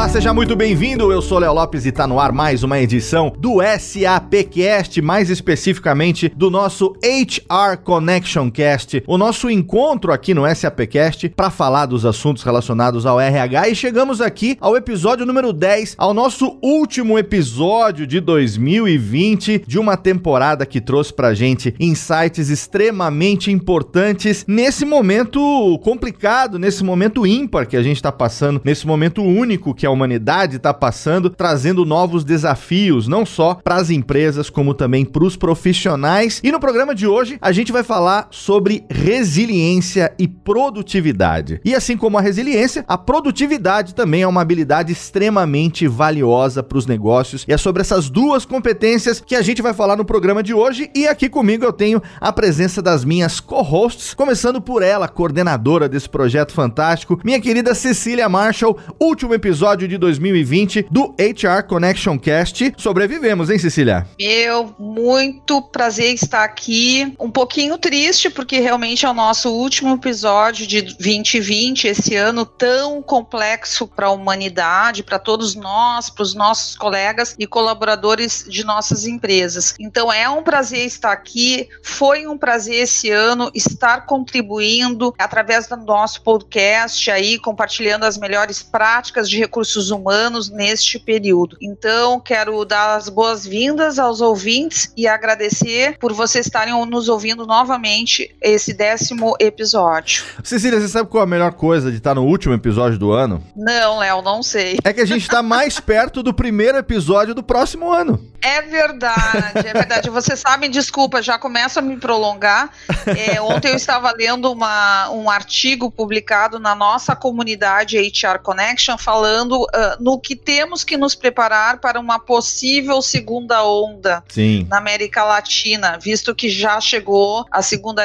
Olá, 0.00 0.08
seja 0.08 0.32
muito 0.32 0.56
bem-vindo. 0.56 1.12
Eu 1.12 1.20
sou 1.20 1.38
Léo 1.38 1.52
Lopes 1.52 1.84
e 1.84 1.90
está 1.90 2.06
no 2.06 2.18
ar 2.18 2.32
mais 2.32 2.62
uma 2.62 2.80
edição 2.80 3.30
do 3.38 3.58
SAPcast, 3.60 5.02
mais 5.02 5.28
especificamente 5.28 6.32
do 6.34 6.50
nosso 6.50 6.94
HR 7.04 7.76
Connection 7.84 8.50
Cast, 8.50 9.04
o 9.06 9.18
nosso 9.18 9.50
encontro 9.50 10.10
aqui 10.10 10.32
no 10.32 10.48
SAPcast 10.54 11.28
para 11.28 11.50
falar 11.50 11.84
dos 11.84 12.06
assuntos 12.06 12.42
relacionados 12.42 13.04
ao 13.04 13.20
RH 13.20 13.68
e 13.68 13.74
chegamos 13.74 14.22
aqui 14.22 14.56
ao 14.58 14.74
episódio 14.74 15.26
número 15.26 15.52
10, 15.52 15.96
ao 15.98 16.14
nosso 16.14 16.56
último 16.62 17.18
episódio 17.18 18.06
de 18.06 18.20
2020 18.20 19.64
de 19.66 19.78
uma 19.78 19.98
temporada 19.98 20.64
que 20.64 20.80
trouxe 20.80 21.12
pra 21.12 21.34
gente 21.34 21.74
insights 21.78 22.48
extremamente 22.48 23.52
importantes 23.52 24.46
nesse 24.48 24.86
momento 24.86 25.78
complicado, 25.84 26.58
nesse 26.58 26.82
momento 26.82 27.26
ímpar 27.26 27.66
que 27.66 27.76
a 27.76 27.82
gente 27.82 27.96
está 27.96 28.10
passando, 28.10 28.62
nesse 28.64 28.86
momento 28.86 29.22
único 29.22 29.74
que 29.74 29.89
a 29.90 29.92
humanidade 29.92 30.56
está 30.56 30.72
passando, 30.72 31.28
trazendo 31.28 31.84
novos 31.84 32.24
desafios, 32.24 33.06
não 33.08 33.26
só 33.26 33.54
para 33.54 33.76
as 33.76 33.90
empresas, 33.90 34.48
como 34.48 34.72
também 34.72 35.04
para 35.04 35.24
os 35.24 35.36
profissionais. 35.36 36.40
E 36.42 36.52
no 36.52 36.60
programa 36.60 36.94
de 36.94 37.06
hoje, 37.06 37.38
a 37.40 37.52
gente 37.52 37.72
vai 37.72 37.82
falar 37.82 38.28
sobre 38.30 38.84
resiliência 38.88 40.12
e 40.18 40.26
produtividade. 40.26 41.60
E 41.64 41.74
assim 41.74 41.96
como 41.96 42.16
a 42.16 42.20
resiliência, 42.20 42.84
a 42.86 42.96
produtividade 42.96 43.94
também 43.94 44.22
é 44.22 44.26
uma 44.26 44.40
habilidade 44.40 44.92
extremamente 44.92 45.86
valiosa 45.86 46.62
para 46.62 46.78
os 46.78 46.86
negócios. 46.86 47.44
E 47.48 47.52
é 47.52 47.56
sobre 47.56 47.82
essas 47.82 48.08
duas 48.08 48.44
competências 48.44 49.20
que 49.20 49.34
a 49.34 49.42
gente 49.42 49.62
vai 49.62 49.74
falar 49.74 49.96
no 49.96 50.04
programa 50.04 50.42
de 50.42 50.54
hoje. 50.54 50.90
E 50.94 51.06
aqui 51.06 51.28
comigo 51.28 51.64
eu 51.64 51.72
tenho 51.72 52.00
a 52.20 52.32
presença 52.32 52.80
das 52.80 53.04
minhas 53.04 53.40
co-hosts, 53.40 54.14
começando 54.14 54.60
por 54.60 54.82
ela, 54.82 55.08
coordenadora 55.08 55.88
desse 55.88 56.08
projeto 56.08 56.52
fantástico, 56.52 57.20
minha 57.24 57.40
querida 57.40 57.74
Cecília 57.74 58.28
Marshall, 58.28 58.78
último 58.98 59.34
episódio 59.34 59.79
episódio 59.80 59.88
de 59.88 59.98
2020 59.98 60.86
do 60.90 61.14
HR 61.18 61.66
Connection 61.66 62.18
Cast. 62.18 62.74
Sobrevivemos, 62.76 63.48
hein, 63.50 63.58
Cecília? 63.58 64.06
Meu, 64.18 64.74
muito 64.78 65.62
prazer 65.62 66.12
estar 66.12 66.44
aqui. 66.44 67.14
Um 67.18 67.30
pouquinho 67.30 67.78
triste, 67.78 68.28
porque 68.28 68.58
realmente 68.58 69.06
é 69.06 69.10
o 69.10 69.14
nosso 69.14 69.50
último 69.50 69.94
episódio 69.94 70.66
de 70.66 70.82
2020, 70.82 71.86
esse 71.86 72.14
ano 72.16 72.44
tão 72.44 73.02
complexo 73.02 73.86
para 73.86 74.06
a 74.06 74.10
humanidade, 74.10 75.02
para 75.02 75.18
todos 75.18 75.54
nós, 75.54 76.10
para 76.10 76.22
os 76.22 76.34
nossos 76.34 76.76
colegas 76.76 77.34
e 77.38 77.46
colaboradores 77.46 78.44
de 78.48 78.64
nossas 78.64 79.06
empresas. 79.06 79.74
Então 79.78 80.12
é 80.12 80.28
um 80.28 80.42
prazer 80.42 80.84
estar 80.84 81.12
aqui. 81.12 81.68
Foi 81.82 82.26
um 82.26 82.36
prazer 82.36 82.82
esse 82.82 83.10
ano 83.10 83.50
estar 83.54 84.06
contribuindo 84.06 85.14
através 85.18 85.66
do 85.66 85.76
nosso 85.76 86.22
podcast 86.22 87.10
aí, 87.10 87.38
compartilhando 87.38 88.04
as 88.04 88.18
melhores 88.18 88.62
práticas 88.62 89.28
de 89.28 89.38
recursos 89.38 89.69
recursos 89.70 89.90
humanos 89.90 90.50
neste 90.50 90.98
período. 90.98 91.56
Então, 91.60 92.18
quero 92.18 92.64
dar 92.64 92.96
as 92.96 93.08
boas-vindas 93.08 93.98
aos 93.98 94.20
ouvintes 94.20 94.92
e 94.96 95.06
agradecer 95.06 95.96
por 95.98 96.12
vocês 96.12 96.46
estarem 96.46 96.74
nos 96.86 97.08
ouvindo 97.08 97.46
novamente 97.46 98.34
esse 98.42 98.72
décimo 98.72 99.36
episódio. 99.38 100.24
Cecília, 100.42 100.80
você 100.80 100.88
sabe 100.88 101.08
qual 101.08 101.22
é 101.22 101.24
a 101.24 101.28
melhor 101.28 101.52
coisa 101.52 101.90
de 101.90 101.98
estar 101.98 102.14
no 102.14 102.24
último 102.24 102.52
episódio 102.52 102.98
do 102.98 103.12
ano? 103.12 103.42
Não, 103.54 103.98
Léo, 103.98 104.22
não 104.22 104.42
sei. 104.42 104.78
É 104.84 104.92
que 104.92 105.00
a 105.00 105.06
gente 105.06 105.22
está 105.22 105.42
mais 105.42 105.78
perto 105.80 106.22
do 106.22 106.34
primeiro 106.34 106.76
episódio 106.78 107.34
do 107.34 107.42
próximo 107.42 107.92
ano. 107.92 108.30
É 108.42 108.62
verdade, 108.62 109.68
é 109.68 109.72
verdade. 109.72 110.08
Vocês 110.08 110.40
sabem, 110.40 110.70
desculpa, 110.70 111.20
já 111.20 111.38
começo 111.38 111.78
a 111.78 111.82
me 111.82 111.98
prolongar. 111.98 112.70
É, 113.06 113.40
ontem 113.40 113.68
eu 113.68 113.76
estava 113.76 114.10
lendo 114.12 114.50
uma, 114.50 115.10
um 115.10 115.28
artigo 115.28 115.90
publicado 115.90 116.58
na 116.58 116.74
nossa 116.74 117.14
comunidade 117.14 117.98
HR 117.98 118.38
Connection 118.42 118.96
falando 118.96 119.59
uh, 119.62 120.02
no 120.02 120.18
que 120.18 120.36
temos 120.36 120.84
que 120.84 120.96
nos 120.96 121.14
preparar 121.14 121.80
para 121.80 121.98
uma 121.98 122.18
possível 122.18 123.02
segunda 123.02 123.64
onda 123.64 124.22
Sim. 124.28 124.66
na 124.68 124.78
América 124.78 125.24
Latina, 125.24 125.98
visto 126.00 126.34
que 126.34 126.48
já 126.48 126.80
chegou 126.80 127.44
a 127.50 127.62
segunda 127.62 128.02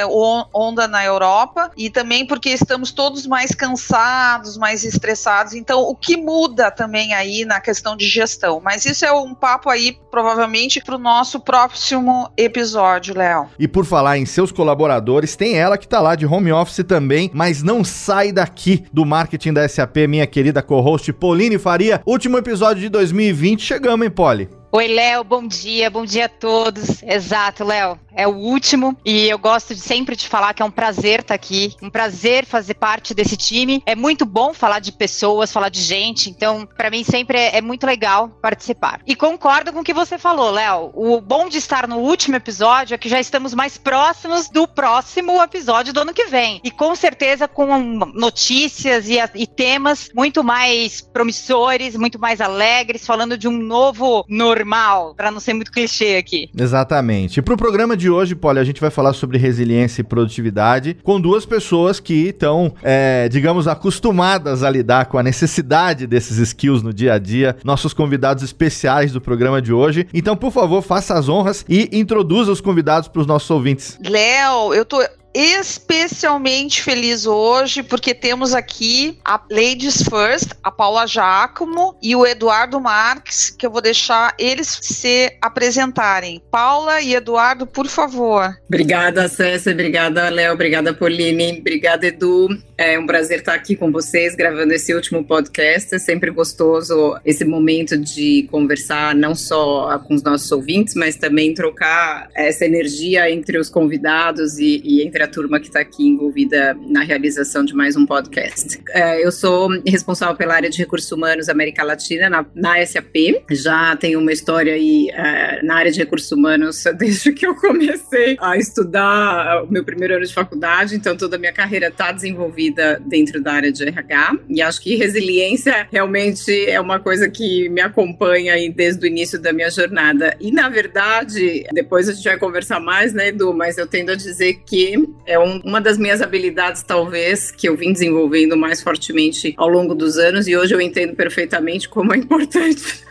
onda 0.53 0.87
na 0.87 1.03
Europa 1.03 1.71
e 1.77 1.89
também 1.89 2.25
porque 2.25 2.49
estamos 2.49 2.91
todos 2.91 3.25
mais 3.25 3.51
cansados, 3.51 4.57
mais 4.57 4.83
estressados. 4.83 5.53
Então, 5.53 5.81
o 5.81 5.95
que 5.95 6.17
muda 6.17 6.71
também 6.71 7.13
aí 7.13 7.45
na 7.45 7.59
questão 7.59 7.95
de 7.95 8.07
gestão? 8.07 8.61
Mas 8.63 8.85
isso 8.85 9.05
é 9.05 9.11
um 9.11 9.33
papo 9.33 9.69
aí, 9.69 9.97
provavelmente, 10.11 10.81
para 10.81 10.95
o 10.95 10.99
nosso 10.99 11.39
próximo 11.39 12.29
episódio, 12.37 13.15
Léo. 13.17 13.49
E 13.57 13.67
por 13.67 13.85
falar 13.85 14.17
em 14.17 14.25
seus 14.25 14.51
colaboradores, 14.51 15.35
tem 15.35 15.57
ela 15.57 15.77
que 15.77 15.85
está 15.85 15.99
lá 15.99 16.15
de 16.15 16.25
home 16.25 16.51
office 16.51 16.85
também, 16.87 17.29
mas 17.33 17.61
não 17.63 17.83
sai 17.83 18.31
daqui 18.31 18.85
do 18.91 19.05
marketing 19.05 19.53
da 19.53 19.67
SAP, 19.67 19.97
minha 20.07 20.27
querida 20.27 20.61
co-host 20.61 21.11
Pauline 21.35 21.57
Faria. 21.57 22.01
Último 22.05 22.37
episódio 22.37 22.81
de 22.81 22.87
2020, 22.87 23.61
chegamos, 23.61 24.05
hein, 24.05 24.11
Poli? 24.11 24.47
Oi, 24.75 24.89
Léo, 24.89 25.23
bom 25.23 25.47
dia, 25.47 25.89
bom 25.89 26.03
dia 26.03 26.25
a 26.25 26.29
todos. 26.29 27.01
Exato, 27.01 27.63
Léo, 27.63 27.97
é 28.13 28.27
o 28.27 28.35
último 28.35 28.97
e 29.05 29.25
eu 29.25 29.39
gosto 29.39 29.73
de 29.73 29.79
sempre 29.79 30.17
de 30.17 30.27
falar 30.27 30.53
que 30.53 30.61
é 30.61 30.65
um 30.65 30.71
prazer 30.71 31.21
estar 31.21 31.33
aqui, 31.33 31.73
um 31.81 31.89
prazer 31.89 32.45
fazer 32.45 32.73
parte 32.73 33.13
desse 33.13 33.37
time. 33.37 33.81
É 33.85 33.95
muito 33.95 34.25
bom 34.25 34.53
falar 34.53 34.79
de 34.79 34.91
pessoas, 34.91 35.53
falar 35.53 35.69
de 35.69 35.81
gente, 35.81 36.29
então 36.29 36.67
para 36.75 36.89
mim 36.89 37.05
sempre 37.05 37.37
é, 37.37 37.55
é, 37.55 37.61
muito 37.61 37.87
legal 37.87 38.27
participar. 38.41 38.99
E 39.07 39.15
concordo 39.15 39.71
com 39.71 39.79
o 39.79 39.83
que 39.83 39.93
você 39.93 40.17
falou, 40.17 40.51
Léo. 40.51 40.91
O 40.93 41.21
bom 41.21 41.47
de 41.47 41.57
estar 41.57 41.87
no 41.87 41.99
último 41.99 42.35
episódio 42.35 42.95
é 42.95 42.97
que 42.97 43.07
já 43.07 43.21
estamos 43.21 43.53
mais 43.53 43.77
próximos 43.77 44.49
do 44.49 44.67
próximo 44.67 45.41
episódio 45.41 45.93
do 45.93 46.01
ano 46.01 46.13
que 46.13 46.25
vem 46.25 46.59
e 46.65 46.69
com 46.69 46.93
certeza 46.97 47.47
com 47.47 47.77
notícias 48.13 49.07
e, 49.07 49.15
e 49.35 49.47
temas 49.47 50.09
muito 50.13 50.43
mais 50.43 50.99
promissores, 50.99 51.95
muito 51.95 52.19
mais 52.19 52.41
alegres, 52.41 53.05
falando 53.05 53.37
de 53.37 53.47
um 53.47 53.57
novo 53.57 54.25
normal 54.27 54.64
normal, 54.65 55.13
para 55.15 55.29
não 55.29 55.39
ser 55.39 55.53
muito 55.53 55.71
clichê 55.71 56.17
aqui. 56.17 56.49
Exatamente. 56.57 57.39
E 57.39 57.41
pro 57.41 57.55
programa 57.55 57.95
de 57.95 58.09
hoje, 58.09 58.33
Polly, 58.33 58.59
a 58.59 58.63
gente 58.63 58.81
vai 58.81 58.89
falar 58.89 59.13
sobre 59.13 59.37
resiliência 59.37 60.01
e 60.01 60.03
produtividade 60.03 60.97
com 61.03 61.21
duas 61.21 61.45
pessoas 61.45 61.99
que 61.99 62.29
estão, 62.29 62.73
é, 62.81 63.29
digamos, 63.29 63.67
acostumadas 63.67 64.63
a 64.63 64.69
lidar 64.69 65.05
com 65.05 65.19
a 65.19 65.23
necessidade 65.23 66.07
desses 66.07 66.37
skills 66.37 66.81
no 66.81 66.91
dia 66.91 67.13
a 67.13 67.19
dia, 67.19 67.55
nossos 67.63 67.93
convidados 67.93 68.43
especiais 68.43 69.11
do 69.11 69.21
programa 69.21 69.61
de 69.61 69.71
hoje. 69.71 70.07
Então, 70.13 70.35
por 70.35 70.51
favor, 70.51 70.81
faça 70.81 71.13
as 71.13 71.29
honras 71.29 71.63
e 71.69 71.89
introduza 71.93 72.51
os 72.51 72.59
convidados 72.59 73.07
para 73.07 73.21
os 73.21 73.27
nossos 73.27 73.49
ouvintes. 73.51 73.99
Léo, 74.03 74.73
eu 74.73 74.83
tô 74.83 74.99
especialmente 75.35 76.81
feliz 76.81 77.25
hoje 77.25 77.83
porque 77.83 78.13
temos 78.13 78.55
aqui 78.55 79.19
a 79.25 79.37
Ladies 79.51 80.01
First, 80.03 80.53
a 80.63 80.71
Paula 80.71 81.05
Giacomo 81.05 81.97
e 82.01 82.15
o 82.15 82.25
Eduardo 82.25 82.79
Marques, 82.79 83.49
que 83.49 83.65
eu 83.65 83.71
vou 83.71 83.81
deixar 83.81 84.33
eles 84.39 84.79
se 84.81 85.37
apresentarem. 85.41 86.41
Paula 86.49 87.01
e 87.01 87.13
Eduardo, 87.13 87.67
por 87.67 87.87
favor. 87.87 88.55
Obrigada, 88.65 89.27
César. 89.27 89.71
Obrigada, 89.71 90.29
Léo. 90.29 90.53
Obrigada, 90.53 90.93
Pauline. 90.93 91.59
Obrigada, 91.59 92.07
Edu. 92.07 92.47
É 92.77 92.97
um 92.97 93.05
prazer 93.05 93.39
estar 93.39 93.53
aqui 93.53 93.75
com 93.75 93.91
vocês 93.91 94.35
gravando 94.35 94.73
esse 94.73 94.93
último 94.93 95.21
podcast. 95.23 95.95
É 95.95 95.99
sempre 95.99 96.31
gostoso 96.31 97.17
esse 97.25 97.43
momento 97.43 97.97
de 97.97 98.47
conversar 98.49 99.13
não 99.13 99.35
só 99.35 99.99
com 99.99 100.13
os 100.13 100.23
nossos 100.23 100.49
ouvintes, 100.51 100.95
mas 100.95 101.17
também 101.17 101.53
trocar 101.53 102.29
essa 102.33 102.65
energia 102.65 103.29
entre 103.29 103.57
os 103.57 103.69
convidados 103.69 104.57
e, 104.59 104.81
e 104.83 105.01
entre 105.03 105.24
a 105.25 105.27
turma 105.27 105.59
que 105.59 105.67
está 105.67 105.79
aqui 105.79 106.07
envolvida 106.07 106.77
na 106.87 107.01
realização 107.01 107.65
de 107.65 107.73
mais 107.73 107.95
um 107.95 108.05
podcast. 108.05 108.79
É, 108.89 109.25
eu 109.25 109.31
sou 109.31 109.69
responsável 109.85 110.35
pela 110.35 110.53
área 110.53 110.69
de 110.69 110.77
recursos 110.77 111.11
humanos 111.11 111.49
América 111.49 111.83
Latina 111.83 112.29
na, 112.29 112.45
na 112.53 112.85
SAP. 112.85 113.43
Já 113.49 113.95
tenho 113.95 114.19
uma 114.19 114.31
história 114.31 114.73
aí 114.73 115.09
é, 115.09 115.63
na 115.63 115.77
área 115.77 115.91
de 115.91 115.97
recursos 115.97 116.31
humanos 116.31 116.83
desde 116.95 117.33
que 117.33 117.45
eu 117.45 117.55
comecei 117.55 118.37
a 118.39 118.55
estudar 118.55 119.63
o 119.63 119.71
meu 119.71 119.83
primeiro 119.83 120.15
ano 120.15 120.25
de 120.25 120.33
faculdade, 120.33 120.95
então 120.95 121.17
toda 121.17 121.37
a 121.37 121.39
minha 121.39 121.53
carreira 121.53 121.87
está 121.87 122.11
desenvolvida 122.11 123.01
dentro 123.07 123.41
da 123.41 123.53
área 123.53 123.71
de 123.71 123.83
RH. 123.83 124.37
E 124.47 124.61
acho 124.61 124.79
que 124.79 124.95
resiliência 124.95 125.87
realmente 125.91 126.69
é 126.69 126.79
uma 126.79 126.99
coisa 126.99 127.27
que 127.27 127.67
me 127.69 127.81
acompanha 127.81 128.53
aí 128.53 128.69
desde 128.69 129.03
o 129.03 129.07
início 129.07 129.41
da 129.41 129.51
minha 129.51 129.71
jornada. 129.71 130.37
E 130.39 130.51
na 130.51 130.69
verdade, 130.69 131.65
depois 131.73 132.07
a 132.07 132.13
gente 132.13 132.25
vai 132.25 132.37
conversar 132.37 132.79
mais, 132.79 133.11
né, 133.11 133.29
Edu? 133.29 133.55
Mas 133.55 133.79
eu 133.79 133.87
tendo 133.87 134.11
a 134.11 134.15
dizer 134.15 134.61
que 134.67 135.14
é 135.25 135.39
um, 135.39 135.59
uma 135.63 135.81
das 135.81 135.97
minhas 135.97 136.21
habilidades, 136.21 136.83
talvez, 136.83 137.51
que 137.51 137.67
eu 137.67 137.75
vim 137.75 137.91
desenvolvendo 137.91 138.55
mais 138.55 138.81
fortemente 138.81 139.53
ao 139.57 139.67
longo 139.67 139.95
dos 139.95 140.17
anos 140.17 140.47
e 140.47 140.55
hoje 140.55 140.73
eu 140.73 140.81
entendo 140.81 141.15
perfeitamente 141.15 141.89
como 141.89 142.13
é 142.13 142.17
importante 142.19 143.03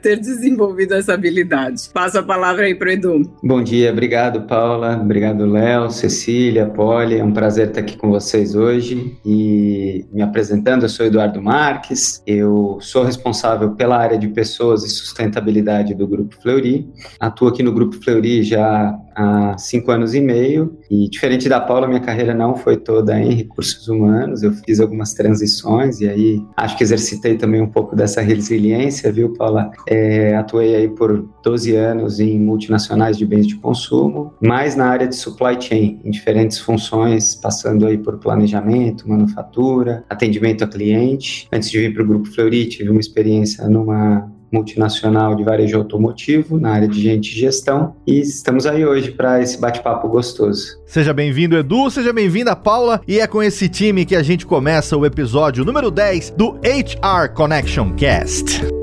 ter 0.00 0.18
desenvolvido 0.18 0.94
essa 0.94 1.14
habilidade. 1.14 1.88
Passo 1.92 2.18
a 2.18 2.22
palavra 2.22 2.66
aí 2.66 2.74
para 2.74 2.92
Edu. 2.92 3.22
Bom 3.42 3.62
dia, 3.62 3.90
obrigado, 3.90 4.42
Paula. 4.42 4.96
Obrigado, 4.96 5.44
Léo, 5.46 5.90
Cecília, 5.90 6.66
Polly. 6.66 7.18
É 7.18 7.24
um 7.24 7.32
prazer 7.32 7.68
estar 7.68 7.80
aqui 7.80 7.96
com 7.96 8.10
vocês 8.10 8.54
hoje 8.54 9.16
e 9.24 10.06
me 10.12 10.22
apresentando. 10.22 10.84
Eu 10.84 10.88
sou 10.88 11.06
Eduardo 11.06 11.42
Marques, 11.42 12.22
eu 12.26 12.78
sou 12.80 13.04
responsável 13.04 13.72
pela 13.72 13.98
área 13.98 14.18
de 14.18 14.28
pessoas 14.28 14.84
e 14.84 14.88
sustentabilidade 14.88 15.94
do 15.94 16.06
Grupo 16.06 16.36
Fleury. 16.40 16.88
Atuo 17.18 17.48
aqui 17.48 17.62
no 17.62 17.72
Grupo 17.72 17.96
Fleury 18.02 18.42
já 18.42 18.96
há 19.18 19.58
cinco 19.58 19.90
anos 19.90 20.14
e 20.14 20.20
meio 20.20 20.78
e, 20.88 21.08
diferente 21.08 21.48
da 21.48 21.60
Paula, 21.60 21.88
minha 21.88 22.00
carreira 22.00 22.32
não 22.32 22.54
foi 22.54 22.76
toda 22.76 23.18
em 23.20 23.34
recursos 23.34 23.88
humanos. 23.88 24.42
Eu 24.42 24.52
fiz 24.52 24.78
algumas 24.78 25.12
transições 25.12 26.00
e 26.00 26.08
aí 26.08 26.42
acho 26.56 26.76
que 26.76 26.84
exercitei 26.84 27.36
também 27.36 27.60
um 27.60 27.66
pouco 27.66 27.96
dessa 27.96 28.20
resiliência, 28.20 29.10
viu, 29.10 29.32
Paula? 29.32 29.70
É, 29.88 30.36
atuei 30.36 30.76
aí 30.76 30.88
por 30.88 31.28
12 31.42 31.74
anos 31.74 32.20
em 32.20 32.38
multinacionais 32.38 33.18
de 33.18 33.26
bens 33.26 33.46
de 33.46 33.56
consumo, 33.56 34.32
mais 34.40 34.76
na 34.76 34.86
área 34.86 35.08
de 35.08 35.16
supply 35.16 35.60
chain, 35.60 36.00
em 36.04 36.10
diferentes 36.10 36.58
funções, 36.58 37.34
passando 37.34 37.86
aí 37.86 37.98
por 37.98 38.18
planejamento, 38.18 39.08
manufatura, 39.08 40.04
atendimento 40.08 40.62
a 40.62 40.68
cliente. 40.68 41.48
Antes 41.52 41.70
de 41.70 41.78
vir 41.78 41.92
para 41.92 42.04
o 42.04 42.06
Grupo 42.06 42.28
Fleury, 42.28 42.66
tive 42.66 42.90
uma 42.90 43.00
experiência 43.00 43.68
numa 43.68 44.37
multinacional 44.50 45.34
de 45.34 45.44
varejo 45.44 45.76
automotivo, 45.76 46.58
na 46.58 46.70
área 46.70 46.88
de 46.88 47.00
gente 47.00 47.28
e 47.32 47.40
gestão, 47.40 47.94
e 48.06 48.20
estamos 48.20 48.66
aí 48.66 48.84
hoje 48.84 49.10
para 49.10 49.42
esse 49.42 49.60
bate-papo 49.60 50.08
gostoso. 50.08 50.78
Seja 50.86 51.12
bem-vindo, 51.12 51.56
Edu, 51.56 51.90
seja 51.90 52.12
bem-vinda, 52.12 52.56
Paula, 52.56 53.00
e 53.06 53.20
é 53.20 53.26
com 53.26 53.42
esse 53.42 53.68
time 53.68 54.04
que 54.04 54.16
a 54.16 54.22
gente 54.22 54.46
começa 54.46 54.96
o 54.96 55.04
episódio 55.04 55.64
número 55.64 55.90
10 55.90 56.30
do 56.30 56.58
HR 56.62 57.32
Connection 57.34 57.94
Cast. 57.94 58.77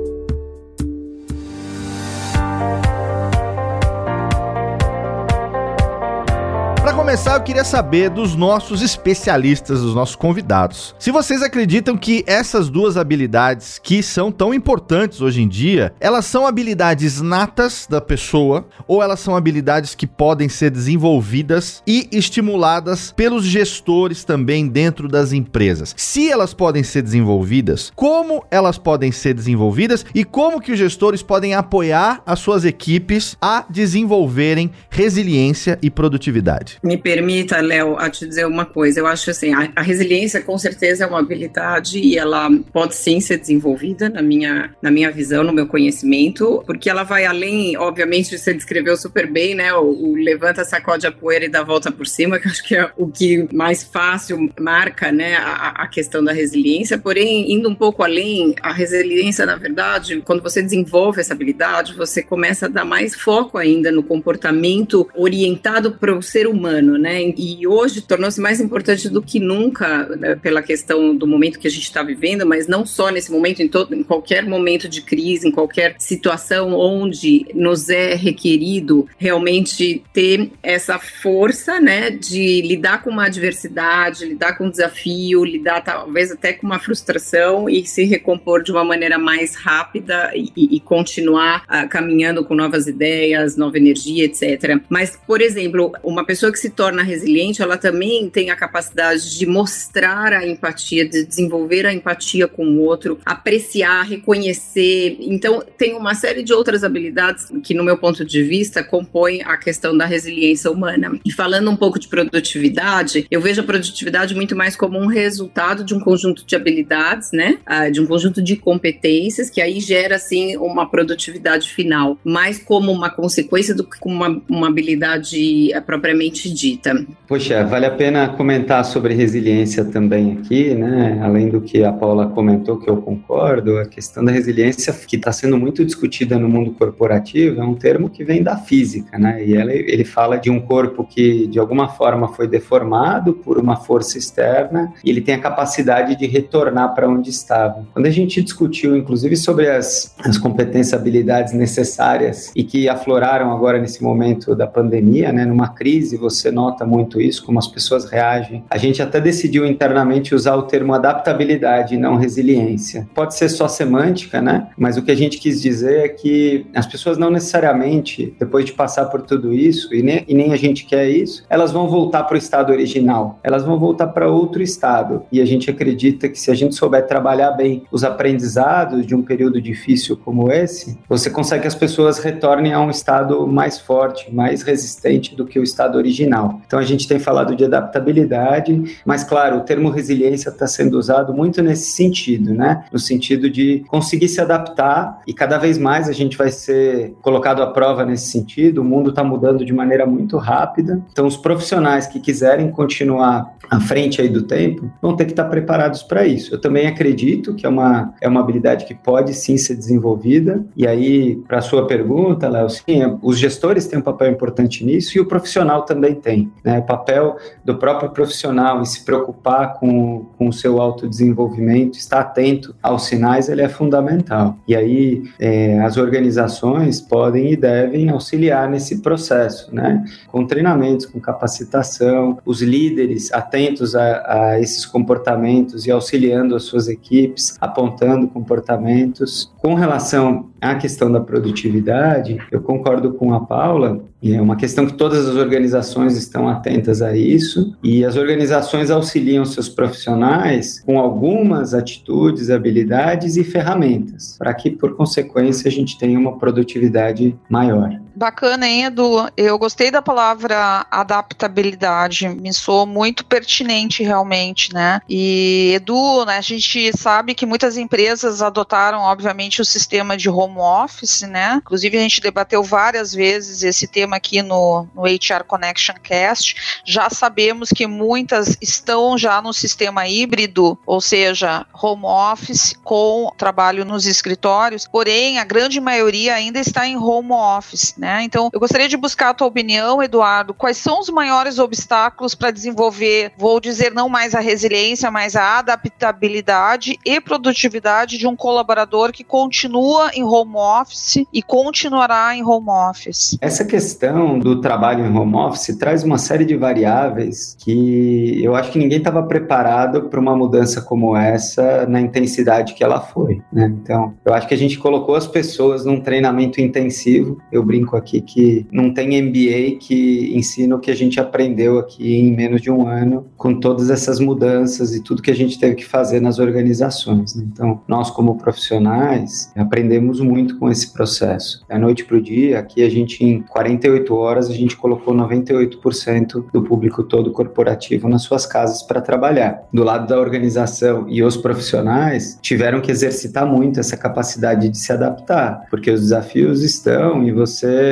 Começar, 7.16 7.36
eu 7.36 7.44
queria 7.44 7.64
saber 7.64 8.10
dos 8.10 8.36
nossos 8.36 8.82
especialistas, 8.82 9.80
dos 9.80 9.96
nossos 9.96 10.18
convidados. 10.18 10.94
Se 11.00 11.12
vocês 11.12 11.42
acreditam 11.42 11.96
que 11.96 12.26
essas 12.28 12.68
duas 12.68 12.98
habilidades 12.98 13.80
que 13.82 14.04
são 14.04 14.30
tão 14.30 14.54
importantes 14.54 15.22
hoje 15.22 15.42
em 15.42 15.48
dia, 15.48 15.94
elas 16.02 16.26
são 16.26 16.46
habilidades 16.46 17.22
natas 17.22 17.88
da 17.90 18.02
pessoa 18.02 18.68
ou 18.86 19.02
elas 19.02 19.22
são 19.22 19.34
habilidades 19.34 19.96
que 19.96 20.06
podem 20.06 20.50
ser 20.50 20.70
desenvolvidas 20.70 21.82
e 21.88 22.10
estimuladas 22.12 23.14
pelos 23.14 23.46
gestores 23.46 24.26
também 24.26 24.68
dentro 24.68 25.08
das 25.08 25.32
empresas. 25.32 25.96
Se 25.96 26.30
elas 26.30 26.54
podem 26.54 26.84
ser 26.84 27.02
desenvolvidas, 27.02 27.94
como 27.96 28.44
elas 28.52 28.78
podem 28.78 29.14
ser 29.14 29.34
desenvolvidas 29.34 30.06
e 30.14 30.26
como 30.26 30.60
que 30.60 30.74
os 30.74 30.78
gestores 30.78 31.24
podem 31.24 31.54
apoiar 31.54 32.22
as 32.26 32.40
suas 32.40 32.66
equipes 32.66 33.38
a 33.42 33.64
desenvolverem 33.70 34.70
resiliência 34.90 35.80
e 35.82 35.90
produtividade? 35.90 36.78
Me 36.84 37.05
permita, 37.06 37.62
Léo, 37.62 37.96
a 38.00 38.10
te 38.10 38.28
dizer 38.28 38.48
uma 38.48 38.66
coisa. 38.66 39.00
Eu 39.00 39.06
acho 39.06 39.30
assim, 39.30 39.54
a, 39.54 39.72
a, 39.76 39.82
resiliência 39.84 40.42
com 40.42 40.58
certeza 40.58 41.04
é 41.04 41.08
uma 41.08 41.20
habilidade 41.20 42.00
e 42.00 42.18
ela 42.18 42.50
pode 42.74 42.96
sim 42.96 43.20
ser 43.20 43.38
desenvolvida 43.38 44.10
na 44.10 44.24
minha, 44.24 44.72
na 44.82 44.90
minha 44.90 45.12
visão, 45.12 45.44
no 45.44 45.54
meu 45.54 45.68
conhecimento, 45.68 46.64
porque 46.66 46.90
ela 46.90 47.04
vai 47.04 47.24
além, 47.28 47.78
obviamente, 47.78 48.36
você 48.36 48.56
descreveu 48.56 48.98
super 48.98 49.32
bem, 49.32 49.54
né? 49.54 49.72
O, 49.76 49.84
o 49.84 50.16
levanta, 50.16 50.66
sacode 50.66 51.06
a 51.06 51.12
poeira 51.12 51.46
e 51.46 51.48
dá 51.48 51.62
volta 51.62 51.92
por 51.92 52.08
cima, 52.08 52.40
que 52.40 52.48
acho 52.48 52.64
que 52.64 52.76
é 52.76 52.90
o 52.98 53.08
que 53.08 53.48
mais 53.54 53.84
fácil 53.84 54.52
marca, 54.60 55.12
né, 55.12 55.36
a, 55.36 55.84
a 55.84 55.88
questão 55.88 56.24
da 56.24 56.34
resiliência. 56.34 56.98
Porém, 56.98 57.54
indo 57.54 57.70
um 57.70 57.76
pouco 57.76 58.02
além, 58.02 58.56
a 58.64 58.74
resiliência, 58.74 59.46
na 59.46 59.58
verdade, 59.58 60.24
quando 60.26 60.42
você 60.42 60.60
desenvolve 60.60 61.22
essa 61.22 61.36
habilidade, 61.36 61.94
você 61.94 62.24
começa 62.24 62.66
a 62.66 62.70
dar 62.70 62.84
mais 62.84 63.14
foco 63.14 63.60
ainda 63.60 63.92
no 63.92 64.02
comportamento 64.02 65.08
orientado 65.14 65.92
para 65.92 66.12
o 66.12 66.24
ser 66.24 66.48
humano 66.48 66.85
né? 66.98 67.34
E 67.38 67.68
hoje 67.68 68.02
tornou-se 68.02 68.40
mais 68.40 68.60
importante 68.60 69.10
do 69.10 69.22
que 69.22 69.40
nunca 69.40 70.08
né, 70.18 70.36
pela 70.36 70.62
questão 70.62 71.16
do 71.16 71.28
momento 71.28 71.60
que 71.60 71.68
a 71.68 71.72
gente 71.72 71.84
está 71.84 72.04
vivendo, 72.04 72.46
mas 72.46 72.68
não 72.68 72.86
só 72.86 73.10
nesse 73.10 73.32
momento, 73.32 73.62
em, 73.62 73.68
todo, 73.68 73.94
em 73.94 74.04
qualquer 74.04 74.46
momento 74.46 74.88
de 74.88 75.02
crise, 75.02 75.48
em 75.48 75.52
qualquer 75.52 75.96
situação 76.00 76.74
onde 76.74 77.46
nos 77.54 77.90
é 77.90 78.16
requerido 78.16 79.08
realmente 79.18 80.04
ter 80.14 80.52
essa 80.62 81.00
força, 81.00 81.80
né, 81.80 82.10
de 82.10 82.62
lidar 82.62 83.04
com 83.04 83.10
uma 83.10 83.26
adversidade, 83.26 84.26
lidar 84.26 84.58
com 84.58 84.66
um 84.66 84.70
desafio, 84.70 85.44
lidar 85.44 85.82
talvez 85.82 86.32
até 86.32 86.54
com 86.54 86.66
uma 86.66 86.80
frustração 86.80 87.70
e 87.70 87.86
se 87.86 88.04
recompor 88.04 88.64
de 88.64 88.72
uma 88.72 88.84
maneira 88.84 89.18
mais 89.18 89.56
rápida 89.56 90.32
e, 90.36 90.52
e 90.56 90.80
continuar 90.80 91.64
uh, 91.64 91.88
caminhando 91.90 92.44
com 92.44 92.56
novas 92.56 92.88
ideias, 92.88 93.56
nova 93.56 93.78
energia, 93.78 94.26
etc. 94.26 94.82
Mas, 94.90 95.18
por 95.28 95.42
exemplo, 95.42 95.92
uma 96.04 96.26
pessoa 96.26 96.52
que 96.52 96.60
se 96.60 96.70
torna 96.76 97.04
resiliente, 97.04 97.62
ela 97.62 97.78
também 97.78 98.30
tem 98.30 98.50
a 98.50 98.56
capacidade 98.56 99.38
de 99.38 99.46
mostrar 99.46 100.34
a 100.34 100.46
empatia, 100.46 101.08
de 101.08 101.26
desenvolver 101.26 101.86
a 101.86 101.94
empatia 101.94 102.48
com 102.48 102.66
o 102.66 102.82
outro, 102.82 103.20
apreciar, 103.26 104.04
reconhecer. 104.04 105.18
Então, 105.20 105.64
tem 105.78 105.96
uma 105.96 106.14
série 106.14 106.44
de 106.44 106.54
outras 106.54 106.84
habilidades 106.84 107.48
que, 107.64 107.74
no 107.74 107.84
meu 107.84 107.98
ponto 107.98 108.26
de 108.26 108.44
vista, 108.44 108.84
compõem 108.84 109.42
a 109.44 109.58
questão 109.58 109.98
da 109.98 110.06
resiliência 110.06 110.70
humana. 110.72 111.20
E 111.26 111.32
falando 111.32 111.70
um 111.70 111.76
pouco 111.76 112.00
de 112.00 112.08
produtividade, 112.08 113.26
eu 113.32 113.42
vejo 113.42 113.62
a 113.62 113.64
produtividade 113.64 114.36
muito 114.36 114.56
mais 114.56 114.76
como 114.76 115.00
um 115.00 115.08
resultado 115.08 115.84
de 115.84 115.94
um 115.94 116.00
conjunto 116.00 116.46
de 116.46 116.56
habilidades, 116.56 117.32
né? 117.32 117.58
Ah, 117.66 117.90
de 117.90 118.02
um 118.02 118.06
conjunto 118.06 118.42
de 118.42 118.56
competências 118.56 119.50
que 119.50 119.62
aí 119.62 119.80
gera, 119.80 120.16
assim, 120.16 120.58
uma 120.58 120.90
produtividade 120.90 121.70
final, 121.70 122.18
mais 122.24 122.60
como 122.60 122.92
uma 122.92 123.10
consequência 123.10 123.74
do 123.74 123.84
que 123.84 124.00
como 124.00 124.16
uma, 124.16 124.42
uma 124.50 124.68
habilidade 124.68 125.74
ah, 125.74 125.82
propriamente 125.82 126.16
propriamente 126.16 126.54
dita. 126.66 127.06
Poxa, 127.28 127.64
vale 127.64 127.86
a 127.86 127.92
pena 127.92 128.30
comentar 128.30 128.84
sobre 128.86 129.14
resiliência 129.14 129.86
também 129.86 130.38
aqui, 130.40 130.74
né? 130.74 131.20
Além 131.24 131.50
do 131.50 131.62
que 131.62 131.84
a 131.84 131.92
Paula 131.92 132.28
comentou, 132.28 132.78
que 132.80 132.90
eu 132.90 132.98
concordo, 132.98 133.78
a 133.78 133.86
questão 133.86 134.24
da 134.24 134.32
resiliência 134.32 134.94
que 134.94 135.16
está 135.16 135.32
sendo 135.32 135.58
muito 135.58 135.86
discutida 135.86 136.40
no 136.40 136.50
mundo 136.50 136.72
corporativo 136.72 137.62
é 137.62 137.64
um 137.64 137.76
termo 137.76 138.10
que 138.10 138.24
vem 138.24 138.42
da 138.42 138.58
física, 138.58 139.18
né? 139.18 139.46
E 139.46 139.56
ela, 139.56 139.72
ele 139.74 140.04
fala 140.04 140.38
de 140.38 140.50
um 140.50 140.60
corpo 140.60 141.04
que 141.04 141.48
de 141.48 141.60
alguma 141.60 141.88
forma 141.88 142.28
foi 142.30 142.48
deformado 142.48 143.34
por 143.34 143.58
uma 143.58 143.76
força 143.76 144.18
externa 144.18 144.94
e 145.04 145.10
ele 145.10 145.22
tem 145.22 145.36
a 145.36 145.40
capacidade 145.40 146.16
de 146.16 146.26
retornar 146.26 146.94
para 146.94 147.08
onde 147.08 147.30
estava. 147.30 147.86
Quando 147.94 148.06
a 148.06 148.12
gente 148.12 148.42
discutiu, 148.42 148.96
inclusive, 148.96 149.36
sobre 149.36 149.70
as, 149.70 150.16
as 150.24 150.38
competências, 150.38 150.94
habilidades 150.94 151.54
necessárias 151.54 152.52
e 152.56 152.64
que 152.64 152.88
afloraram 152.88 153.52
agora 153.52 153.80
nesse 153.80 154.04
momento 154.04 154.56
da 154.56 154.68
pandemia, 154.68 155.32
né? 155.32 155.46
Numa 155.46 155.70
crise, 155.70 156.18
você 156.18 156.52
nota 156.56 156.86
muito 156.86 157.20
isso, 157.20 157.46
como 157.46 157.60
as 157.60 157.68
pessoas 157.68 158.10
reagem. 158.10 158.64
A 158.70 158.78
gente 158.78 159.02
até 159.02 159.20
decidiu 159.20 159.66
internamente 159.66 160.34
usar 160.34 160.56
o 160.56 160.64
termo 160.64 160.94
adaptabilidade 160.94 161.98
não 161.98 162.16
resiliência. 162.16 163.08
Pode 163.14 163.36
ser 163.36 163.50
só 163.50 163.68
semântica, 163.68 164.42
né? 164.42 164.70
Mas 164.78 164.98
o 164.98 165.02
que 165.02 165.12
a 165.12 165.16
gente 165.16 165.38
quis 165.38 165.62
dizer 165.62 166.06
é 166.06 166.08
que 166.08 166.66
as 166.74 166.88
pessoas 166.88 167.18
não 167.18 167.30
necessariamente, 167.30 168.34
depois 168.40 168.64
de 168.64 168.72
passar 168.72 169.06
por 169.06 169.22
tudo 169.22 169.54
isso, 169.54 169.94
e 169.94 170.02
nem, 170.02 170.24
e 170.28 170.34
nem 170.34 170.54
a 170.54 170.58
gente 170.58 170.86
quer 170.86 171.10
isso, 171.10 171.44
elas 171.50 171.72
vão 171.72 171.90
voltar 171.90 172.24
para 172.24 172.36
o 172.36 172.38
estado 172.38 172.72
original. 172.72 173.40
Elas 173.44 173.64
vão 173.64 173.78
voltar 173.78 174.08
para 174.08 174.30
outro 174.30 174.64
estado. 174.64 175.24
E 175.32 175.42
a 175.42 175.46
gente 175.46 175.70
acredita 175.70 176.30
que 176.30 176.40
se 176.40 176.50
a 176.50 176.56
gente 176.56 176.76
souber 176.76 177.06
trabalhar 177.06 177.52
bem 177.52 177.84
os 177.92 178.04
aprendizados 178.04 179.06
de 179.06 179.14
um 179.14 179.22
período 179.22 179.62
difícil 179.62 180.16
como 180.16 180.52
esse, 180.52 180.98
você 181.10 181.30
consegue 181.30 181.66
que 181.66 181.68
as 181.68 181.74
pessoas 181.74 182.20
retornem 182.20 182.74
a 182.74 182.80
um 182.80 182.92
estado 182.92 183.48
mais 183.48 183.80
forte, 183.80 184.32
mais 184.32 184.62
resistente 184.62 185.36
do 185.36 185.44
que 185.44 185.58
o 185.58 185.64
estado 185.64 185.98
original 185.98 186.45
Então 186.66 186.80
a 186.80 186.84
gente 186.84 187.08
tem 187.08 187.20
falado 187.20 187.56
de 187.56 187.66
adaptabilidade, 187.66 189.00
mas 189.06 189.24
claro, 189.24 189.58
o 189.58 189.62
termo 189.62 189.90
resiliência 189.90 190.50
está 190.50 190.68
sendo 190.68 190.98
usado 190.98 191.34
muito 191.34 191.62
nesse 191.62 191.92
sentido, 191.92 192.54
né? 192.54 192.86
No 192.92 193.00
sentido 193.00 193.50
de 193.50 193.84
conseguir 193.88 194.28
se 194.28 194.42
adaptar 194.42 195.22
e 195.28 195.34
cada 195.34 195.58
vez 195.58 195.78
mais 195.78 196.10
a 196.10 196.14
gente 196.14 196.38
vai 196.38 196.50
ser 196.50 197.14
colocado 197.22 197.62
à 197.62 197.68
prova 197.68 198.06
nesse 198.06 198.28
sentido. 198.28 198.82
O 198.82 198.84
mundo 198.84 199.10
está 199.10 199.24
mudando 199.24 199.66
de 199.66 199.74
maneira 199.74 200.06
muito 200.06 200.38
rápida. 200.38 201.02
Então 201.12 201.26
os 201.26 201.38
profissionais 201.38 202.08
que 202.08 202.20
quiserem 202.20 202.72
continuar 202.72 203.56
à 203.70 203.80
frente 203.80 204.22
aí 204.22 204.30
do 204.30 204.44
tempo 204.44 204.90
vão 205.02 205.16
ter 205.16 205.26
que 205.26 205.32
estar 205.32 205.46
preparados 205.46 206.04
para 206.04 206.26
isso. 206.26 206.54
Eu 206.54 206.62
também 206.62 206.88
acredito 206.88 207.54
que 207.54 207.66
é 207.66 207.70
uma, 207.70 208.14
é 208.22 208.28
uma 208.28 208.40
habilidade 208.40 208.86
que 208.86 208.94
pode 208.94 209.34
sim 209.34 209.58
ser 209.58 209.76
desenvolvida. 209.76 210.66
E 210.76 210.88
aí, 210.88 211.36
para 211.48 211.60
a 211.60 211.62
sua 211.62 211.88
pergunta, 211.88 212.50
Léo, 212.50 212.70
sim, 212.70 213.18
os 213.22 213.38
gestores 213.38 213.88
têm 213.88 214.00
um 214.00 214.02
papel 214.02 214.32
importante 214.32 214.84
nisso 214.86 215.18
e 215.18 215.22
o 215.22 215.26
profissional 215.26 215.84
também 215.84 216.16
tem. 216.16 216.35
Né? 216.64 216.80
O 216.80 216.84
papel 216.84 217.38
do 217.64 217.76
próprio 217.76 218.10
profissional 218.10 218.82
em 218.82 218.86
se 218.86 219.04
preocupar 219.04 219.76
com, 219.76 220.26
com 220.38 220.50
o 220.50 220.54
seu 220.54 220.82
autodesenvolvimento, 220.82 221.98
estar 221.98 222.20
atento 222.20 222.76
aos 222.82 223.06
sinais, 223.06 223.50
ele 223.50 223.62
é 223.62 223.70
fundamental. 223.70 224.58
E 224.68 224.76
aí 224.76 225.24
é, 225.40 225.80
as 225.82 225.98
organizações 225.98 227.00
podem 227.02 227.52
e 227.52 227.56
devem 227.56 228.10
auxiliar 228.10 228.70
nesse 228.70 229.02
processo, 229.02 229.74
né? 229.74 230.04
com 230.28 230.46
treinamentos, 230.46 231.06
com 231.06 231.20
capacitação, 231.20 232.38
os 232.46 232.62
líderes 232.62 233.32
atentos 233.32 233.96
a, 233.96 234.54
a 234.54 234.60
esses 234.60 234.86
comportamentos 234.86 235.86
e 235.86 235.92
auxiliando 235.92 236.56
as 236.56 236.64
suas 236.64 236.88
equipes, 236.88 237.58
apontando 237.60 238.28
comportamentos. 238.28 239.52
Com 239.58 239.74
relação 239.74 240.50
à 240.66 240.76
questão 240.76 241.12
da 241.12 241.20
produtividade, 241.20 242.38
eu 242.52 242.62
concordo 242.62 243.14
com 243.14 243.34
a 243.34 243.40
Paula, 243.40 244.04
e 244.22 244.34
é 244.34 244.42
uma 244.42 244.56
questão 244.56 244.86
que 244.86 244.94
todas 244.94 245.28
as 245.28 245.36
organizações 245.36 246.18
estão 246.18 246.48
atentas 246.48 247.02
a 247.02 247.16
isso, 247.16 247.76
e 247.84 248.04
as 248.04 248.16
organizações 248.16 248.90
auxiliam 248.90 249.46
seus 249.46 249.70
profissionais 249.70 250.82
com 250.86 251.00
algumas 251.00 251.74
atitudes, 251.74 252.50
habilidades 252.50 253.38
e 253.38 253.44
ferramentas, 253.44 254.36
para 254.38 254.54
que, 254.54 254.72
por 254.72 254.96
consequência, 254.96 255.68
a 255.68 255.72
gente 255.72 255.98
tenha 255.98 256.20
uma 256.20 256.38
produtividade 256.38 257.36
maior. 257.50 258.05
Bacana, 258.16 258.66
hein, 258.66 258.86
Edu? 258.86 259.30
Eu 259.36 259.58
gostei 259.58 259.92
da 259.92 260.02
palavra 260.02 260.86
adaptabilidade, 260.90 262.30
me 262.30 262.54
soou 262.54 262.86
muito 262.86 263.26
pertinente 263.26 264.04
realmente, 264.04 264.74
né? 264.74 265.02
E, 265.10 265.74
Edu, 265.76 266.24
né, 266.24 266.38
a 266.38 266.42
gente 266.42 266.98
sabe 266.98 267.36
que 267.36 267.46
muitas 267.46 267.76
empresas 267.76 268.42
adotaram, 268.42 269.02
obviamente, 269.02 269.62
o 269.62 269.66
sistema 269.66 270.16
de 270.16 270.30
home 270.30 270.58
office, 270.58 271.24
né? 271.24 271.56
Inclusive, 271.58 271.98
a 271.98 272.02
gente 272.02 272.22
debateu 272.22 272.64
várias 272.64 273.14
vezes 273.14 273.64
esse 273.64 273.86
tema 273.86 274.16
aqui 274.16 274.42
no, 274.42 274.88
no 274.96 275.04
HR 275.04 275.44
Connection 275.46 275.96
Cast. 276.02 276.82
Já 276.86 277.10
sabemos 277.10 277.70
que 277.70 277.86
muitas 277.86 278.58
estão 278.62 279.18
já 279.18 279.42
no 279.42 279.52
sistema 279.52 280.08
híbrido, 280.08 280.80
ou 280.86 281.02
seja, 281.02 281.66
home 281.74 282.06
office 282.06 282.76
com 282.82 283.30
trabalho 283.38 283.84
nos 283.84 284.06
escritórios, 284.06 284.88
porém, 284.88 285.38
a 285.38 285.44
grande 285.44 285.82
maioria 285.82 286.34
ainda 286.34 286.60
está 286.60 286.88
em 286.88 286.96
home 286.96 287.34
office, 287.34 287.94
né? 287.98 288.05
Né? 288.06 288.22
Então, 288.22 288.52
eu 288.54 288.60
gostaria 288.60 288.88
de 288.88 288.96
buscar 288.96 289.30
a 289.30 289.34
tua 289.34 289.48
opinião, 289.48 290.02
Eduardo. 290.02 290.54
Quais 290.54 290.78
são 290.78 291.00
os 291.00 291.10
maiores 291.10 291.58
obstáculos 291.58 292.36
para 292.36 292.52
desenvolver, 292.52 293.32
vou 293.36 293.60
dizer 293.60 293.92
não 293.92 294.08
mais 294.08 294.36
a 294.36 294.40
resiliência, 294.40 295.10
mas 295.10 295.36
a 295.36 295.58
adaptabilidade 295.58 297.00
e 297.04 297.20
produtividade 297.20 298.20
de 298.20 298.28
um 298.28 298.36
colaborador 298.36 299.12
que 299.12 299.24
continua 299.24 300.12
em 300.14 300.24
home 300.24 300.56
office 300.56 301.26
e 301.34 301.42
continuará 301.42 302.36
em 302.36 302.44
home 302.44 302.70
office? 302.70 303.38
Essa 303.42 303.66
questão 303.66 304.38
do 304.38 304.62
trabalho 304.62 305.04
em 305.04 305.18
home 305.18 305.36
office 305.36 305.76
traz 305.76 306.04
uma 306.04 306.20
série 306.20 306.46
de 306.46 306.56
variáveis 306.56 307.58
que 307.60 308.40
eu 308.44 308.56
acho 308.56 308.72
que 308.72 308.78
ninguém 308.78 309.00
estava 309.00 309.24
preparado 309.24 310.04
para 310.10 310.20
uma 310.20 310.36
mudança 310.36 310.80
como 310.80 311.18
essa 311.18 311.88
na 311.88 312.00
intensidade 312.00 312.76
que 312.76 312.84
ela 312.84 313.00
foi. 313.00 313.42
Né? 313.52 313.74
Então, 313.82 314.14
eu 314.24 314.32
acho 314.32 314.48
que 314.48 314.54
a 314.54 314.58
gente 314.58 314.78
colocou 314.78 315.16
as 315.16 315.26
pessoas 315.26 315.86
num 315.86 316.00
treinamento 316.00 316.62
intensivo. 316.62 317.40
Eu 317.52 317.64
brinco 317.64 317.95
aqui 317.96 318.22
que 318.22 318.66
não 318.72 318.94
tem 318.94 319.22
MBA 319.22 319.78
que 319.80 320.32
ensina 320.36 320.76
o 320.76 320.80
que 320.80 320.92
a 320.92 320.96
gente 320.96 321.20
aprendeu 321.20 321.80
aqui 321.80 322.16
em 322.16 322.36
menos 322.36 322.62
de 322.62 322.72
um 322.72 322.88
ano, 322.88 323.26
com 323.38 323.60
todas 323.60 323.90
essas 323.90 324.20
mudanças 324.20 324.96
e 324.96 325.02
tudo 325.02 325.22
que 325.22 325.32
a 325.32 325.36
gente 325.36 325.60
teve 325.60 325.76
que 325.76 325.86
fazer 325.86 326.20
nas 326.20 326.40
organizações. 326.40 327.36
Né? 327.36 327.46
Então, 327.52 327.82
nós 327.88 328.10
como 328.10 328.38
profissionais 328.38 329.52
aprendemos 329.56 330.20
muito 330.20 330.58
com 330.58 330.70
esse 330.70 330.94
processo. 330.94 331.64
Da 331.68 331.78
noite 331.78 332.06
para 332.06 332.18
o 332.18 332.22
dia, 332.22 332.60
aqui 332.60 332.84
a 332.84 332.90
gente 332.90 333.24
em 333.24 333.42
48 333.42 334.14
horas 334.16 334.50
a 334.50 334.54
gente 334.54 334.76
colocou 334.76 335.14
98% 335.14 336.46
do 336.52 336.64
público 336.64 337.04
todo 337.04 337.32
corporativo 337.32 338.08
nas 338.10 338.24
suas 338.24 338.46
casas 338.46 338.84
para 338.84 339.02
trabalhar. 339.02 339.64
Do 339.72 339.84
lado 339.84 340.08
da 340.08 340.20
organização 340.20 341.06
e 341.08 341.24
os 341.24 341.38
profissionais 341.38 342.38
tiveram 342.42 342.82
que 342.82 342.92
exercitar 342.92 343.46
muito 343.46 343.80
essa 343.80 343.98
capacidade 343.98 344.70
de 344.70 344.78
se 344.78 344.92
adaptar, 344.92 345.66
porque 345.70 345.92
os 345.92 346.02
desafios 346.02 346.64
estão 346.64 347.24
e 347.24 347.32
você 347.32 347.85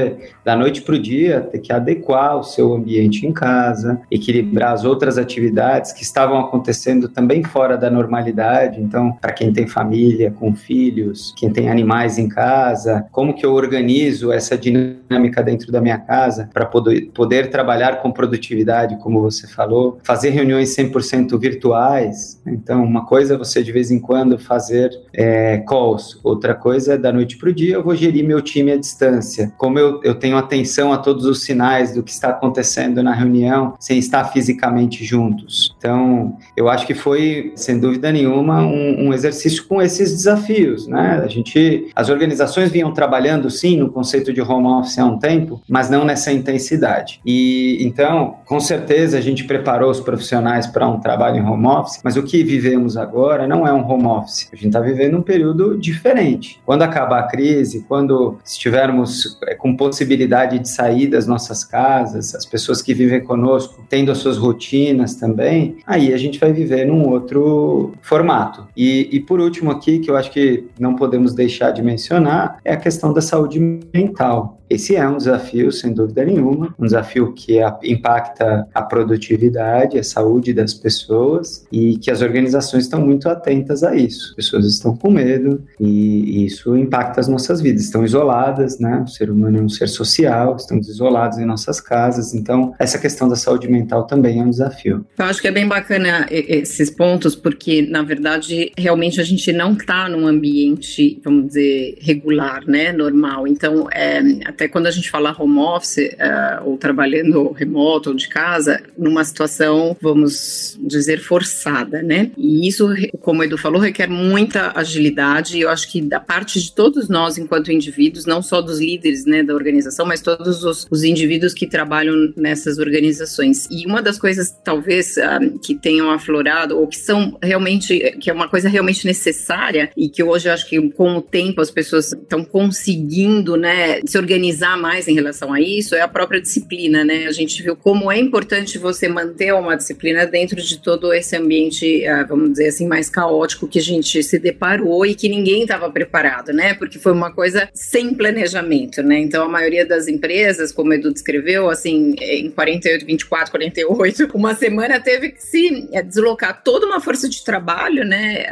da 0.44 0.56
noite 0.56 0.82
para 0.82 0.96
o 0.96 1.00
dia, 1.00 1.42
ter 1.42 1.60
que 1.60 1.74
adequar 1.74 2.38
o 2.38 2.44
seu 2.44 2.74
ambiente 2.74 3.26
em 3.26 3.34
casa, 3.34 4.02
equilibrar 4.10 4.74
as 4.74 4.86
outras 4.86 5.18
atividades 5.18 5.92
que 5.92 6.04
estavam 6.04 6.40
acontecendo 6.40 7.10
também 7.10 7.44
fora 7.44 7.78
da 7.78 7.90
normalidade. 7.90 8.82
Então, 8.82 9.14
para 9.20 9.32
quem 9.34 9.52
tem 9.52 9.68
família, 9.68 10.32
com 10.32 10.56
filhos, 10.56 11.34
quem 11.38 11.50
tem 11.50 11.70
animais 11.70 12.18
em 12.18 12.28
casa, 12.28 13.06
como 13.12 13.34
que 13.34 13.46
eu 13.46 13.54
organizo 13.54 14.32
essa 14.32 14.58
dinâmica 14.58 15.44
dentro 15.44 15.72
da 15.72 15.82
minha 15.82 15.98
casa 15.98 16.50
para 16.54 16.66
poder, 16.66 17.12
poder 17.14 17.50
trabalhar 17.50 18.02
com 18.02 18.12
produtividade, 18.12 18.98
como 18.98 19.22
você 19.22 19.48
falou, 19.48 20.00
fazer 20.04 20.30
reuniões 20.30 20.76
100% 20.76 21.38
virtuais. 21.40 22.42
Então, 22.46 22.84
uma 22.84 23.06
coisa 23.06 23.36
é 23.36 23.38
você 23.38 23.62
de 23.62 23.72
vez 23.72 23.92
em 23.92 24.00
quando 24.00 24.40
fazer 24.40 24.90
é, 25.14 25.58
calls, 25.68 26.20
outra 26.24 26.54
coisa 26.54 26.94
é 26.94 26.98
da 26.98 27.12
noite 27.12 27.38
para 27.38 27.50
o 27.50 27.54
dia 27.54 27.74
eu 27.74 27.84
vou 27.84 27.96
gerir 27.96 28.26
meu 28.26 28.42
time 28.42 28.72
à 28.72 28.78
distância. 28.78 29.52
Como 29.58 29.80
eu, 29.80 29.83
eu 30.04 30.16
tenho 30.16 30.38
atenção 30.38 30.92
a 30.92 30.98
todos 30.98 31.26
os 31.26 31.44
sinais 31.44 31.94
do 31.94 32.04
que 32.04 32.12
está 32.12 32.30
acontecendo 32.30 33.02
na 33.02 33.14
reunião 33.14 33.74
sem 33.80 33.98
estar 33.98 34.24
fisicamente 34.26 35.04
juntos. 35.04 35.76
Então, 35.78 36.38
eu 36.56 36.70
acho 36.70 36.86
que 36.86 36.94
foi, 36.94 37.54
sem 37.56 37.80
dúvida 37.80 38.12
nenhuma, 38.12 38.62
um, 38.62 39.08
um 39.08 39.14
exercício 39.14 39.66
com 39.68 39.82
esses 39.82 40.12
desafios, 40.12 40.88
né? 40.88 41.22
A 41.24 41.28
gente, 41.28 41.90
as 41.96 42.10
organizações 42.10 42.72
vinham 42.72 42.94
trabalhando, 42.94 43.50
sim, 43.50 43.78
no 43.78 43.90
conceito 43.90 44.34
de 44.34 44.42
home 44.42 44.68
office 44.68 44.98
há 44.98 45.06
um 45.06 45.18
tempo, 45.18 45.62
mas 45.68 45.90
não 45.90 46.06
nessa 46.06 46.32
intensidade. 46.32 47.20
E, 47.26 47.78
então, 47.82 48.38
com 48.46 48.60
certeza, 48.60 49.18
a 49.18 49.22
gente 49.22 49.44
preparou 49.44 49.90
os 49.90 50.00
profissionais 50.00 50.68
para 50.68 50.88
um 50.88 51.00
trabalho 51.00 51.38
em 51.38 51.46
home 51.46 51.68
office, 51.68 52.00
mas 52.04 52.16
o 52.16 52.24
que 52.24 52.44
vivemos 52.44 52.98
agora 52.98 53.48
não 53.48 53.68
é 53.68 53.74
um 53.74 53.88
home 53.88 54.06
office. 54.06 54.50
A 54.52 54.56
gente 54.56 54.68
está 54.68 54.80
vivendo 54.80 55.18
um 55.18 55.22
período 55.22 55.78
diferente. 55.78 56.60
Quando 56.66 56.84
acabar 56.84 57.20
a 57.20 57.24
crise, 57.24 57.86
quando 57.88 58.38
estivermos 58.46 59.38
é, 59.44 59.56
com 59.64 59.78
possibilidade 59.78 60.60
de 60.60 60.68
sair 60.68 61.08
das 61.08 61.26
nossas 61.26 61.64
casas, 61.64 62.36
as 62.36 62.46
pessoas 62.46 62.82
que 62.82 62.94
vivem 62.94 63.24
conosco 63.24 63.82
tendo 63.88 64.12
as 64.12 64.18
suas 64.18 64.38
rotinas 64.38 65.16
também, 65.16 65.78
aí 65.88 66.14
a 66.14 66.18
gente 66.18 66.38
vai 66.38 66.52
viver 66.52 66.86
num 66.86 67.08
outro 67.08 67.94
formato. 68.02 68.68
E, 68.76 69.08
e 69.10 69.22
por 69.22 69.40
último 69.40 69.72
aqui, 69.72 70.00
que 70.00 70.12
eu 70.12 70.18
acho 70.18 70.32
que 70.32 70.66
não 70.78 70.98
podemos 70.98 71.34
deixar 71.34 71.72
de 71.72 71.82
mencionar, 71.82 72.60
é 72.66 72.74
a 72.74 72.78
questão 72.78 73.14
da 73.14 73.22
saúde 73.22 73.58
mental. 73.94 74.60
Esse 74.70 74.96
é 74.96 75.08
um 75.08 75.18
desafio, 75.18 75.72
sem 75.72 75.94
dúvida 75.94 76.26
nenhuma, 76.26 76.74
um 76.80 76.86
desafio 76.86 77.32
que 77.32 77.60
impacta 77.84 78.68
a 78.74 78.82
produtividade, 78.82 80.00
a 80.00 80.04
saúde 80.04 80.52
das 80.52 80.74
pessoas 80.74 81.64
e 81.72 81.98
que 81.98 82.10
as 82.10 82.22
organizações 82.22 82.86
estão 82.86 83.00
muito 83.00 83.30
atentas 83.30 83.84
a 83.84 83.96
isso. 83.96 84.30
As 84.30 84.36
pessoas 84.36 84.66
estão 84.66 84.96
com 84.98 85.12
medo 85.12 85.64
e 85.80 86.44
isso 86.44 86.76
impacta 86.76 87.20
as 87.20 87.28
nossas 87.28 87.62
vidas. 87.62 87.84
Estão 87.84 88.04
isoladas, 88.04 88.80
né? 88.80 89.04
O 89.06 89.08
ser 89.08 89.30
humano 89.30 89.53
é 89.60 89.62
um 89.62 89.70
ser 89.70 89.88
social, 89.88 90.56
estamos 90.56 90.88
isolados 90.88 91.38
em 91.38 91.46
nossas 91.46 91.80
casas. 91.80 92.34
Então, 92.34 92.74
essa 92.80 92.98
questão 92.98 93.28
da 93.28 93.36
saúde 93.36 93.68
mental 93.68 94.06
também 94.06 94.40
é 94.40 94.44
um 94.44 94.50
desafio. 94.50 95.06
Eu 95.18 95.26
acho 95.26 95.42
que 95.42 95.48
é 95.48 95.52
bem 95.52 95.68
bacana 95.68 96.28
esses 96.30 96.90
pontos, 96.90 97.36
porque, 97.36 97.82
na 97.82 98.04
verdade, 98.04 98.72
realmente 98.78 99.20
a 99.20 99.24
gente 99.24 99.52
não 99.52 99.74
está 99.74 100.08
num 100.10 100.28
ambiente, 100.28 101.20
vamos 101.24 101.48
dizer, 101.48 101.98
regular, 102.02 102.66
né? 102.68 102.92
Normal. 102.92 103.48
Então, 103.48 103.88
é, 103.92 104.20
até 104.46 104.68
quando 104.68 104.88
a 104.88 104.92
gente 104.92 105.10
fala 105.10 105.36
home 105.38 105.60
office, 105.60 105.98
uh, 105.98 106.66
ou 106.66 106.78
trabalhando 106.78 107.52
remoto 107.52 108.10
ou 108.10 108.16
de 108.16 108.28
casa, 108.28 108.82
numa 108.98 109.24
situação, 109.24 109.96
vamos 110.02 110.78
dizer, 110.82 111.20
forçada, 111.20 112.02
né? 112.02 112.32
E 112.38 112.68
isso, 112.68 112.88
como 113.22 113.42
o 113.42 113.44
Edu 113.44 113.58
falou, 113.58 113.82
requer 113.82 114.08
muita 114.08 114.72
agilidade, 114.76 115.58
e 115.58 115.62
eu 115.62 115.70
acho 115.70 115.92
que 115.92 116.02
da 116.02 116.20
parte 116.20 116.62
de 116.62 116.72
todos 116.72 117.10
nós, 117.10 117.38
enquanto 117.38 117.72
indivíduos, 117.72 118.26
não 118.26 118.42
só 118.42 118.62
dos 118.62 118.80
líderes 118.80 119.26
né, 119.26 119.43
da 119.46 119.54
organização, 119.54 120.06
mas 120.06 120.22
todos 120.22 120.64
os, 120.64 120.88
os 120.90 121.04
indivíduos 121.04 121.54
que 121.54 121.68
trabalham 121.68 122.34
nessas 122.36 122.78
organizações. 122.78 123.68
E 123.70 123.86
uma 123.86 124.02
das 124.02 124.18
coisas, 124.18 124.56
talvez, 124.64 125.18
uh, 125.18 125.60
que 125.60 125.76
tenham 125.76 126.12
aflorado, 126.12 126.78
ou 126.78 126.88
que 126.88 126.98
são 126.98 127.38
realmente, 127.42 128.18
que 128.20 128.30
é 128.30 128.34
uma 128.34 128.48
coisa 128.48 128.70
realmente 128.70 129.06
necessária, 129.06 129.90
e 129.96 130.10
que 130.10 130.24
hoje 130.24 130.50
eu 130.50 130.54
acho 130.54 130.68
que 130.68 130.82
com 130.92 131.18
o 131.18 131.22
tempo 131.22 131.62
as 131.62 131.72
pessoas 131.72 132.14
estão 132.14 132.44
conseguindo, 132.44 133.56
né, 133.56 134.02
se 134.06 134.18
organizar 134.18 134.78
mais 134.78 135.08
em 135.08 135.14
relação 135.14 135.54
a 135.54 135.60
isso 135.60 135.96
é 135.96 136.02
a 136.02 136.08
própria 136.08 136.42
disciplina, 136.42 137.04
né? 137.04 137.26
A 137.26 137.32
gente 137.32 137.62
viu 137.62 137.76
como 137.76 138.12
é 138.12 138.18
importante 138.20 138.78
você 138.78 139.08
manter 139.08 139.54
uma 139.54 139.76
disciplina 139.76 140.26
dentro 140.26 140.62
de 140.62 140.80
todo 140.80 141.14
esse 141.14 141.36
ambiente, 141.36 142.06
ah, 142.06 142.24
vamos 142.24 142.52
dizer 142.52 142.68
assim, 142.68 142.88
mais 142.88 143.10
caótico 143.10 143.68
que 143.68 143.80
a 143.80 143.82
gente 143.82 144.22
se 144.24 144.40
deparou 144.40 145.06
e 145.06 145.16
que 145.16 145.30
ninguém 145.30 145.64
estava 145.64 145.90
preparado, 145.90 146.54
né? 146.54 146.74
Porque 146.74 147.00
foi 147.00 147.12
uma 147.12 147.32
coisa 147.32 147.70
sem 147.74 148.14
planejamento, 148.14 149.02
né? 149.02 149.20
Então, 149.34 149.46
a 149.46 149.50
maioria 149.50 149.84
das 149.84 150.08
empresas, 150.08 150.72
como 150.72 150.92
o 150.92 150.94
Edu 150.94 151.12
descreveu, 151.12 151.68
assim, 151.68 152.14
em 152.22 152.52
48, 152.52 153.04
24, 153.04 153.50
48, 153.50 154.30
uma 154.36 154.54
semana 154.54 155.00
teve 155.00 155.30
que 155.30 155.42
se 155.42 155.90
é, 155.92 156.04
deslocar 156.04 156.62
toda 156.64 156.86
uma 156.86 157.02
força 157.02 157.28
de 157.28 157.44
trabalho, 157.44 158.06
né, 158.06 158.44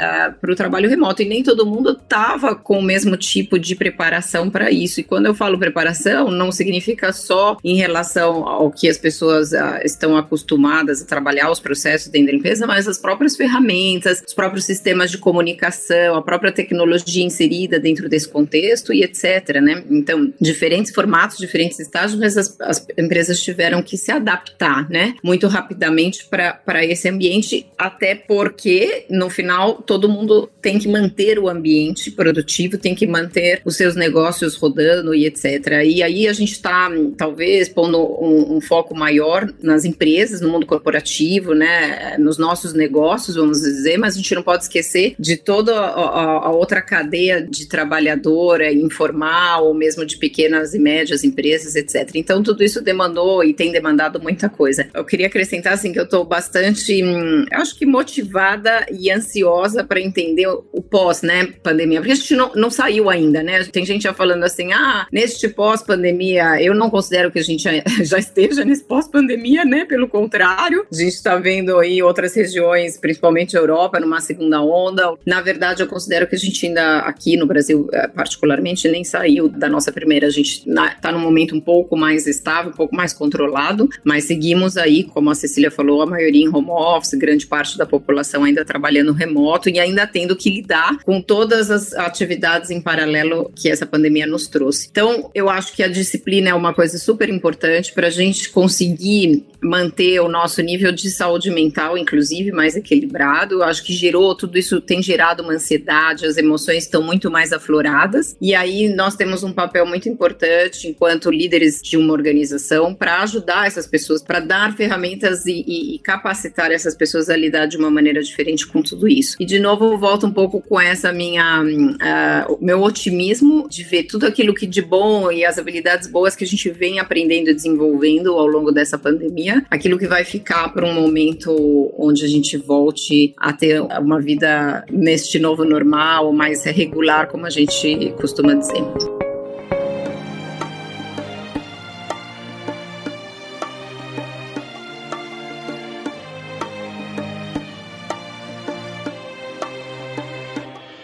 para 0.41 0.51
o 0.51 0.55
trabalho 0.55 0.89
remoto. 0.89 1.21
E 1.21 1.25
nem 1.25 1.43
todo 1.43 1.67
mundo 1.67 1.91
estava 1.91 2.55
com 2.55 2.79
o 2.79 2.81
mesmo 2.81 3.15
tipo 3.15 3.59
de 3.59 3.75
preparação 3.75 4.49
para 4.49 4.71
isso. 4.71 4.99
E 4.99 5.03
quando 5.03 5.27
eu 5.27 5.35
falo 5.35 5.59
preparação, 5.59 6.31
não 6.31 6.51
significa 6.51 7.13
só 7.13 7.57
em 7.63 7.75
relação 7.75 8.47
ao 8.47 8.71
que 8.71 8.89
as 8.89 8.97
pessoas 8.97 9.51
uh, 9.51 9.85
estão 9.85 10.17
acostumadas 10.17 11.03
a 11.03 11.05
trabalhar, 11.05 11.51
os 11.51 11.59
processos 11.59 12.07
dentro 12.07 12.31
da 12.31 12.37
empresa, 12.39 12.65
mas 12.65 12.87
as 12.87 12.97
próprias 12.97 13.35
ferramentas, 13.35 14.23
os 14.27 14.33
próprios 14.33 14.65
sistemas 14.65 15.11
de 15.11 15.19
comunicação, 15.19 16.15
a 16.15 16.23
própria 16.23 16.51
tecnologia 16.51 17.23
inserida 17.23 17.79
dentro 17.79 18.09
desse 18.09 18.27
contexto 18.27 18.91
e 18.91 19.03
etc. 19.03 19.61
Né? 19.61 19.83
Então, 19.87 20.33
diferentes 20.71 20.93
formatos, 20.93 21.37
diferentes 21.37 21.79
estágios, 21.79 22.17
mas 22.17 22.37
as, 22.37 22.59
as 22.61 22.87
empresas 22.97 23.41
tiveram 23.41 23.83
que 23.83 23.97
se 23.97 24.11
adaptar 24.11 24.89
né? 24.89 25.15
muito 25.21 25.47
rapidamente 25.47 26.25
para 26.25 26.85
esse 26.85 27.09
ambiente, 27.09 27.67
até 27.77 28.15
porque, 28.15 29.05
no 29.09 29.29
final, 29.29 29.81
todo 29.81 30.07
mundo 30.07 30.49
tem 30.61 30.79
que 30.79 30.87
manter 30.87 31.37
o 31.37 31.49
ambiente 31.49 32.09
produtivo, 32.09 32.77
tem 32.77 32.95
que 32.95 33.05
manter 33.05 33.61
os 33.65 33.75
seus 33.75 33.95
negócios 33.95 34.55
rodando 34.55 35.13
e 35.13 35.25
etc. 35.25 35.83
E 35.85 36.01
aí 36.01 36.27
a 36.27 36.33
gente 36.33 36.53
está, 36.53 36.89
talvez, 37.17 37.67
pondo 37.67 37.99
um, 37.99 38.57
um, 38.57 38.61
foco 38.61 38.95
maior 38.95 39.51
nas 39.61 39.83
empresas, 39.83 40.39
no 40.39 40.49
mundo 40.49 40.65
corporativo, 40.65 41.53
né? 41.53 42.15
nos 42.17 42.37
nossos 42.37 42.73
negócios, 42.73 43.35
vamos 43.35 43.61
dizer, 43.61 43.97
mas 43.97 44.13
a 44.13 44.17
gente 44.17 44.35
não 44.35 44.43
pode 44.43 44.63
esquecer 44.63 45.15
de 45.19 45.35
toda 45.35 45.77
a, 45.77 46.47
a 46.47 46.51
outra 46.51 46.81
cadeia 46.81 47.41
de 47.41 47.67
trabalhadora 47.67 48.71
informal, 48.71 49.67
ou 49.67 49.73
mesmo 49.73 50.05
de 50.05 50.17
pequenas 50.17 50.60
e 50.73 50.79
médias 50.79 51.23
empresas, 51.23 51.75
etc. 51.75 52.11
Então, 52.15 52.41
tudo 52.43 52.63
isso 52.63 52.81
demandou 52.81 53.43
e 53.43 53.53
tem 53.53 53.71
demandado 53.71 54.19
muita 54.19 54.49
coisa. 54.49 54.87
Eu 54.93 55.05
queria 55.05 55.27
acrescentar, 55.27 55.73
assim, 55.73 55.91
que 55.91 55.99
eu 55.99 56.03
estou 56.03 56.23
bastante, 56.23 57.03
hum, 57.03 57.45
acho 57.51 57.77
que 57.77 57.85
motivada 57.85 58.85
e 58.91 59.11
ansiosa 59.11 59.83
para 59.83 59.99
entender 59.99 60.47
o 60.47 60.81
pós, 60.81 61.21
né, 61.21 61.47
pandemia, 61.63 61.99
porque 61.99 62.11
a 62.13 62.15
gente 62.15 62.35
não, 62.35 62.51
não 62.55 62.69
saiu 62.69 63.09
ainda, 63.09 63.41
né? 63.43 63.63
Tem 63.65 63.85
gente 63.85 64.03
já 64.03 64.13
falando 64.13 64.43
assim, 64.43 64.71
ah, 64.73 65.07
neste 65.11 65.47
pós-pandemia, 65.47 66.61
eu 66.61 66.73
não 66.73 66.89
considero 66.89 67.31
que 67.31 67.39
a 67.39 67.43
gente 67.43 67.63
já 68.03 68.17
esteja 68.19 68.63
nesse 68.65 68.83
pós-pandemia, 68.83 69.65
né? 69.65 69.85
Pelo 69.85 70.07
contrário, 70.07 70.85
a 70.91 70.95
gente 70.95 71.13
está 71.13 71.35
vendo 71.37 71.77
aí 71.77 72.01
outras 72.01 72.35
regiões, 72.35 72.97
principalmente 72.97 73.55
a 73.55 73.59
Europa, 73.59 73.99
numa 73.99 74.19
segunda 74.21 74.61
onda. 74.61 75.13
Na 75.25 75.41
verdade, 75.41 75.81
eu 75.81 75.87
considero 75.87 76.27
que 76.27 76.35
a 76.35 76.39
gente 76.39 76.65
ainda 76.65 76.99
aqui 76.99 77.37
no 77.37 77.45
Brasil, 77.45 77.87
eh, 77.91 78.07
particularmente, 78.07 78.87
nem 78.87 79.03
saiu 79.03 79.47
da 79.47 79.69
nossa 79.69 79.91
primeira. 79.91 80.27
A 80.27 80.31
gente 80.31 80.50
está 80.51 81.11
num 81.11 81.19
momento 81.19 81.55
um 81.55 81.61
pouco 81.61 81.97
mais 81.97 82.27
estável, 82.27 82.71
um 82.71 82.75
pouco 82.75 82.95
mais 82.95 83.13
controlado, 83.13 83.89
mas 84.03 84.25
seguimos 84.25 84.77
aí, 84.77 85.03
como 85.03 85.29
a 85.29 85.35
Cecília 85.35 85.71
falou, 85.71 86.01
a 86.01 86.05
maioria 86.05 86.43
em 86.43 86.49
home 86.49 86.69
office, 86.69 87.13
grande 87.13 87.47
parte 87.47 87.77
da 87.77 87.85
população 87.85 88.43
ainda 88.43 88.65
trabalhando 88.65 89.13
remoto 89.13 89.69
e 89.69 89.79
ainda 89.79 90.05
tendo 90.07 90.35
que 90.35 90.49
lidar 90.49 90.99
com 91.03 91.21
todas 91.21 91.69
as 91.69 91.93
atividades 91.93 92.69
em 92.69 92.81
paralelo 92.81 93.51
que 93.55 93.69
essa 93.69 93.85
pandemia 93.85 94.25
nos 94.25 94.47
trouxe. 94.47 94.87
Então, 94.91 95.29
eu 95.33 95.49
acho 95.49 95.73
que 95.73 95.83
a 95.83 95.87
disciplina 95.87 96.49
é 96.49 96.53
uma 96.53 96.73
coisa 96.73 96.97
super 96.97 97.29
importante 97.29 97.93
para 97.93 98.07
a 98.07 98.11
gente 98.11 98.49
conseguir 98.49 99.45
manter 99.61 100.19
o 100.19 100.27
nosso 100.27 100.61
nível 100.61 100.91
de 100.91 101.09
saúde 101.09 101.51
mental, 101.51 101.97
inclusive, 101.97 102.51
mais 102.51 102.75
equilibrado. 102.75 103.55
Eu 103.55 103.63
acho 103.63 103.83
que 103.83 103.93
gerou, 103.93 104.35
tudo 104.35 104.57
isso 104.57 104.81
tem 104.81 105.01
gerado 105.01 105.43
uma 105.43 105.53
ansiedade, 105.53 106.25
as 106.25 106.37
emoções 106.37 106.83
estão 106.83 107.03
muito 107.03 107.29
mais 107.29 107.53
afloradas. 107.53 108.35
E 108.41 108.55
aí 108.55 108.89
nós 108.89 109.15
temos 109.15 109.43
um 109.43 109.53
papel 109.53 109.85
muito 109.85 110.09
importante 110.09 110.40
enquanto 110.87 111.29
líderes 111.29 111.81
de 111.81 111.97
uma 111.97 112.13
organização 112.13 112.93
para 112.93 113.21
ajudar 113.23 113.67
essas 113.67 113.87
pessoas, 113.87 114.21
para 114.21 114.39
dar 114.39 114.75
ferramentas 114.75 115.45
e, 115.45 115.63
e, 115.67 115.95
e, 115.95 115.99
capacitar 115.99 116.71
essas 116.71 116.95
pessoas 116.95 117.29
a 117.29 117.35
lidar 117.35 117.65
de 117.65 117.77
uma 117.77 117.89
maneira 117.89 118.21
diferente 118.21 118.67
com 118.67 118.81
tudo 118.81 119.07
isso. 119.07 119.35
E 119.39 119.45
de 119.45 119.59
novo, 119.59 119.85
eu 119.85 119.97
volto 119.97 120.25
um 120.25 120.31
pouco 120.31 120.61
com 120.61 120.79
essa 120.79 121.11
minha, 121.11 121.61
uh, 121.61 122.57
meu 122.61 122.81
otimismo 122.81 123.67
de 123.69 123.83
ver 123.83 124.03
tudo 124.03 124.25
aquilo 124.25 124.53
que 124.53 124.65
de 124.65 124.81
bom 124.81 125.31
e 125.31 125.45
as 125.45 125.57
habilidades 125.57 126.07
boas 126.07 126.35
que 126.35 126.43
a 126.43 126.47
gente 126.47 126.69
vem 126.69 126.99
aprendendo 126.99 127.49
e 127.49 127.53
desenvolvendo 127.53 128.31
ao 128.33 128.47
longo 128.47 128.71
dessa 128.71 128.97
pandemia, 128.97 129.65
aquilo 129.69 129.97
que 129.97 130.07
vai 130.07 130.23
ficar 130.23 130.69
para 130.69 130.85
um 130.85 130.93
momento 130.93 131.93
onde 131.97 132.25
a 132.25 132.27
gente 132.27 132.57
volte 132.57 133.33
a 133.37 133.53
ter 133.53 133.81
uma 133.81 134.19
vida 134.19 134.85
neste 134.91 135.39
novo 135.39 135.63
normal, 135.63 136.31
mais 136.33 136.63
regular, 136.63 137.27
como 137.27 137.45
a 137.45 137.49
gente 137.49 138.13
costuma 138.19 138.53
dizer. 138.53 139.30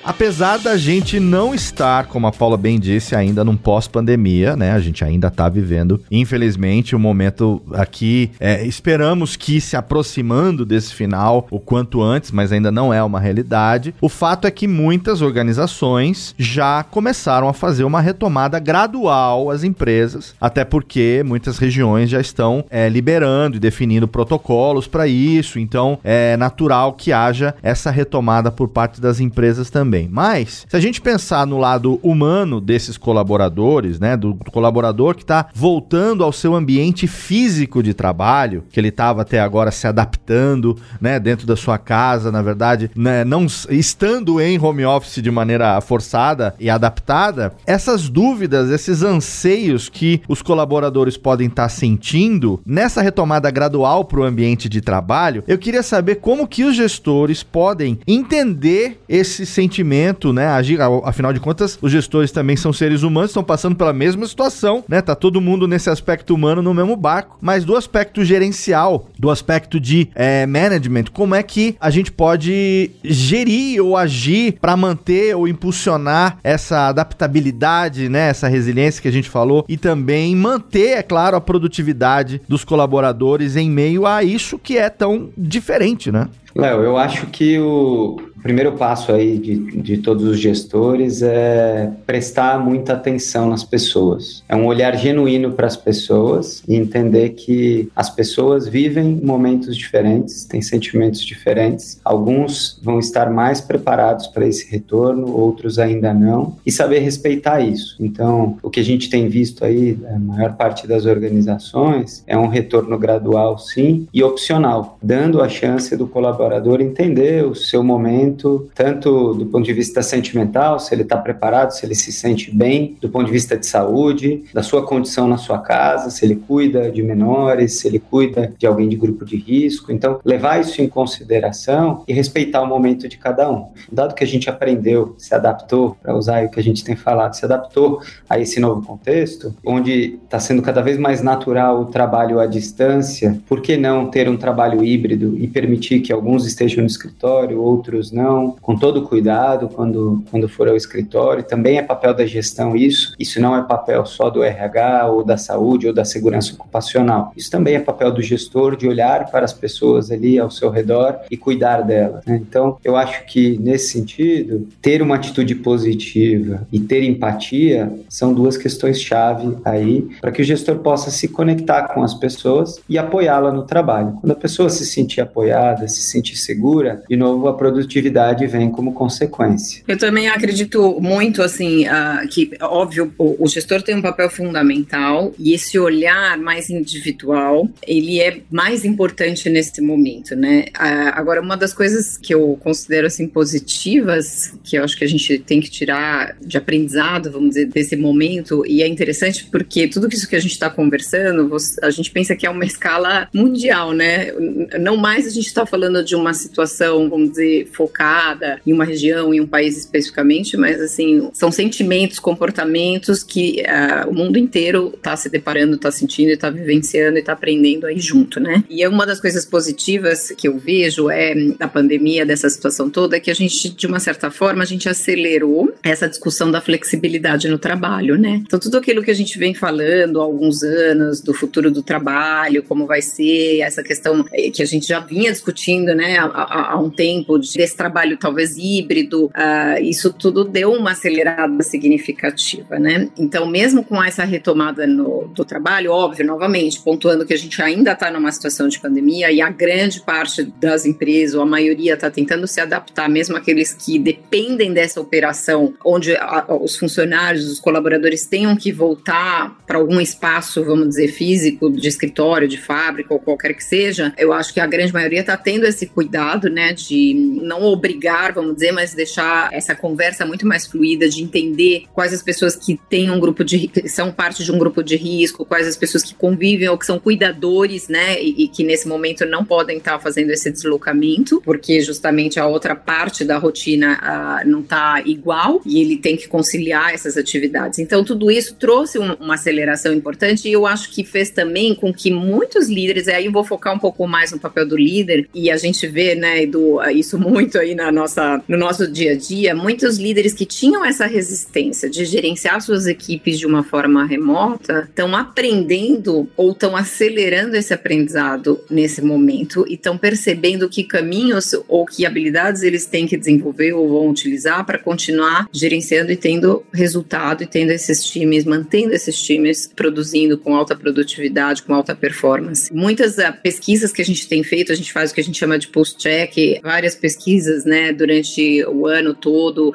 Apesar 0.08 0.58
da 0.58 0.78
gente 0.78 1.20
não 1.20 1.54
estar, 1.54 2.06
como 2.06 2.28
a 2.28 2.32
Paula 2.32 2.56
bem 2.56 2.80
disse, 2.80 3.14
ainda 3.14 3.44
num 3.44 3.58
pós-pandemia, 3.58 4.56
né? 4.56 4.72
A 4.72 4.80
gente 4.80 5.04
ainda 5.04 5.30
tá 5.30 5.50
vivendo, 5.50 6.02
infelizmente, 6.10 6.96
um 6.96 7.00
momento 7.00 7.62
aqui. 7.74 8.32
É, 8.40 8.66
esperamos 8.66 9.36
que 9.36 9.60
se 9.60 9.75
aproximando 9.75 10.66
desse 10.66 10.94
final 10.94 11.46
o 11.51 11.60
quanto 11.60 12.01
antes, 12.01 12.31
mas 12.31 12.53
ainda 12.53 12.72
não 12.72 12.94
é 12.94 13.03
uma 13.03 13.20
realidade. 13.20 13.94
O 14.00 14.08
fato 14.08 14.48
é 14.48 14.51
que 14.51 14.66
muitas 14.66 15.22
organizações 15.22 16.34
já 16.38 16.84
começaram 16.84 17.50
a 17.50 17.53
fazer 17.53 17.84
uma 17.84 18.00
retomada 18.00 18.60
gradual 18.60 19.51
às 19.51 19.66
empresas, 19.66 20.34
até 20.40 20.64
porque 20.64 21.22
muitas 21.25 21.58
regiões 21.58 22.10
já 22.10 22.22
estão 22.22 22.64
é, 22.70 22.88
liberando 22.88 23.58
e 23.58 23.60
definindo 23.60 24.08
protocolos 24.08 24.88
para 24.88 25.05
isso. 25.05 25.60
Então 25.60 26.00
é 26.01 26.38
natural 26.38 26.94
que 26.94 27.12
haja 27.12 27.53
essa 27.62 27.92
retomada 27.92 28.50
por 28.50 28.70
parte 28.70 29.01
das 29.01 29.20
empresas 29.20 29.70
também. 29.70 29.97
Mas, 30.12 30.66
se 30.68 30.75
a 30.75 30.79
gente 30.79 31.00
pensar 31.00 31.48
no 31.48 31.57
lado 31.57 32.00
humano 32.03 32.60
desses 32.60 32.98
colaboradores, 32.98 34.00
né, 34.00 34.18
do, 34.18 34.33
do 34.33 34.51
colaborador 34.51 35.16
que 35.16 35.22
está 35.24 35.48
voltando 35.55 36.24
ao 36.24 36.33
seu 36.33 36.53
ambiente 36.53 37.07
físico 37.07 37.81
de 37.81 37.94
trabalho, 37.94 38.66
que 38.70 38.79
ele 38.79 38.90
estava 38.90 39.22
até 39.22 39.40
agora 39.40 39.72
se 39.72 39.88
adaptando, 39.88 40.77
né, 41.00 41.20
dentro 41.20 41.48
da 41.48 41.55
sua 41.55 41.77
casa, 41.77 42.31
na 42.31 42.42
verdade, 42.42 42.92
né, 42.96 43.24
não 43.24 43.46
estando 43.70 44.42
em 44.42 44.60
home 44.60 44.86
office 44.86 45.22
de 45.22 45.31
maneira 45.31 45.79
forçada 45.79 46.53
e 46.60 46.70
adaptada, 46.70 47.53
essas 47.66 48.10
dúvidas, 48.10 48.70
esses 48.70 49.01
anseios 49.01 49.88
que 49.88 50.22
os 50.27 50.42
colaboradores 50.42 51.16
podem 51.16 51.48
estar 51.48 51.64
tá 51.64 51.70
sentindo 51.70 52.60
nessa 52.66 53.01
retomada 53.01 53.50
gradual 53.50 54.03
para 54.03 54.20
o 54.20 54.24
ambiente 54.24 54.68
de 54.68 54.81
trabalho, 54.81 55.44
eu 55.48 55.57
queria 55.57 55.83
saber 55.83 56.16
como 56.16 56.48
que 56.48 56.64
os 56.64 56.75
gestores 56.75 57.44
podem 57.44 58.00
entender 58.05 59.00
esse 59.07 59.46
sentimento 59.46 59.87
né? 60.34 60.48
Agir, 60.48 60.80
afinal 61.04 61.34
de 61.34 61.40
contas, 61.40 61.78
os 61.82 61.92
gestores 61.92 62.32
também 62.32 62.56
são 62.56 62.72
seres 62.74 63.04
humanos, 63.04 63.32
estão 63.32 63.44
passando 63.44 63.76
pela 63.76 63.94
mesma 63.94 64.28
situação, 64.28 64.84
né? 64.88 65.02
Tá 65.02 65.16
todo 65.16 65.42
mundo 65.42 65.68
nesse 65.68 65.90
aspecto 65.90 66.34
humano 66.34 66.62
no 66.62 66.74
mesmo 66.74 66.96
barco, 66.96 67.38
mas 67.42 67.66
do 67.66 67.76
aspecto 67.76 68.24
gerencial, 68.24 69.10
do 69.18 69.30
aspecto 69.30 69.80
de 69.80 70.10
é, 70.14 70.46
management, 70.46 71.06
como 71.14 71.36
é 71.36 71.42
que 71.42 71.76
a 71.80 71.90
gente 71.90 72.12
pode 72.12 72.92
gerir 73.04 73.84
ou 73.84 73.96
agir 73.96 74.58
para 74.60 74.78
manter 74.78 75.36
ou 75.36 75.48
impulsionar 75.48 76.38
essa 76.44 76.88
adaptabilidade, 76.88 78.10
né? 78.10 78.30
Essa 78.30 78.48
resiliência 78.48 79.02
que 79.02 79.08
a 79.08 79.12
gente 79.12 79.30
falou 79.30 79.66
e 79.68 79.78
também 79.78 80.36
manter, 80.36 80.98
é 80.98 81.04
claro, 81.04 81.38
a 81.38 81.42
produtividade 81.42 82.42
dos 82.48 82.64
colaboradores 82.64 83.56
em 83.56 83.70
meio 83.70 84.06
a 84.06 84.24
isso 84.24 84.60
que 84.60 84.78
é 84.78 84.90
tão 84.90 85.30
diferente, 85.38 86.12
né? 86.12 86.28
Léo, 86.55 86.81
eu 86.81 86.98
acho 86.98 87.27
que 87.27 87.60
o, 87.60 88.18
primeiro 88.48 88.72
passo 88.74 89.12
aí 89.12 89.38
de, 89.38 89.57
de 89.81 89.98
todos 89.98 90.24
os 90.24 90.40
gestores 90.40 91.22
é 91.22 91.92
prestar 92.05 92.64
muita 92.64 92.94
atenção 92.94 93.50
nas 93.50 93.62
pessoas. 93.62 94.42
É 94.48 94.55
um 94.55 94.66
olhar 94.66 94.96
genuíno 94.96 95.51
para 95.51 95.68
as 95.68 95.75
pessoas 95.75 96.64
e 96.66 96.75
entender 96.75 97.31
que 97.31 97.90
as 97.94 98.10
pessoas 98.10 98.66
vivem 98.66 99.20
momentos 99.22 99.75
diferentes, 99.75 100.46
têm 100.46 100.62
sentimentos 100.62 101.22
diferentes. 101.22 102.00
Alguns 102.05 102.79
vão 102.81 103.00
estar 103.00 103.29
mais 103.29 103.60
preparados 103.60 104.27
para 104.27 104.48
esse 104.48 104.72
retorno, 104.72 105.36
outros 105.36 105.77
ainda 105.77 106.14
não, 106.14 106.55
e 106.66 106.72
saber 106.72 107.00
respeitar 107.00 107.60
isso. 107.60 107.98
Então, 108.00 108.57
o 108.64 108.70
que 108.70 108.79
a 108.79 108.83
gente 108.83 109.10
tem 109.10 109.27
visto 109.27 109.66
aí, 109.66 109.98
a 110.10 110.20
maior 110.20 110.55
parte 110.55 110.88
das 110.88 111.05
organizações, 111.05 112.24
é 112.25 112.38
um 112.38 112.48
retorno 112.48 112.98
gradual, 112.98 113.57
sim, 113.57 114.07
e 114.14 114.24
opcional, 114.24 114.98
dando 115.03 115.42
a 115.42 115.50
chance 115.50 115.96
do 115.98 116.07
colaborador 116.07 116.47
colaborador 116.48 116.81
entender 116.81 117.46
o 117.46 117.53
seu 117.53 117.83
momento, 117.83 118.70
tanto 118.74 119.33
do 119.33 119.46
ponto 119.46 119.66
de 119.66 119.74
vista 119.74 120.01
sentimental, 120.01 120.79
se 120.79 120.94
ele 120.96 121.01
está 121.03 121.18
preparado, 121.18 121.72
se 121.72 121.86
ele 121.86 121.94
se 121.94 122.12
sente 122.12 122.55
bem, 122.55 122.98
do 123.01 123.10
ponto 123.10 123.25
de 123.25 123.31
vista 123.31 123.57
de 123.57 123.66
saúde, 123.66 124.44
da 124.53 124.64
sua 124.64 124.86
condição 124.86 125.27
na 125.27 125.38
sua 125.38 125.60
casa, 125.60 126.10
se 126.10 126.25
ele 126.25 126.36
cuida 126.36 126.90
de 126.90 127.03
menores, 127.03 127.79
se 127.79 127.88
ele 127.88 128.00
cuida 128.00 128.53
de 128.57 128.66
alguém 128.66 128.88
de 128.88 128.96
grupo 128.96 129.25
de 129.25 129.36
risco. 129.36 129.92
Então, 129.92 130.20
levar 130.24 130.60
isso 130.62 130.81
em 130.81 130.88
consideração 130.88 132.03
e 132.07 132.14
respeitar 132.14 132.62
o 132.62 132.68
momento 132.68 133.07
de 133.07 133.18
cada 133.18 133.51
um. 133.51 133.68
Dado 133.92 134.16
que 134.16 134.24
a 134.24 134.27
gente 134.27 134.50
aprendeu, 134.50 135.16
se 135.18 135.36
adaptou, 135.36 135.98
para 136.01 136.16
usar 136.16 136.46
o 136.46 136.50
que 136.50 136.60
a 136.60 136.64
gente 136.64 136.83
tem 136.83 136.96
falado, 136.96 137.33
se 137.33 137.44
adaptou 137.44 138.01
a 138.29 138.40
esse 138.40 138.60
novo 138.60 138.81
contexto, 138.86 139.53
onde 139.66 140.20
está 140.24 140.40
sendo 140.40 140.62
cada 140.62 140.81
vez 140.81 140.98
mais 140.98 141.22
natural 141.22 141.81
o 141.81 141.86
trabalho 141.86 142.40
à 142.40 142.46
distância, 142.46 143.38
por 143.48 143.62
que 143.62 143.75
não 143.75 144.10
ter 144.10 144.29
um 144.29 144.38
trabalho 144.38 144.83
híbrido 144.83 145.38
e 145.38 145.48
permitir 145.48 146.00
que 146.00 146.14
alguns 146.27 146.46
estejam 146.46 146.81
no 146.81 146.87
escritório, 146.87 147.61
outros 147.61 148.11
não, 148.11 148.51
com 148.61 148.75
todo 148.75 149.03
cuidado 149.03 149.70
quando, 149.70 150.24
quando 150.29 150.50
for 150.50 150.68
ao 150.68 150.75
escritório? 150.75 151.42
Também 151.42 151.77
é 151.77 151.81
papel 151.81 152.13
da 152.13 152.25
gestão 152.25 152.75
isso, 152.75 153.13
isso 153.18 153.40
não 153.40 153.55
é 153.55 153.63
papel 153.63 154.05
só 154.05 154.29
do 154.29 154.44
RH 154.44 155.07
ou 155.07 155.24
da 155.24 155.37
saúde 155.37 155.87
ou 155.87 155.94
da 155.94 156.03
segurança 156.03 156.53
ocupacional. 156.53 157.31
Isso 157.37 157.50
também 157.50 157.75
é 157.75 157.79
papel 157.79 158.11
do 158.11 158.22
gestor 158.22 158.75
de 158.75 158.87
olhar 158.87 159.31
para 159.31 159.46
as 159.46 159.53
pessoas 159.53 160.11
ali 160.11 160.37
ao 160.37 160.51
seu 160.51 160.70
redor 160.70 161.20
e 161.31 161.37
cuidar 161.37 161.81
delas. 161.81 162.25
Né? 162.25 162.35
Então, 162.35 162.77
eu 162.83 162.98
acho 162.98 163.25
que 163.25 163.57
nesse 163.57 163.94
sentido, 163.94 164.68
ter 164.81 165.01
uma 165.01 165.16
atitude 165.16 165.55
positiva 165.55 166.68
e 166.74 166.79
ter 166.79 167.03
empatia 167.03 167.92
são 168.09 168.33
duas 168.33 168.57
questões 168.57 169.01
chave 169.01 169.55
aí 169.63 170.09
para 170.20 170.31
que 170.31 170.42
o 170.42 170.46
gestor 170.46 170.79
possa 170.79 171.09
se 171.09 171.29
conectar 171.29 171.94
com 171.94 172.03
as 172.03 172.13
pessoas 172.13 172.81
e 172.90 172.98
apoiá-la 172.98 173.53
no 173.53 173.63
trabalho. 173.63 174.18
Quando 174.20 174.31
a 174.31 174.35
pessoa 174.35 174.70
se 174.70 174.85
sentir 174.85 175.22
apoiada, 175.22 175.87
se 175.87 176.17
sentir 176.18 176.36
segura, 176.38 177.03
de 177.10 177.16
novo 177.16 177.48
a 177.48 177.53
produtividade 177.53 178.46
vem 178.48 178.70
como 178.70 178.94
consequência. 178.94 179.84
Eu 179.88 179.98
também 179.98 180.27
acredito 180.27 181.00
muito 181.00 181.42
assim 181.42 181.86
uh, 181.86 182.27
que 182.30 182.51
óbvio 182.62 183.14
o, 183.18 183.44
o 183.44 183.48
gestor 183.48 183.82
tem 183.82 183.96
um 183.96 184.01
papel 184.01 184.30
fundamental 184.30 185.34
e 185.38 185.53
esse 185.53 185.77
olhar 185.77 186.38
mais 186.38 186.70
individual 186.70 187.70
ele 187.86 188.20
é 188.20 188.40
mais 188.50 188.84
importante 188.84 189.50
nesse 189.50 189.82
momento, 189.82 190.36
né? 190.36 190.66
Uh, 190.75 191.12
agora 191.14 191.42
uma 191.42 191.56
das 191.56 191.74
coisas 191.74 192.18
que 192.18 192.34
eu 192.34 192.58
considero 192.62 193.08
assim 193.08 193.27
positivas 193.27 194.53
que 194.64 194.77
eu 194.77 194.84
acho 194.84 194.98
que 194.98 195.03
a 195.03 195.08
gente 195.08 195.40
tem 195.40 195.62
que 195.62 195.70
tirar 195.70 196.36
de 196.42 196.58
aprendizado, 196.58 197.32
vamos 197.32 197.50
dizer, 197.50 197.66
desse 197.66 197.96
momento 197.96 198.66
e 198.66 198.82
é 198.82 198.88
interessante 198.88 199.48
porque 199.51 199.88
tudo 199.88 200.08
isso 200.12 200.27
que 200.27 200.36
a 200.36 200.40
gente 200.40 200.51
está 200.51 200.70
conversando, 200.70 201.56
a 201.82 201.90
gente 201.90 202.12
pensa 202.12 202.36
que 202.36 202.46
é 202.46 202.50
uma 202.50 202.66
escala 202.66 203.30
mundial, 203.34 203.92
né? 203.92 204.32
Não 204.80 204.98
mais 204.98 205.27
a 205.27 205.30
gente 205.30 205.48
está 205.48 205.66
falando 205.66 206.03
de 206.07 206.15
uma 206.15 206.33
situação, 206.33 207.09
vamos 207.09 207.31
dizer, 207.31 207.67
focada 207.74 208.59
em 208.65 208.74
uma 208.74 208.85
região, 208.85 209.33
em 209.33 209.41
um 209.41 209.48
país 209.48 209.77
especificamente, 209.77 210.55
mas 210.55 210.81
assim 210.81 211.29
são 211.33 211.51
sentimentos, 211.51 212.17
comportamentos 212.20 213.24
que 213.24 213.61
uh, 213.61 214.09
o 214.09 214.13
mundo 214.13 214.39
inteiro 214.39 214.93
está 214.96 215.15
se 215.15 215.29
deparando, 215.29 215.75
está 215.75 215.91
sentindo, 215.91 216.29
está 216.29 216.50
vivenciando 216.50 217.17
e 217.17 217.20
está 217.20 217.33
aprendendo 217.33 217.85
aí 217.85 218.00
junto, 218.00 218.39
né? 218.39 218.63
E 218.70 218.81
é 218.81 218.89
uma 218.89 219.05
das 219.05 219.20
coisas 219.20 219.46
positivas 219.46 220.31
que 220.31 220.48
eu 220.48 220.57
vejo 220.57 221.09
é 221.09 221.35
da 221.59 221.67
pandemia, 221.67 222.25
dessa 222.25 222.50
situação 222.50 222.89
toda, 222.89 223.17
é 223.17 223.20
que 223.20 223.29
a 223.29 223.33
gente, 223.33 223.70
de 223.70 223.85
uma 223.85 224.00
certa 224.00 224.31
forma, 224.31 224.63
a 224.63 224.65
gente 224.65 224.87
acelerou 224.87 225.74
essa 225.83 226.07
discussão 226.07 226.50
da 226.50 226.61
flexibilidade 226.61 227.48
no 227.50 227.59
trabalho, 227.59 228.17
né? 228.17 228.41
Então 228.46 228.59
tudo 228.59 228.77
aquilo 228.77 229.03
que 229.03 229.11
a 229.11 229.15
gente 229.15 229.37
vem 229.37 229.53
falando 229.53 230.22
há 230.22 230.24
alguns 230.24 230.63
anos 230.63 231.22
do 231.22 231.33
futuro 231.33 231.70
do 231.70 231.83
trabalho, 231.83 232.63
como 232.63 232.85
vai 232.85 233.01
ser 233.01 233.59
essa 233.59 233.83
questão 233.83 234.24
que 234.24 234.61
a 234.61 234.65
gente 234.65 234.87
já 234.87 235.00
vinha 235.00 235.31
discutindo, 235.31 235.93
né, 235.98 236.18
há, 236.20 236.74
há 236.74 236.79
um 236.79 236.90
tempo 236.90 237.38
desse 237.38 237.75
trabalho 237.75 238.18
talvez 238.18 238.55
híbrido, 238.57 239.25
uh, 239.25 239.81
isso 239.81 240.14
tudo 240.14 240.44
deu 240.44 240.72
uma 240.72 240.92
acelerada 240.92 241.64
significativa, 241.64 242.77
né? 242.77 243.10
Então, 243.18 243.48
mesmo 243.48 243.83
com 243.83 244.01
essa 244.01 244.24
retomada 244.24 244.86
no, 244.86 245.27
do 245.33 245.44
trabalho, 245.44 245.92
óbvio, 245.92 246.25
novamente, 246.25 246.79
pontuando 246.79 247.25
que 247.25 247.33
a 247.33 247.38
gente 247.38 247.62
ainda 247.62 247.94
está 247.94 248.12
numa 248.12 248.31
situação 248.31 248.68
de 248.68 248.79
pandemia 248.79 249.31
e 249.31 249.42
a 249.42 249.50
grande 249.50 250.01
parte 250.01 250.44
das 250.44 250.86
empresas, 250.86 251.36
ou 251.36 251.42
a 251.42 251.46
maioria, 251.46 251.96
está 251.96 252.12
tentando 252.12 252.48
se 252.48 252.62
adaptar, 252.62 253.10
mesmo 253.10 253.36
aqueles 253.36 253.74
que 253.74 253.98
dependem 253.98 254.72
dessa 254.72 255.01
operação, 255.01 255.74
onde 255.83 256.16
a, 256.16 256.46
os 256.62 256.77
funcionários, 256.77 257.51
os 257.51 257.60
colaboradores 257.60 258.25
tenham 258.25 258.55
que 258.55 258.72
voltar 258.72 259.57
para 259.66 259.77
algum 259.77 260.00
espaço, 260.00 260.64
vamos 260.64 260.90
dizer, 260.90 261.07
físico, 261.07 261.72
de 261.72 261.88
escritório, 261.88 262.48
de 262.48 262.57
fábrica 262.57 263.14
ou 263.14 263.20
qualquer 263.20 263.53
que 263.53 263.64
seja, 263.64 264.14
eu 264.18 264.31
acho 264.31 264.53
que 264.53 264.60
a 264.60 264.68
grande 264.68 264.94
maioria 264.94 265.22
está 265.22 265.36
tendo 265.36 265.66
esse 265.66 265.87
cuidado, 265.88 266.50
né, 266.50 266.74
de 266.74 267.14
não 267.14 267.64
obrigar, 267.64 268.34
vamos 268.34 268.56
dizer, 268.56 268.72
mas 268.72 268.94
deixar 268.94 269.54
essa 269.54 269.76
conversa 269.76 270.26
muito 270.26 270.46
mais 270.46 270.66
fluida, 270.66 271.10
de 271.10 271.24
entender 271.24 271.84
quais 271.94 272.14
as 272.14 272.22
pessoas 272.22 272.56
que 272.56 272.80
têm 272.90 273.10
um 273.12 273.20
grupo 273.20 273.44
de 273.44 273.68
que 273.68 273.90
são 273.90 274.12
parte 274.12 274.44
de 274.44 274.52
um 274.52 274.58
grupo 274.58 274.84
de 274.84 274.96
risco, 274.96 275.46
quais 275.46 275.68
as 275.68 275.76
pessoas 275.76 276.04
que 276.04 276.14
convivem 276.14 276.70
ou 276.70 276.78
que 276.78 276.86
são 276.86 277.00
cuidadores, 277.00 277.88
né, 277.88 278.22
e, 278.22 278.44
e 278.44 278.48
que 278.48 278.64
nesse 278.64 278.88
momento 278.88 279.26
não 279.26 279.44
podem 279.44 279.78
estar 279.78 279.94
tá 279.94 280.00
fazendo 280.00 280.32
esse 280.32 280.52
deslocamento, 280.52 281.42
porque 281.44 281.82
justamente 281.82 282.40
a 282.40 282.48
outra 282.48 282.76
parte 282.76 283.24
da 283.24 283.38
rotina 283.38 284.00
uh, 284.44 284.48
não 284.48 284.62
está 284.62 285.02
igual 285.06 285.62
e 285.66 285.82
ele 285.82 285.98
tem 285.98 286.16
que 286.16 286.28
conciliar 286.28 286.94
essas 286.94 287.18
atividades. 287.18 287.80
Então, 287.80 288.04
tudo 288.04 288.32
isso 288.32 288.56
trouxe 288.56 289.00
um, 289.00 289.14
uma 289.14 289.36
aceleração 289.36 289.94
importante 289.94 290.48
e 290.48 290.52
eu 290.52 290.66
acho 290.66 290.92
que 290.92 291.04
fez 291.04 291.30
também 291.30 291.76
com 291.76 291.94
que 291.94 292.12
muitos 292.12 292.70
líderes, 292.70 293.08
aí 293.08 293.26
eu 293.26 293.32
vou 293.32 293.44
focar 293.44 293.74
um 293.74 293.80
pouco 293.80 294.08
mais 294.08 294.32
no 294.32 294.40
papel 294.40 294.68
do 294.68 294.78
líder, 294.78 295.28
e 295.34 295.52
a 295.52 295.58
gente 295.58 295.76
vê, 295.85 296.16
né, 296.16 296.44
Edu, 296.44 296.81
isso 296.92 297.20
muito 297.20 297.59
aí 297.59 297.75
na 297.75 297.92
nossa, 297.92 298.42
no 298.48 298.57
nosso 298.57 298.87
dia 298.87 299.11
a 299.11 299.16
dia, 299.16 299.53
muitos 299.53 299.98
líderes 299.98 300.33
que 300.33 300.46
tinham 300.46 300.83
essa 300.83 301.05
resistência 301.05 301.90
de 301.90 302.05
gerenciar 302.05 302.61
suas 302.61 302.87
equipes 302.87 303.37
de 303.37 303.46
uma 303.46 303.63
forma 303.63 304.05
remota, 304.05 304.87
estão 304.90 305.16
aprendendo 305.16 306.29
ou 306.37 306.51
estão 306.51 306.75
acelerando 306.75 307.55
esse 307.55 307.74
aprendizado 307.74 308.59
nesse 308.70 309.01
momento 309.01 309.66
e 309.68 309.74
estão 309.74 309.98
percebendo 309.98 310.70
que 310.70 310.83
caminhos 310.83 311.53
ou 311.68 311.85
que 311.85 312.05
habilidades 312.05 312.63
eles 312.63 312.85
têm 312.85 313.05
que 313.05 313.18
desenvolver 313.18 313.74
ou 313.74 313.87
vão 313.90 314.09
utilizar 314.09 314.66
para 314.66 314.79
continuar 314.79 315.48
gerenciando 315.51 316.11
e 316.11 316.16
tendo 316.16 316.63
resultado 316.72 317.44
e 317.44 317.48
tendo 317.48 317.72
esses 317.72 318.03
times, 318.05 318.46
mantendo 318.46 318.94
esses 318.94 319.22
times 319.22 319.70
produzindo 319.75 320.37
com 320.37 320.55
alta 320.55 320.75
produtividade, 320.75 321.63
com 321.63 321.74
alta 321.74 321.96
performance. 321.96 322.74
Muitas 322.74 323.18
uh, 323.18 323.33
pesquisas 323.42 323.92
que 323.92 324.01
a 324.01 324.05
gente 324.05 324.27
tem 324.27 324.44
feito, 324.44 324.72
a 324.72 324.75
gente 324.75 324.94
faz 324.94 325.11
o 325.11 325.13
que 325.13 325.22
a 325.22 325.24
gente 325.24 325.37
chama 325.37 325.59
de 325.59 325.67
post-check, 325.68 326.60
várias 326.62 326.96
pesquisas, 326.96 327.66
né, 327.66 327.92
durante 327.94 328.64
o 328.66 328.88
ano 328.88 329.14
todo, 329.14 329.74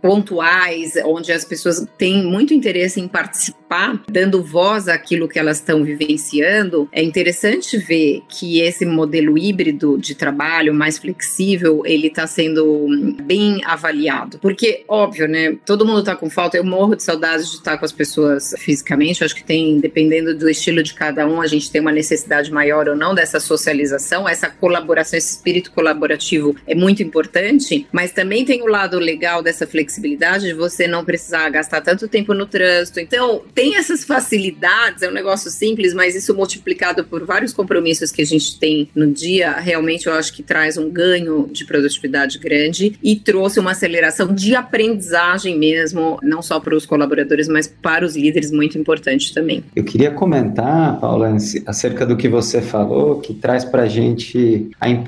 pontuais, 0.00 0.94
onde 1.04 1.32
as 1.32 1.44
pessoas 1.44 1.86
têm 1.98 2.22
muito 2.24 2.54
interesse 2.54 3.00
em 3.00 3.08
participar, 3.08 4.02
dando 4.10 4.42
voz 4.42 4.88
àquilo 4.88 5.28
que 5.28 5.38
elas 5.38 5.58
estão 5.58 5.82
vivenciando. 5.82 6.88
É 6.92 7.02
interessante 7.02 7.78
ver 7.78 8.22
que 8.28 8.60
esse 8.60 8.84
modelo 8.84 9.36
híbrido 9.38 9.98
de 9.98 10.14
trabalho 10.14 10.74
mais 10.74 10.98
flexível, 10.98 11.82
ele 11.84 12.08
está 12.08 12.26
sendo 12.26 12.86
bem 13.22 13.60
avaliado. 13.64 14.38
Porque, 14.38 14.84
óbvio, 14.88 15.26
né, 15.26 15.56
todo 15.64 15.86
mundo 15.86 16.00
está 16.00 16.14
com 16.14 16.28
falta, 16.28 16.56
eu 16.56 16.64
morro 16.64 16.94
de 16.94 17.02
saudades 17.02 17.50
de 17.50 17.56
estar 17.56 17.78
com 17.78 17.84
as 17.84 17.92
pessoas 17.92 18.54
fisicamente, 18.58 19.22
eu 19.22 19.24
acho 19.24 19.34
que 19.34 19.44
tem, 19.44 19.80
dependendo 19.80 20.36
do 20.36 20.48
estilo 20.48 20.82
de 20.82 20.94
cada 20.94 21.26
um, 21.26 21.40
a 21.40 21.46
gente 21.46 21.70
tem 21.70 21.80
uma 21.80 21.92
necessidade 21.92 22.50
maior 22.50 22.88
ou 22.88 22.96
não 22.96 23.14
dessa 23.14 23.40
socialização, 23.40 24.28
essa 24.28 24.48
colaboração, 24.48 25.16
esse 25.22 25.36
espírito 25.36 25.70
colaborativo 25.70 26.54
é 26.66 26.74
muito 26.74 27.02
importante, 27.02 27.86
mas 27.92 28.12
também 28.12 28.44
tem 28.44 28.62
o 28.62 28.66
lado 28.66 28.98
legal 28.98 29.42
dessa 29.42 29.66
flexibilidade 29.66 30.46
de 30.46 30.54
você 30.54 30.86
não 30.86 31.04
precisar 31.04 31.48
gastar 31.48 31.80
tanto 31.80 32.08
tempo 32.08 32.34
no 32.34 32.46
trânsito. 32.46 33.00
Então, 33.00 33.42
tem 33.54 33.76
essas 33.76 34.04
facilidades, 34.04 35.02
é 35.02 35.08
um 35.08 35.12
negócio 35.12 35.50
simples, 35.50 35.94
mas 35.94 36.14
isso 36.14 36.34
multiplicado 36.34 37.04
por 37.04 37.24
vários 37.24 37.52
compromissos 37.52 38.10
que 38.10 38.22
a 38.22 38.26
gente 38.26 38.58
tem 38.58 38.88
no 38.94 39.10
dia, 39.10 39.52
realmente 39.52 40.06
eu 40.06 40.12
acho 40.12 40.32
que 40.32 40.42
traz 40.42 40.76
um 40.76 40.90
ganho 40.90 41.48
de 41.52 41.64
produtividade 41.64 42.38
grande 42.38 42.98
e 43.02 43.16
trouxe 43.16 43.60
uma 43.60 43.70
aceleração 43.70 44.34
de 44.34 44.54
aprendizagem 44.54 45.58
mesmo, 45.58 46.18
não 46.22 46.42
só 46.42 46.58
para 46.58 46.74
os 46.74 46.84
colaboradores, 46.84 47.46
mas 47.48 47.66
para 47.66 48.04
os 48.04 48.16
líderes, 48.16 48.50
muito 48.50 48.76
importante 48.76 49.32
também. 49.32 49.62
Eu 49.76 49.84
queria 49.84 50.10
comentar, 50.10 50.98
Paula, 51.00 51.36
acerca 51.66 52.04
do 52.04 52.16
que 52.16 52.28
você 52.28 52.60
falou, 52.60 53.20
que 53.20 53.34
traz 53.34 53.64
para 53.64 53.82
a 53.82 53.88
gente 53.88 54.70
a 54.80 54.88
importância 54.88 55.01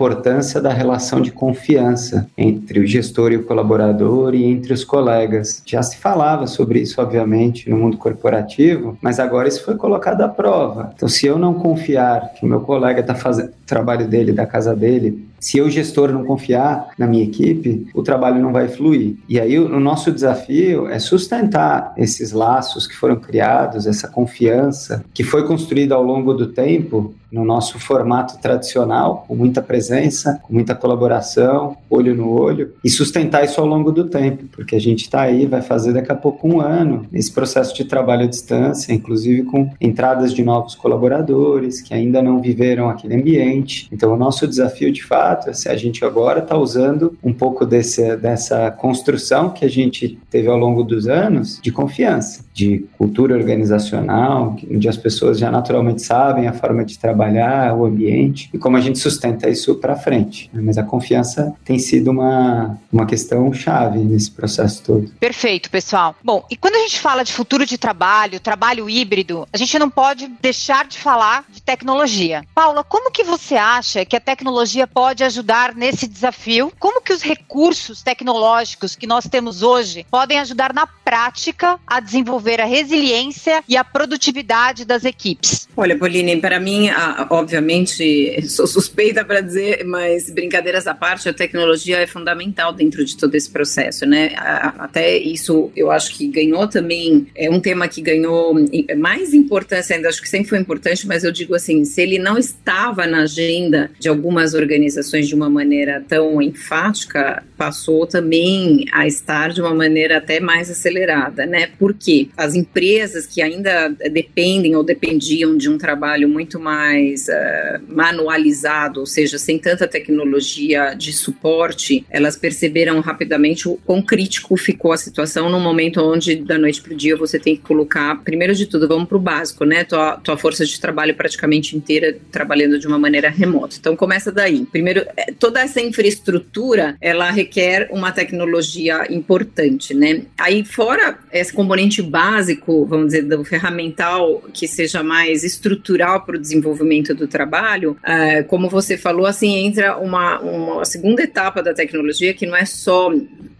da 0.61 0.73
relação 0.73 1.21
de 1.21 1.31
confiança 1.31 2.29
entre 2.37 2.81
o 2.81 2.87
gestor 2.87 3.33
e 3.33 3.37
o 3.37 3.45
colaborador 3.45 4.35
e 4.35 4.45
entre 4.45 4.73
os 4.73 4.85
colegas. 4.85 5.63
Já 5.65 5.83
se 5.83 5.97
falava 5.97 6.47
sobre 6.47 6.81
isso, 6.81 7.01
obviamente, 7.01 7.69
no 7.69 7.77
mundo 7.77 7.97
corporativo, 7.97 8.99
mas 9.01 9.19
agora 9.19 9.49
isso 9.49 9.65
foi 9.65 9.77
colocado 9.77 10.23
à 10.23 10.29
prova. 10.29 10.93
Então, 10.95 11.09
se 11.09 11.27
eu 11.27 11.39
não 11.39 11.55
confiar 11.55 12.33
que 12.35 12.45
o 12.45 12.49
meu 12.49 12.61
colega 12.61 13.01
está 13.01 13.15
fazendo 13.15 13.49
o 13.49 13.67
trabalho 13.67 14.07
dele, 14.07 14.33
da 14.33 14.47
casa 14.47 14.75
dele, 14.75 15.27
Se 15.45 15.59
eu, 15.59 15.69
gestor, 15.69 16.11
não 16.11 16.25
confiar 16.25 16.89
na 16.99 17.07
minha 17.07 17.23
equipe, 17.23 17.87
o 17.93 18.03
trabalho 18.03 18.41
não 18.41 18.51
vai 18.51 18.67
fluir. 18.67 19.17
E 19.29 19.39
aí 19.39 19.59
o, 19.59 19.79
nosso 19.79 20.11
desafio 20.11 20.89
é 20.89 20.99
sustentar 20.99 21.93
esses 21.99 22.33
laços 22.33 22.87
que 22.87 22.97
foram 22.97 23.17
criados, 23.17 23.87
essa 23.87 24.09
confiança 24.09 25.05
que 25.13 25.23
foi 25.23 25.47
construída 25.47 25.95
ao 25.95 26.03
longo 26.03 26.33
do 26.33 26.47
tempo 26.47 27.15
no 27.35 27.45
nosso 27.45 27.81
formato 27.81 28.39
tradicional, 28.41 29.25
com 29.27 29.35
muita 29.35 29.61
presença, 29.61 30.41
com 30.45 30.55
muita 30.55 30.73
colaboração, 30.73 31.77
olho 31.91 32.15
no 32.15 32.31
olho, 32.31 32.75
e 32.85 32.89
sustentar 32.89 33.45
isso 33.45 33.61
ao 33.61 33.67
longo 33.67 33.91
do 33.91 34.05
tempo, 34.05 34.45
porque 34.53 34.77
a 34.77 34.81
gente 34.81 35.01
está 35.01 35.23
aí, 35.23 35.45
vai 35.45 35.61
fazer 35.61 35.93
daqui 35.93 36.13
a 36.13 36.15
pouco 36.15 36.47
um 36.47 36.61
ano 36.61 37.05
nesse 37.11 37.33
processo 37.33 37.75
de 37.75 37.85
trabalho 37.85 38.23
à 38.23 38.27
distância, 38.27 38.93
inclusive 38.93 39.43
com 39.43 39.69
entradas 39.81 40.33
de 40.33 40.45
novos 40.45 40.77
colaboradores 40.77 41.83
que 41.83 41.93
ainda 41.93 42.23
não 42.23 42.41
viveram 42.41 42.89
aquele 42.89 43.17
ambiente. 43.17 43.89
Então, 43.91 44.13
o 44.15 44.17
nosso 44.17 44.47
desafio 44.47 44.93
de 44.93 45.03
fato 45.03 45.34
se 45.53 45.69
a 45.69 45.77
gente 45.77 46.05
agora 46.05 46.41
está 46.41 46.57
usando 46.57 47.17
um 47.23 47.33
pouco 47.33 47.65
desse, 47.67 48.17
dessa 48.17 48.71
construção 48.71 49.51
que 49.51 49.65
a 49.65 49.71
gente 49.71 50.19
teve 50.31 50.49
ao 50.49 50.57
longo 50.57 50.83
dos 50.83 51.09
anos 51.09 51.61
de 51.63 51.71
confiança, 51.71 52.45
de 52.53 52.85
cultura 52.97 53.35
organizacional, 53.35 54.57
onde 54.71 54.89
as 54.89 54.97
pessoas 54.97 55.39
já 55.39 55.51
naturalmente 55.51 56.03
sabem 56.03 56.47
a 56.47 56.53
forma 56.53 56.85
de 56.85 56.99
trabalhar 56.99 57.15
trabalhar, 57.15 57.75
o 57.75 57.85
ambiente 57.85 58.51
e 58.53 58.59
como 58.59 58.77
a 58.77 58.81
gente 58.81 58.99
sustenta 58.99 59.49
isso 59.49 59.77
para 59.77 59.95
frente. 59.95 60.51
Né? 60.53 60.61
Mas 60.65 60.77
a 60.77 60.83
confiança 60.83 61.55
tem 61.65 61.79
sido 61.79 62.11
uma, 62.11 62.79
uma 62.93 63.07
questão 63.07 63.53
chave 63.53 63.99
nesse 64.01 64.31
processo 64.31 64.83
todo. 64.83 65.11
Perfeito, 65.21 65.71
pessoal. 65.71 66.15
Bom, 66.23 66.45
e 66.51 66.57
quando 66.57 66.75
a 66.75 66.81
gente 66.81 66.99
fala 66.99 67.23
de 67.23 67.33
futuro 67.33 67.65
de 67.65 67.79
trabalho, 67.79 68.41
trabalho 68.41 68.91
híbrido, 68.91 69.47
a 69.53 69.57
gente 69.57 69.79
não 69.79 69.89
pode 69.89 70.29
deixar 70.41 70.87
de 70.87 70.99
falar 70.99 71.45
de 71.51 71.63
tecnologia. 71.63 72.45
Paula, 72.55 72.83
como 72.83 73.11
que 73.11 73.23
você 73.23 73.55
acha 73.55 74.05
que 74.05 74.17
a 74.17 74.21
tecnologia 74.21 74.87
pode 74.87 75.14
ajudar 75.23 75.75
nesse 75.75 76.09
desafio? 76.09 76.73
Como 76.79 77.03
que 77.03 77.13
os 77.13 77.23
recursos 77.23 78.03
tecnológicos 78.03 78.97
que 78.97 79.07
nós 79.07 79.29
temos 79.29 79.63
hoje 79.63 80.07
podem 80.11 80.41
ajudar 80.41 80.73
na 80.73 80.87
prática 80.87 81.79
a 81.87 82.01
desenvolver 82.01 82.61
a 82.61 82.65
resiliência 82.65 83.63
e 83.69 83.77
a 83.77 83.85
produtividade 83.85 84.85
das 84.85 85.05
equipes? 85.05 85.69
Olha, 85.77 85.97
Pauline, 85.99 86.41
para 86.41 86.59
mim, 86.59 86.89
obviamente, 87.31 88.49
sou 88.49 88.67
suspeita 88.67 89.25
para 89.25 89.41
dizer, 89.41 89.85
mas 89.85 90.31
brincadeiras 90.31 90.87
à 90.87 90.95
parte, 90.95 91.29
a 91.29 91.35
tecnologia 91.35 91.99
é 91.99 92.07
fundamental 92.07 92.73
dentro 92.73 93.05
de 93.05 93.17
todo 93.17 93.35
esse 93.35 93.51
processo, 93.51 94.07
né? 94.07 94.31
Até 94.79 95.17
isso 95.17 95.71
eu 95.77 95.91
acho 95.91 96.15
que 96.15 96.27
ganhou 96.29 96.67
também, 96.67 97.27
é 97.37 97.51
um 97.51 97.61
tema 97.61 97.87
que 97.89 98.01
ganhou 98.01 98.55
mais 98.97 99.35
importância 99.35 99.95
ainda, 99.95 100.09
acho 100.09 100.23
que 100.23 100.29
sempre 100.29 100.49
foi 100.49 100.59
importante, 100.59 101.07
mas 101.07 101.25
eu 101.25 101.33
digo 101.33 101.55
assim, 101.55 101.85
se 101.85 102.01
ele 102.01 102.19
não 102.19 102.39
estava 102.39 103.07
na 103.07 103.23
agenda 103.23 103.91
de 103.99 104.09
algumas 104.09 104.55
organizações 104.55 105.04
de 105.11 105.35
uma 105.35 105.49
maneira 105.49 106.03
tão 106.07 106.41
enfática, 106.41 107.43
passou 107.57 108.07
também 108.07 108.87
a 108.93 109.07
estar 109.07 109.51
de 109.51 109.61
uma 109.61 109.75
maneira 109.75 110.19
até 110.19 110.41
mais 110.41 110.71
acelerada, 110.71 111.47
né? 111.47 111.69
Porque 111.79 112.29
as 112.37 112.55
empresas 112.55 113.27
que 113.27 113.41
ainda 113.41 113.89
dependem 114.11 114.77
ou 114.77 114.83
dependiam 114.83 115.57
de 115.57 115.69
um 115.69 115.79
trabalho 115.79 116.29
muito 116.29 116.59
mais 116.59 117.27
uh, 117.29 117.83
manualizado, 117.89 119.01
ou 119.01 119.07
seja, 119.07 119.39
sem 119.39 119.59
tanta 119.59 119.87
tecnologia 119.87 120.95
de 120.95 121.13
suporte, 121.13 122.05
elas 122.11 122.37
perceberam 122.37 123.01
rapidamente 123.01 123.69
o 123.69 123.77
quão 123.85 124.03
crítico 124.03 124.57
ficou 124.57 124.93
a 124.93 124.97
situação 124.97 125.49
no 125.51 125.61
momento 125.61 126.01
onde 126.01 126.37
da 126.37 126.59
noite 126.59 126.81
para 126.81 126.93
o 126.93 126.97
dia 126.97 127.17
você 127.17 127.39
tem 127.39 127.57
que 127.57 127.63
colocar, 127.63 128.23
primeiro 128.23 128.55
de 128.55 128.67
tudo, 128.67 128.89
vamos 128.89 129.09
para 129.09 129.17
o 129.17 129.21
básico, 129.21 129.65
né? 129.65 129.85
Tua, 129.85 130.17
tua 130.19 130.37
força 130.37 130.65
de 130.65 130.81
trabalho 130.81 131.15
praticamente 131.15 131.77
inteira 131.77 132.17
trabalhando 132.31 132.79
de 132.79 132.87
uma 132.87 132.99
maneira 132.99 133.29
remota. 133.29 133.77
Então 133.79 133.97
começa 133.97 134.31
daí. 134.31 134.67
Primeiro, 134.71 134.94
é, 135.17 135.33
toda 135.33 135.61
essa 135.61 135.81
infraestrutura, 135.81 136.97
ela 137.01 137.31
requer 137.31 137.89
uma 137.91 138.13
tecnologia 138.13 139.07
importante, 139.11 139.95
né? 139.95 140.23
Aí 140.39 140.65
fora 140.65 141.19
esse 141.33 141.53
componente 141.53 142.03
básico, 142.03 142.85
vamos 142.87 143.07
dizer, 143.07 143.23
do 143.23 143.45
ferramental 143.45 144.43
que 144.53 144.67
seja 144.69 145.03
mais 145.03 145.45
estrutural 145.45 146.25
para 146.25 146.37
o 146.37 146.41
desenvolvimento 146.41 147.15
do 147.15 147.27
trabalho, 147.27 147.97
é, 148.03 148.43
como 148.43 148.69
você 148.69 148.97
falou, 148.97 149.27
assim, 149.27 149.67
entra 149.67 149.97
uma, 149.99 150.41
uma 150.41 150.85
segunda 150.85 151.23
etapa 151.23 151.63
da 151.63 151.75
tecnologia 151.75 152.35
que 152.35 152.47
não 152.47 152.57
é 152.57 152.65
só 152.65 153.11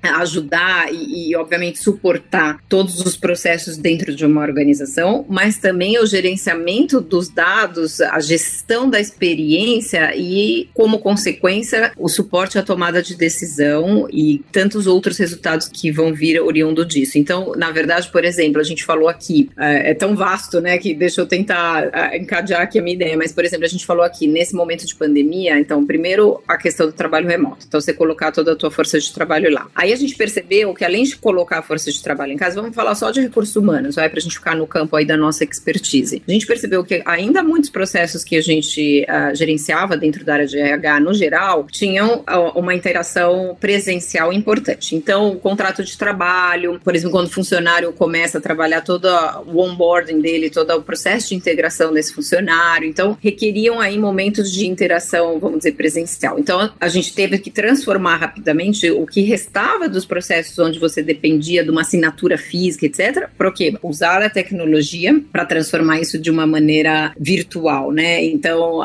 ajudar 0.03 0.93
e, 0.93 1.31
e, 1.31 1.37
obviamente, 1.37 1.79
suportar 1.79 2.61
todos 2.69 3.01
os 3.01 3.17
processos 3.17 3.77
dentro 3.77 4.15
de 4.15 4.25
uma 4.25 4.43
organização, 4.43 5.25
mas 5.29 5.59
também 5.59 5.99
o 5.99 6.07
gerenciamento 6.07 7.01
dos 7.01 7.29
dados, 7.29 8.01
a 8.01 8.21
gestão 8.21 8.89
da 8.89 9.01
experiência 9.01 10.15
e, 10.17 10.69
como 10.75 10.99
consequência, 11.25 11.93
o 11.97 12.09
suporte 12.09 12.59
à 12.59 12.63
tomada 12.63 13.03
de 13.03 13.17
decisão 13.17 14.07
e 14.13 14.43
tantos 14.53 14.87
outros 14.87 15.17
resultados 15.17 15.69
que 15.69 15.91
vão 15.91 16.13
vir 16.13 16.39
oriundo 16.41 16.85
disso. 16.85 17.17
Então, 17.17 17.53
na 17.57 17.71
verdade, 17.71 18.09
por 18.11 18.25
exemplo, 18.25 18.61
a 18.61 18.65
gente 18.65 18.85
falou 18.85 19.09
aqui, 19.09 19.49
é, 19.59 19.93
é 19.93 19.95
tão 19.95 20.15
vasto, 20.15 20.61
né, 20.61 20.77
que 20.77 20.93
deixa 20.93 21.21
eu 21.21 21.27
tentar 21.27 21.91
é, 21.95 22.19
encadear 22.19 22.61
aqui 22.61 22.79
a 22.79 22.83
minha 22.83 22.95
ideia, 22.95 23.17
mas, 23.17 23.33
por 23.33 23.45
exemplo, 23.45 23.65
a 23.65 23.69
gente 23.69 23.87
falou 23.87 24.05
aqui, 24.05 24.27
nesse 24.27 24.55
momento 24.55 24.87
de 24.87 24.95
pandemia, 24.95 25.59
então, 25.59 25.87
primeiro, 25.87 26.43
a 26.47 26.59
questão 26.59 26.87
do 26.87 26.93
trabalho 26.93 27.27
remoto. 27.27 27.65
Então, 27.67 27.81
você 27.81 27.93
colocar 27.93 28.31
toda 28.31 28.53
a 28.53 28.57
tua 28.57 28.71
força 28.71 29.01
de 29.01 29.13
trabalho 29.13 29.51
lá. 29.51 29.67
Aí 29.75 29.93
a 29.93 29.97
gente 29.97 30.15
percebeu 30.15 30.75
que, 30.75 30.85
além 30.85 31.05
de 31.05 31.17
colocar 31.17 31.61
a 31.61 31.63
força 31.63 31.91
de 31.91 32.03
trabalho 32.03 32.33
em 32.33 32.37
casa, 32.37 32.61
vamos 32.61 32.75
falar 32.75 32.95
só 32.95 33.11
de 33.11 33.21
recursos 33.21 33.57
humanos, 33.57 33.95
vai, 33.95 34.11
para 34.11 34.19
a 34.19 34.23
gente 34.23 34.37
ficar 34.37 34.55
no 34.55 34.67
campo 34.67 34.95
aí 34.97 35.07
da 35.07 35.17
nossa 35.17 35.43
expertise. 35.45 36.23
A 36.27 36.31
gente 36.31 36.47
percebeu 36.47 36.85
que 36.85 37.03
ainda 37.07 37.43
muitos 37.43 37.71
processos 37.71 38.23
que 38.23 38.37
a 38.37 38.43
gente 38.43 39.07
uh, 39.09 39.35
gerenciava 39.35 39.97
dentro 39.97 40.25
da 40.25 40.35
área 40.35 40.47
de 40.47 40.59
RH, 40.59 41.01
no 41.01 41.14
geral, 41.15 41.67
tinham 41.71 42.25
uma 42.55 42.75
interação 42.75 43.57
presencial 43.61 44.33
importante. 44.33 44.95
Então, 44.95 45.31
o 45.31 45.37
contrato 45.37 45.83
de 45.83 45.97
trabalho, 45.97 46.81
por 46.83 46.95
exemplo, 46.95 47.13
quando 47.13 47.27
o 47.27 47.31
funcionário 47.31 47.93
começa 47.93 48.39
a 48.39 48.41
trabalhar 48.41 48.81
todo 48.81 49.07
o 49.47 49.61
onboarding 49.61 50.21
dele, 50.21 50.51
todo 50.51 50.71
o 50.75 50.83
processo 50.83 51.29
de 51.29 51.35
integração 51.35 51.93
desse 51.93 52.13
funcionário, 52.13 52.89
então 52.89 53.17
requeriam 53.23 53.81
aí 53.81 53.99
momentos 53.99 54.53
de 54.53 54.67
interação, 54.67 55.39
vamos 55.39 55.59
dizer, 55.59 55.73
presencial. 55.73 56.39
Então, 56.39 56.71
a 56.81 56.89
gente 56.89 57.15
teve 57.15 57.39
que 57.39 57.51
transformar 57.51 58.17
rapidamente 58.17 58.91
o 58.91 59.07
que 59.07 59.23
restava 59.23 59.89
dos 59.89 60.05
processos 60.05 60.59
onde 60.59 60.79
você 60.79 61.03
dependia 61.03 61.65
de 61.65 61.71
uma 61.71 61.83
assinatura 61.83 62.37
física, 62.37 62.87
etc., 62.87 63.29
para 63.37 63.49
o 63.49 63.53
quê? 63.53 63.75
Usar 63.83 64.23
a 64.23 64.31
tecnologia 64.31 65.21
para 65.33 65.45
transformar 65.45 66.01
isso 66.01 66.19
de 66.19 66.31
uma 66.31 66.47
maneira 66.47 67.13
virtual, 67.19 67.93
né? 67.93 68.25
Então, 68.25 68.81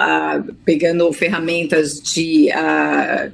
pegando 0.65 1.11
ferramentas 1.13 2.01
de 2.01 2.18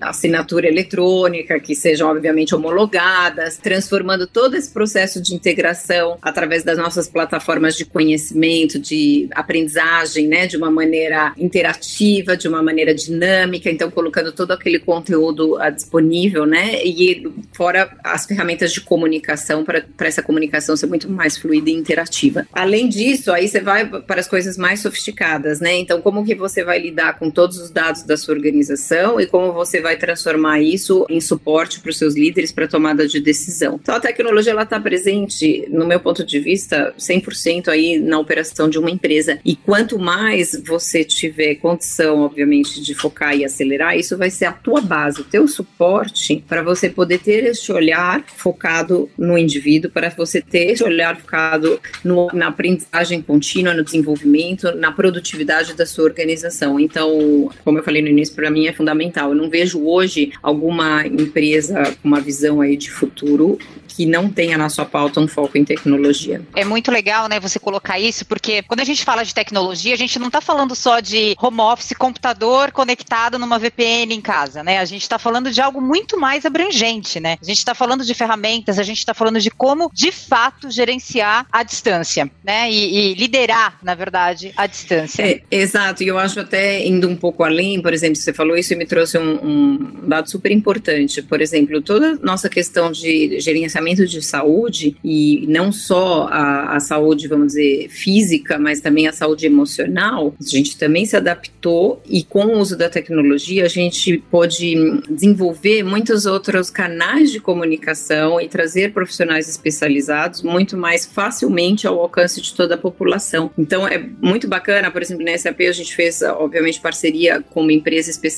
assinatura 0.01 0.67
eletrônica, 0.67 1.59
que 1.59 1.75
sejam, 1.75 2.09
obviamente, 2.09 2.53
homologadas, 2.53 3.57
transformando 3.57 4.27
todo 4.27 4.55
esse 4.55 4.71
processo 4.71 5.21
de 5.21 5.33
integração 5.33 6.17
através 6.21 6.63
das 6.63 6.77
nossas 6.77 7.07
plataformas 7.07 7.75
de 7.75 7.85
conhecimento, 7.85 8.79
de 8.79 9.27
aprendizagem, 9.31 10.27
né? 10.27 10.47
De 10.47 10.57
uma 10.57 10.71
maneira 10.71 11.33
interativa, 11.37 12.35
de 12.35 12.47
uma 12.47 12.61
maneira 12.61 12.93
dinâmica, 12.93 13.69
então 13.69 13.89
colocando 13.89 14.31
todo 14.31 14.51
aquele 14.51 14.79
conteúdo 14.79 15.57
disponível, 15.73 16.45
né? 16.45 16.83
E 16.83 17.27
fora 17.53 17.89
as 18.03 18.25
ferramentas 18.25 18.71
de 18.71 18.81
comunicação 18.81 19.63
para 19.63 19.83
essa 19.99 20.21
comunicação 20.21 20.75
ser 20.75 20.87
muito 20.87 21.09
mais 21.09 21.37
fluida 21.37 21.69
e 21.69 21.73
interativa. 21.73 22.47
Além 22.51 22.87
disso, 22.89 23.31
aí 23.31 23.47
você 23.47 23.59
vai 23.59 23.85
para 23.85 24.19
as 24.19 24.27
coisas 24.27 24.57
mais 24.57 24.81
sofisticadas, 24.81 25.59
né? 25.59 25.75
Então, 25.75 26.01
como 26.01 26.25
que 26.25 26.35
você 26.35 26.63
vai 26.63 26.79
lidar 26.79 27.17
com 27.17 27.29
todos 27.29 27.57
os 27.57 27.69
dados 27.69 28.03
da 28.03 28.17
sua 28.17 28.33
organização 28.35 28.74
e 29.19 29.25
como 29.25 29.53
você 29.53 29.81
vai 29.81 29.97
transformar 29.97 30.61
isso 30.61 31.05
em 31.09 31.21
suporte 31.21 31.79
para 31.79 31.89
os 31.89 31.97
seus 31.97 32.15
líderes 32.15 32.51
para 32.51 32.67
tomada 32.67 33.07
de 33.07 33.19
decisão. 33.19 33.79
Então, 33.81 33.95
a 33.95 33.99
tecnologia 33.99 34.51
ela 34.51 34.63
está 34.63 34.79
presente, 34.79 35.67
no 35.69 35.85
meu 35.85 35.99
ponto 35.99 36.23
de 36.23 36.39
vista, 36.39 36.93
100% 36.97 37.67
aí 37.67 37.99
na 37.99 38.19
operação 38.19 38.69
de 38.69 38.77
uma 38.77 38.89
empresa. 38.89 39.39
E 39.45 39.55
quanto 39.55 39.97
mais 39.99 40.61
você 40.65 41.03
tiver 41.03 41.55
condição, 41.55 42.19
obviamente, 42.19 42.81
de 42.81 42.93
focar 42.93 43.35
e 43.35 43.45
acelerar, 43.45 43.97
isso 43.97 44.17
vai 44.17 44.29
ser 44.29 44.45
a 44.45 44.51
tua 44.51 44.81
base, 44.81 45.21
o 45.21 45.23
teu 45.23 45.47
suporte 45.47 46.43
para 46.47 46.61
você 46.61 46.89
poder 46.89 47.19
ter 47.19 47.45
esse 47.45 47.71
olhar 47.71 48.23
focado 48.27 49.09
no 49.17 49.37
indivíduo, 49.37 49.91
para 49.91 50.09
você 50.09 50.41
ter 50.41 50.71
esse 50.71 50.83
olhar 50.83 51.17
focado 51.17 51.79
no, 52.03 52.27
na 52.33 52.47
aprendizagem 52.47 53.21
contínua, 53.21 53.73
no 53.73 53.83
desenvolvimento, 53.83 54.71
na 54.75 54.91
produtividade 54.91 55.73
da 55.73 55.85
sua 55.85 56.05
organização. 56.05 56.79
Então, 56.79 57.51
como 57.63 57.79
eu 57.79 57.83
falei 57.83 58.01
no 58.01 58.07
início, 58.07 58.35
para 58.35 58.49
mim 58.49 58.64
é 58.67 58.73
fundamental. 58.73 59.29
Eu 59.29 59.35
não 59.35 59.49
vejo 59.49 59.85
hoje 59.85 60.31
alguma 60.41 61.05
empresa 61.05 61.95
com 62.01 62.07
uma 62.07 62.21
visão 62.21 62.61
aí 62.61 62.77
de 62.77 62.89
futuro 62.89 63.59
que 63.87 64.05
não 64.05 64.29
tenha 64.29 64.57
na 64.57 64.69
sua 64.69 64.85
pauta 64.85 65.21
um 65.21 65.27
foco 65.27 65.57
em 65.57 65.63
tecnologia. 65.63 66.41
É 66.55 66.65
muito 66.65 66.91
legal, 66.91 67.29
né, 67.29 67.39
você 67.39 67.57
colocar 67.59 67.97
isso, 67.97 68.25
porque 68.25 68.61
quando 68.63 68.81
a 68.81 68.83
gente 68.83 69.05
fala 69.05 69.23
de 69.23 69.33
tecnologia, 69.33 69.93
a 69.93 69.97
gente 69.97 70.19
não 70.19 70.27
está 70.27 70.41
falando 70.41 70.75
só 70.75 70.99
de 70.99 71.35
home 71.41 71.61
office, 71.61 71.93
computador 71.97 72.71
conectado 72.71 73.39
numa 73.39 73.57
VPN 73.57 74.13
em 74.13 74.21
casa, 74.21 74.63
né? 74.63 74.79
A 74.79 74.85
gente 74.85 75.03
está 75.03 75.17
falando 75.17 75.49
de 75.49 75.61
algo 75.61 75.79
muito 75.79 76.19
mais 76.19 76.45
abrangente, 76.45 77.19
né? 77.21 77.25
né? 77.25 77.37
A 77.41 77.45
gente 77.45 77.57
está 77.57 77.73
falando 77.73 78.05
de 78.05 78.13
ferramentas, 78.13 78.77
a 78.77 78.83
gente 78.83 78.99
está 78.99 79.11
falando 79.11 79.39
de 79.39 79.49
como, 79.49 79.89
de 79.91 80.11
fato, 80.11 80.69
gerenciar 80.69 81.47
a 81.51 81.63
distância, 81.63 82.29
né? 82.43 82.69
E, 82.69 83.11
e 83.11 83.13
liderar, 83.15 83.79
na 83.81 83.95
verdade, 83.95 84.53
a 84.55 84.67
distância. 84.67 85.23
É, 85.23 85.41
exato, 85.49 86.03
e 86.03 86.07
eu 86.07 86.19
acho 86.19 86.39
até 86.39 86.85
indo 86.85 87.09
um 87.09 87.15
pouco 87.15 87.43
além, 87.43 87.81
por 87.81 87.93
exemplo, 87.93 88.15
você 88.17 88.31
falou 88.31 88.44
isso 88.53 88.73
e 88.73 88.75
me 88.75 88.85
trouxe 88.85 89.17
um, 89.17 89.39
um 89.43 90.07
dado 90.07 90.29
super 90.29 90.51
importante. 90.51 91.21
Por 91.21 91.41
exemplo, 91.41 91.81
toda 91.81 92.19
nossa 92.21 92.49
questão 92.49 92.91
de 92.91 93.39
gerenciamento 93.39 94.05
de 94.05 94.21
saúde, 94.21 94.95
e 95.03 95.45
não 95.47 95.71
só 95.71 96.27
a, 96.29 96.75
a 96.75 96.79
saúde, 96.79 97.27
vamos 97.27 97.47
dizer, 97.47 97.89
física, 97.89 98.57
mas 98.59 98.81
também 98.81 99.07
a 99.07 99.13
saúde 99.13 99.45
emocional, 99.45 100.35
a 100.39 100.43
gente 100.43 100.77
também 100.77 101.05
se 101.05 101.15
adaptou 101.15 102.01
e 102.07 102.23
com 102.23 102.45
o 102.45 102.59
uso 102.59 102.77
da 102.77 102.89
tecnologia 102.89 103.65
a 103.65 103.69
gente 103.69 104.17
pôde 104.29 104.75
desenvolver 105.09 105.83
muitos 105.83 106.25
outros 106.25 106.69
canais 106.69 107.31
de 107.31 107.39
comunicação 107.39 108.39
e 108.41 108.47
trazer 108.47 108.91
profissionais 108.91 109.47
especializados 109.47 110.41
muito 110.41 110.77
mais 110.77 111.05
facilmente 111.05 111.87
ao 111.87 111.99
alcance 111.99 112.41
de 112.41 112.53
toda 112.53 112.75
a 112.75 112.77
população. 112.77 113.49
Então 113.57 113.87
é 113.87 113.97
muito 114.21 114.47
bacana, 114.47 114.91
por 114.91 115.01
exemplo, 115.01 115.23
na 115.23 115.37
SAP 115.37 115.61
a 115.61 115.71
gente 115.71 115.95
fez, 115.95 116.21
obviamente, 116.21 116.79
parceria 116.79 117.41
com 117.41 117.61
uma 117.61 117.73
empresa 117.73 118.09
especializada 118.09 118.34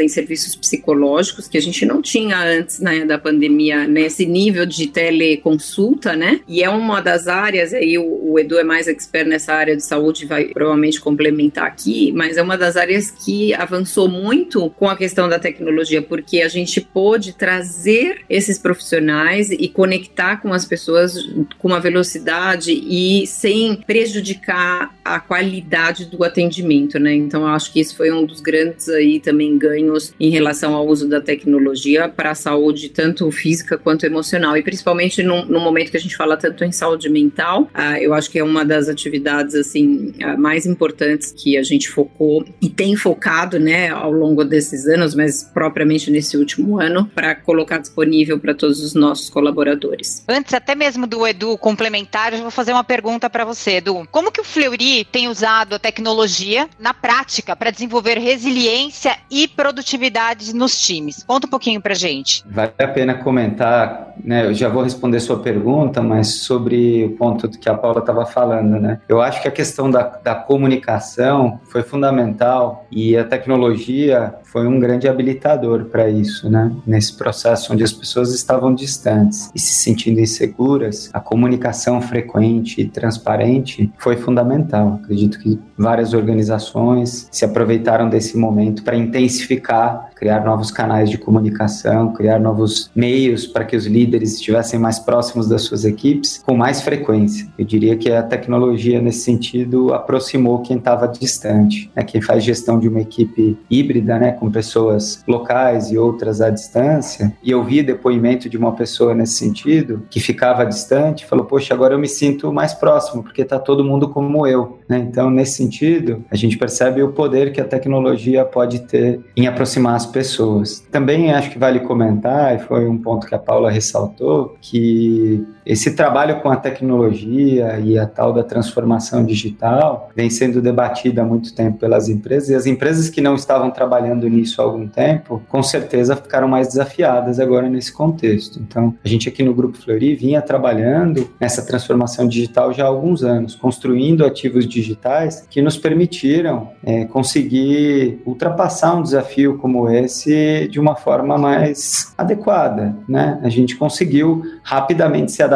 em 0.00 0.08
serviços 0.08 0.54
psicológicos, 0.54 1.48
que 1.48 1.58
a 1.58 1.62
gente 1.62 1.84
não 1.84 2.00
tinha 2.00 2.38
antes 2.38 2.80
né, 2.80 3.04
da 3.04 3.18
pandemia 3.18 3.86
nesse 3.86 4.26
nível 4.26 4.66
de 4.66 4.86
teleconsulta, 4.88 6.14
né? 6.14 6.40
E 6.48 6.62
é 6.62 6.68
uma 6.68 7.00
das 7.00 7.28
áreas, 7.28 7.72
aí 7.72 7.98
o, 7.98 8.32
o 8.32 8.38
Edu 8.38 8.58
é 8.58 8.64
mais 8.64 8.88
expert 8.88 9.28
nessa 9.28 9.52
área 9.54 9.76
de 9.76 9.84
saúde, 9.84 10.26
vai 10.26 10.46
provavelmente 10.46 11.00
complementar 11.00 11.66
aqui, 11.66 12.12
mas 12.12 12.36
é 12.36 12.42
uma 12.42 12.56
das 12.56 12.76
áreas 12.76 13.10
que 13.10 13.54
avançou 13.54 14.08
muito 14.08 14.70
com 14.70 14.88
a 14.88 14.96
questão 14.96 15.28
da 15.28 15.38
tecnologia, 15.38 16.02
porque 16.02 16.40
a 16.42 16.48
gente 16.48 16.80
pôde 16.80 17.32
trazer 17.32 18.20
esses 18.28 18.58
profissionais 18.58 19.50
e 19.50 19.68
conectar 19.68 20.38
com 20.38 20.52
as 20.52 20.64
pessoas 20.64 21.14
com 21.58 21.68
uma 21.68 21.80
velocidade 21.80 22.72
e 22.72 23.26
sem 23.26 23.76
prejudicar 23.86 24.94
a 25.04 25.20
qualidade 25.20 26.06
do 26.06 26.24
atendimento, 26.24 26.98
né? 26.98 27.14
Então 27.14 27.46
acho 27.46 27.72
que 27.72 27.80
isso 27.80 27.96
foi 27.96 28.10
um 28.10 28.24
dos 28.24 28.40
grandes 28.40 28.88
aí 28.88 29.15
também 29.20 29.58
ganhos 29.58 30.14
em 30.18 30.30
relação 30.30 30.74
ao 30.74 30.86
uso 30.86 31.08
da 31.08 31.20
tecnologia 31.20 32.08
para 32.08 32.30
a 32.30 32.34
saúde 32.34 32.88
tanto 32.88 33.30
física 33.30 33.76
quanto 33.78 34.04
emocional 34.04 34.56
e 34.56 34.62
principalmente 34.62 35.22
no, 35.22 35.44
no, 35.44 35.60
momento 35.60 35.90
que 35.90 35.96
a 35.96 36.00
gente 36.00 36.16
fala 36.16 36.36
tanto 36.36 36.64
em 36.64 36.72
saúde 36.72 37.08
mental, 37.08 37.62
uh, 37.74 37.96
eu 38.00 38.14
acho 38.14 38.30
que 38.30 38.38
é 38.38 38.44
uma 38.44 38.64
das 38.64 38.88
atividades 38.88 39.54
assim 39.54 40.14
uh, 40.22 40.38
mais 40.38 40.66
importantes 40.66 41.32
que 41.32 41.56
a 41.56 41.62
gente 41.62 41.88
focou 41.88 42.44
e 42.60 42.68
tem 42.68 42.96
focado, 42.96 43.58
né, 43.58 43.88
ao 43.90 44.10
longo 44.10 44.44
desses 44.44 44.86
anos, 44.86 45.14
mas 45.14 45.42
propriamente 45.42 46.10
nesse 46.10 46.36
último 46.36 46.80
ano 46.80 47.10
para 47.14 47.34
colocar 47.34 47.78
disponível 47.78 48.38
para 48.38 48.54
todos 48.54 48.80
os 48.80 48.94
nossos 48.94 49.28
colaboradores. 49.28 50.24
Antes 50.28 50.54
até 50.54 50.74
mesmo 50.74 51.06
do 51.06 51.26
Edu 51.26 51.56
complementar, 51.58 52.32
eu 52.32 52.40
vou 52.40 52.50
fazer 52.50 52.72
uma 52.72 52.84
pergunta 52.84 53.28
para 53.28 53.44
você, 53.44 53.76
Edu. 53.76 54.06
Como 54.10 54.32
que 54.32 54.40
o 54.40 54.44
Fleury 54.44 55.04
tem 55.04 55.28
usado 55.28 55.74
a 55.74 55.78
tecnologia 55.78 56.68
na 56.78 56.94
prática 56.94 57.54
para 57.54 57.70
desenvolver 57.70 58.18
resiliência 58.18 59.05
e 59.30 59.46
produtividade 59.48 60.54
nos 60.54 60.80
times? 60.80 61.24
Conta 61.26 61.46
um 61.46 61.50
pouquinho 61.50 61.80
para 61.80 61.94
gente. 61.94 62.44
Vale 62.48 62.72
a 62.78 62.88
pena 62.88 63.14
comentar, 63.14 64.14
né? 64.22 64.46
Eu 64.46 64.54
já 64.54 64.68
vou 64.68 64.82
responder 64.82 65.20
sua 65.20 65.38
pergunta, 65.40 66.02
mas 66.02 66.40
sobre 66.40 67.04
o 67.04 67.10
ponto 67.16 67.48
que 67.48 67.68
a 67.68 67.74
Paula 67.74 68.00
estava 68.00 68.24
falando, 68.24 68.80
né? 68.80 69.00
Eu 69.08 69.20
acho 69.20 69.42
que 69.42 69.48
a 69.48 69.50
questão 69.50 69.90
da, 69.90 70.02
da 70.02 70.34
comunicação 70.34 71.60
foi 71.64 71.82
fundamental 71.82 72.86
e 72.90 73.16
a 73.16 73.24
tecnologia 73.24 74.34
foi 74.44 74.66
um 74.66 74.80
grande 74.80 75.08
habilitador 75.08 75.86
para 75.86 76.08
isso, 76.08 76.48
né? 76.48 76.72
Nesse 76.86 77.16
processo 77.16 77.72
onde 77.72 77.84
as 77.84 77.92
pessoas 77.92 78.34
estavam 78.34 78.74
distantes 78.74 79.50
e 79.54 79.58
se 79.58 79.74
sentindo 79.74 80.20
inseguras, 80.20 81.10
a 81.12 81.20
comunicação 81.20 82.00
frequente 82.00 82.80
e 82.80 82.88
transparente 82.88 83.92
foi 83.98 84.16
fundamental. 84.16 85.00
Acredito 85.02 85.38
que 85.38 85.60
várias 85.76 86.14
organizações 86.14 87.28
se 87.30 87.44
aproveitaram 87.44 88.08
desse 88.08 88.36
momento 88.36 88.82
para 88.82 88.95
intensificar, 88.96 90.10
criar 90.16 90.42
novos 90.44 90.70
canais 90.70 91.10
de 91.10 91.18
comunicação, 91.18 92.12
criar 92.14 92.40
novos 92.40 92.90
meios 92.96 93.46
para 93.46 93.66
que 93.66 93.76
os 93.76 93.86
líderes 93.86 94.34
estivessem 94.34 94.80
mais 94.80 94.98
próximos 94.98 95.46
das 95.46 95.62
suas 95.62 95.84
equipes 95.84 96.42
com 96.44 96.56
mais 96.56 96.80
frequência. 96.80 97.46
Eu 97.58 97.66
diria 97.66 97.96
que 97.96 98.10
a 98.10 98.22
tecnologia, 98.22 99.00
nesse 99.00 99.20
sentido, 99.20 99.92
aproximou 99.92 100.62
quem 100.62 100.78
estava 100.78 101.06
distante. 101.06 101.90
Né? 101.94 102.02
Quem 102.02 102.22
faz 102.22 102.42
gestão 102.42 102.78
de 102.78 102.88
uma 102.88 103.00
equipe 103.00 103.58
híbrida, 103.70 104.18
né, 104.18 104.32
com 104.32 104.50
pessoas 104.50 105.22
locais 105.28 105.90
e 105.90 105.98
outras 105.98 106.40
à 106.40 106.48
distância, 106.48 107.32
e 107.42 107.50
eu 107.50 107.62
vi 107.62 107.82
depoimento 107.82 108.48
de 108.48 108.56
uma 108.56 108.72
pessoa 108.72 109.14
nesse 109.14 109.34
sentido, 109.34 110.02
que 110.08 110.18
ficava 110.18 110.64
distante, 110.64 111.26
falou: 111.26 111.44
Poxa, 111.44 111.74
agora 111.74 111.94
eu 111.94 111.98
me 111.98 112.08
sinto 112.08 112.50
mais 112.52 112.72
próximo, 112.72 113.22
porque 113.22 113.42
está 113.42 113.58
todo 113.58 113.84
mundo 113.84 114.08
como 114.08 114.46
eu. 114.46 114.78
Né? 114.88 114.98
Então, 114.98 115.30
nesse 115.30 115.56
sentido, 115.56 116.24
a 116.30 116.36
gente 116.36 116.56
percebe 116.56 117.02
o 117.02 117.12
poder 117.12 117.52
que 117.52 117.60
a 117.60 117.64
tecnologia 117.64 118.44
pode 118.44 118.80
ter 118.80 119.20
em 119.36 119.46
aproximar 119.46 119.94
as 119.94 120.05
pessoas. 120.06 120.80
Também 120.90 121.32
acho 121.32 121.50
que 121.50 121.58
vale 121.58 121.80
comentar, 121.80 122.56
e 122.56 122.58
foi 122.58 122.88
um 122.88 122.98
ponto 122.98 123.26
que 123.26 123.34
a 123.34 123.38
Paula 123.38 123.70
ressaltou, 123.70 124.56
que 124.60 125.46
esse 125.66 125.96
trabalho 125.96 126.40
com 126.40 126.48
a 126.48 126.56
tecnologia 126.56 127.80
e 127.80 127.98
a 127.98 128.06
tal 128.06 128.32
da 128.32 128.44
transformação 128.44 129.24
digital 129.24 130.10
vem 130.14 130.30
sendo 130.30 130.62
debatida 130.62 131.22
há 131.22 131.24
muito 131.24 131.52
tempo 131.52 131.78
pelas 131.80 132.08
empresas, 132.08 132.50
e 132.50 132.54
as 132.54 132.66
empresas 132.66 133.10
que 133.10 133.20
não 133.20 133.34
estavam 133.34 133.68
trabalhando 133.72 134.28
nisso 134.28 134.62
há 134.62 134.64
algum 134.64 134.86
tempo, 134.86 135.42
com 135.48 135.62
certeza 135.64 136.14
ficaram 136.14 136.46
mais 136.46 136.68
desafiadas 136.68 137.40
agora 137.40 137.68
nesse 137.68 137.92
contexto. 137.92 138.60
Então, 138.60 138.94
a 139.04 139.08
gente 139.08 139.28
aqui 139.28 139.42
no 139.42 139.52
Grupo 139.52 139.76
Fleury 139.76 140.14
vinha 140.14 140.40
trabalhando 140.40 141.28
nessa 141.40 141.66
transformação 141.66 142.28
digital 142.28 142.72
já 142.72 142.84
há 142.84 142.86
alguns 142.86 143.24
anos, 143.24 143.56
construindo 143.56 144.24
ativos 144.24 144.68
digitais 144.68 145.44
que 145.50 145.60
nos 145.60 145.76
permitiram 145.76 146.68
é, 146.84 147.06
conseguir 147.06 148.22
ultrapassar 148.24 148.94
um 148.94 149.02
desafio 149.02 149.58
como 149.58 149.90
esse 149.90 150.68
de 150.68 150.78
uma 150.78 150.94
forma 150.94 151.36
mais 151.36 152.14
adequada. 152.16 152.94
Né? 153.08 153.40
A 153.42 153.48
gente 153.48 153.74
conseguiu 153.74 154.42
rapidamente 154.62 155.32
se 155.32 155.42
adaptar 155.42 155.55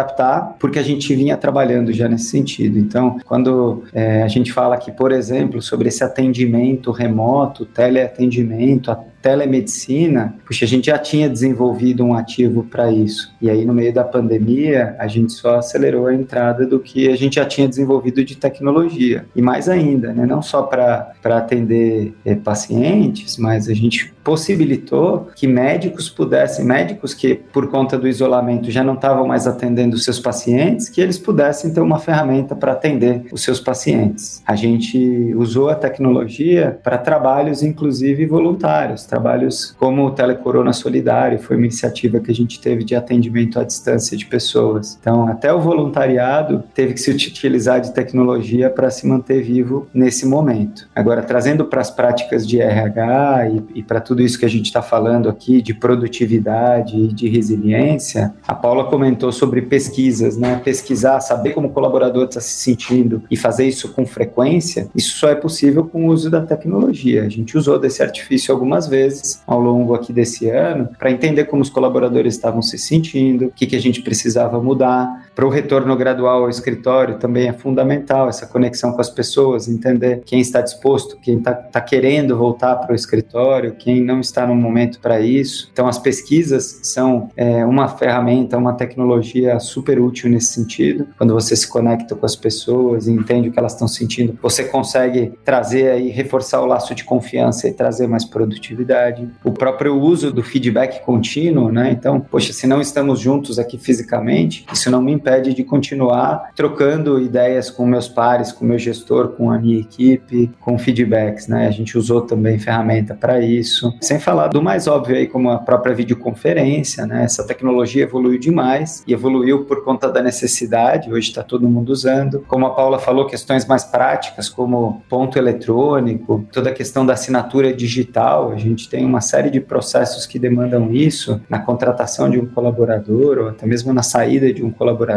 porque 0.59 0.79
a 0.79 0.83
gente 0.83 1.15
vinha 1.15 1.37
trabalhando 1.37 1.93
já 1.93 2.09
nesse 2.09 2.25
sentido. 2.27 2.79
Então, 2.79 3.19
quando 3.27 3.85
é, 3.93 4.23
a 4.23 4.29
gente 4.29 4.53
fala 4.53 4.75
aqui, 4.75 4.91
por 4.93 5.13
exemplo, 5.13 5.61
sobre 5.61 5.89
esse 5.89 6.03
atendimento 6.03 6.91
remoto, 6.91 7.65
teleatendimento, 7.65 8.91
telemedicina, 9.23 10.35
puxa, 10.47 10.65
a 10.65 10.69
gente 10.69 10.87
já 10.87 10.99
tinha 10.99 11.29
desenvolvido 11.29 12.05
um 12.05 12.15
ativo 12.15 12.65
para 12.65 12.91
isso. 12.91 13.35
E 13.41 13.51
aí, 13.51 13.65
no 13.65 13.75
meio 13.75 13.93
da 13.93 14.05
pandemia, 14.05 14.97
a 14.99 15.07
gente 15.07 15.33
só 15.33 15.57
acelerou 15.57 16.07
a 16.07 16.15
entrada 16.15 16.67
do 16.67 16.81
que 16.81 17.09
a 17.09 17.17
gente 17.17 17.35
já 17.35 17.45
tinha 17.45 17.69
desenvolvido 17.69 18.25
de 18.25 18.37
tecnologia. 18.37 19.27
E 19.35 19.43
mais 19.43 19.69
ainda, 19.69 20.13
né, 20.13 20.27
não 20.27 20.43
só 20.43 20.63
para 20.63 21.13
atender 21.25 22.15
é, 22.25 22.35
pacientes, 22.35 23.37
mas 23.37 23.69
a 23.69 23.75
gente 23.75 24.13
possibilitou 24.23 25.31
que 25.35 25.47
médicos 25.47 26.09
pudessem, 26.09 26.65
médicos 26.65 27.15
que 27.15 27.35
por 27.35 27.69
conta 27.69 27.99
do 27.99 28.07
isolamento 28.07 28.71
já 28.71 28.85
não 28.85 28.95
estavam 28.95 29.27
mais 29.27 29.47
atendendo 29.47 29.97
os 29.97 30.05
seus 30.05 30.21
pacientes, 30.21 30.89
que 30.89 31.01
eles 31.01 31.19
pudessem 31.19 31.73
ter 31.73 31.81
uma 31.81 31.99
ferramenta 31.99 32.55
para 32.55 32.73
atender 32.73 33.27
os 33.33 33.43
seus 33.43 33.61
pacientes. 33.61 34.43
A 34.47 34.55
gente 34.55 35.35
usou 35.35 35.69
a 35.71 35.75
tecnologia 35.75 36.79
para 36.83 36.99
trabalhos, 36.99 37.63
inclusive 37.63 38.27
voluntários, 38.27 39.05
trabalhos 39.11 39.75
como 39.79 40.07
o 40.07 40.11
Telecorona 40.13 40.73
Solidário, 40.73 41.39
foi 41.41 41.57
uma 41.57 41.67
iniciativa 41.67 42.21
que 42.21 42.31
a 42.31 42.35
gente 42.35 42.61
teve 42.61 42.85
de 42.85 42.95
atendimento 42.95 43.59
à 43.59 43.65
distância 43.65 44.17
de 44.17 44.25
pessoas. 44.25 44.97
Então, 45.01 45.27
até 45.27 45.53
o 45.53 45.61
voluntariado 45.61 46.63
teve 46.73 46.95
que 46.95 47.01
se 47.01 47.11
utilizar 47.11 47.81
de 47.81 47.93
tecnologia 47.93 48.71
para 48.71 48.89
se 48.91 49.07
manter 49.07 49.43
vivo 49.43 49.89
nesse 49.93 50.25
momento. 50.25 50.89
Agora, 50.95 51.23
trazendo 51.23 51.65
para 51.65 51.81
as 51.81 51.91
práticas 51.91 52.47
de 52.47 52.61
RH 52.61 53.49
e, 53.49 53.81
e 53.81 53.83
para 53.83 54.01
tudo 54.01 54.23
isso 54.23 54.39
que 54.39 54.45
a 54.45 54.49
gente 54.49 54.67
está 54.67 54.81
falando 54.81 55.29
aqui 55.29 55.61
de 55.61 55.75
produtividade 55.75 56.97
e 56.97 57.09
de 57.09 57.29
resiliência, 57.29 58.33
a 58.47 58.55
Paula 58.55 58.85
comentou 58.85 59.33
sobre 59.33 59.63
pesquisas, 59.63 60.37
né? 60.37 60.61
Pesquisar, 60.63 61.21
saber 61.21 61.51
como 61.53 61.69
o 61.69 61.73
colaborador 61.73 62.25
está 62.25 62.41
se 62.41 62.61
sentindo 62.63 63.23
e 63.31 63.37
fazer 63.37 63.67
isso 63.67 63.93
com 63.93 64.07
frequência, 64.07 64.89
isso 64.95 65.19
só 65.19 65.29
é 65.29 65.35
possível 65.35 65.85
com 65.85 66.07
o 66.07 66.09
uso 66.09 66.31
da 66.31 66.41
tecnologia. 66.41 67.25
A 67.25 67.29
gente 67.29 67.59
usou 67.59 67.79
desse 67.79 68.03
artifício 68.03 68.55
algumas 68.55 68.87
vezes 68.87 69.00
ao 69.47 69.61
longo 69.61 69.95
aqui 69.95 70.13
desse 70.13 70.49
ano 70.49 70.89
para 70.99 71.11
entender 71.11 71.45
como 71.45 71.63
os 71.63 71.71
colaboradores 71.71 72.35
estavam 72.35 72.63
se 72.63 72.79
sentindo, 72.79 73.47
o 73.47 73.51
que, 73.51 73.67
que 73.67 73.77
a 73.77 73.81
gente 73.81 74.03
precisava 74.03 74.63
mudar. 74.63 75.30
Para 75.35 75.47
o 75.47 75.49
retorno 75.49 75.97
gradual 75.97 76.45
ao 76.45 76.51
escritório 76.51 77.19
também 77.19 77.49
é 77.49 77.53
fundamental 77.53 78.29
essa 78.29 78.47
conexão 78.47 78.93
com 78.93 79.01
as 79.01 79.09
pessoas, 79.09 79.69
entender 79.69 80.23
quem 80.27 80.41
está 80.41 80.61
disposto, 80.61 81.17
quem 81.19 81.39
está 81.39 81.55
tá 81.55 81.81
querendo 81.81 82.37
voltar 82.37 82.77
para 82.77 82.93
o 82.93 82.95
escritório, 82.95 83.75
quem 83.75 84.03
não 84.03 84.21
está 84.21 84.47
no 84.47 84.55
momento 84.55 85.01
para 85.01 85.21
isso. 85.21 85.69
Então, 85.73 85.87
as 85.87 85.99
pesquisas 85.99 86.81
são 86.83 87.29
é, 87.37 87.65
uma 87.65 87.89
ferramenta, 87.89 88.59
uma 88.59 88.75
tecnologia 88.75 89.59
super 89.61 90.01
útil 90.01 90.31
nesse 90.31 90.53
sentido. 90.53 91.07
Quando 91.17 91.33
você 91.33 91.55
se 91.55 91.69
conecta 91.69 92.15
com 92.15 92.27
as 92.27 92.37
pessoas 92.37 93.07
e 93.07 93.13
entende 93.13 93.49
o 93.49 93.53
que 93.53 93.59
elas 93.59 93.73
estão 93.73 93.89
sentindo, 93.89 94.39
você 94.43 94.65
consegue 94.65 95.33
trazer 95.45 95.91
aí, 95.91 96.09
reforçar 96.09 96.61
o 96.61 96.67
laço 96.67 96.95
de 96.95 97.05
confiança 97.05 97.69
e 97.69 97.73
trazer 97.73 98.07
mais 98.07 98.25
produtividade. 98.25 99.29
O 99.45 99.53
próprio 99.53 99.99
uso 99.99 100.33
do 100.33 100.43
feedback 100.43 101.05
contínuo, 101.05 101.71
né? 101.71 101.91
Então, 101.93 102.21
poxa, 102.21 102.53
se 102.53 102.67
não 102.67 102.81
estamos 102.81 103.21
juntos 103.21 103.59
aqui 103.59 103.79
fisicamente, 103.79 104.67
isso 104.73 104.91
não 104.91 105.01
me 105.01 105.13
impede 105.21 105.53
de 105.53 105.63
continuar 105.63 106.51
trocando 106.57 107.21
ideias 107.21 107.71
com 107.71 107.85
meus 107.85 108.09
pares, 108.09 108.51
com 108.51 108.65
meu 108.65 108.79
gestor, 108.79 109.29
com 109.29 109.51
a 109.51 109.59
minha 109.59 109.79
equipe, 109.79 110.51
com 110.61 110.79
feedbacks, 110.79 111.47
né? 111.47 111.69
A 111.69 111.71
gente 111.71 111.97
usou 111.97 112.23
também 112.23 112.59
ferramenta 112.59 113.15
para 113.15 113.41
isso. 113.41 113.95
Sem 114.01 114.19
falar 114.19 114.49
do 114.49 114.63
mais 114.63 114.87
óbvio 114.87 115.17
aí, 115.17 115.27
como 115.27 115.51
a 115.51 115.59
própria 115.59 115.95
videoconferência, 115.95 117.07
né? 117.07 117.25
Essa 117.25 117.47
tecnologia 117.47 118.05
evoluiu 118.05 118.39
demais 118.39 119.05
e 119.07 119.13
evoluiu 119.13 119.65
por 119.65 119.85
conta 119.85 120.11
da 120.11 120.23
necessidade, 120.23 121.13
hoje 121.13 121.29
está 121.29 121.43
todo 121.43 121.69
mundo 121.69 121.91
usando. 121.91 122.45
Como 122.49 122.67
a 122.67 122.71
Paula 122.71 122.99
falou, 122.99 123.27
questões 123.27 123.67
mais 123.67 123.85
práticas, 123.85 124.49
como 124.49 125.03
ponto 125.09 125.39
eletrônico, 125.39 126.47
toda 126.51 126.71
a 126.71 126.73
questão 126.73 127.05
da 127.05 127.13
assinatura 127.13 127.73
digital, 127.73 128.53
a 128.53 128.57
gente 128.57 128.89
tem 128.89 129.05
uma 129.05 129.21
série 129.21 129.51
de 129.51 129.61
processos 129.61 130.25
que 130.25 130.39
demandam 130.39 130.91
isso 130.93 131.41
na 131.49 131.59
contratação 131.59 132.31
de 132.31 132.39
um 132.39 132.47
colaborador 132.47 133.39
ou 133.39 133.49
até 133.49 133.67
mesmo 133.67 133.93
na 133.93 134.03
saída 134.03 134.53
de 134.53 134.65
um 134.65 134.71
colaborador. 134.71 135.10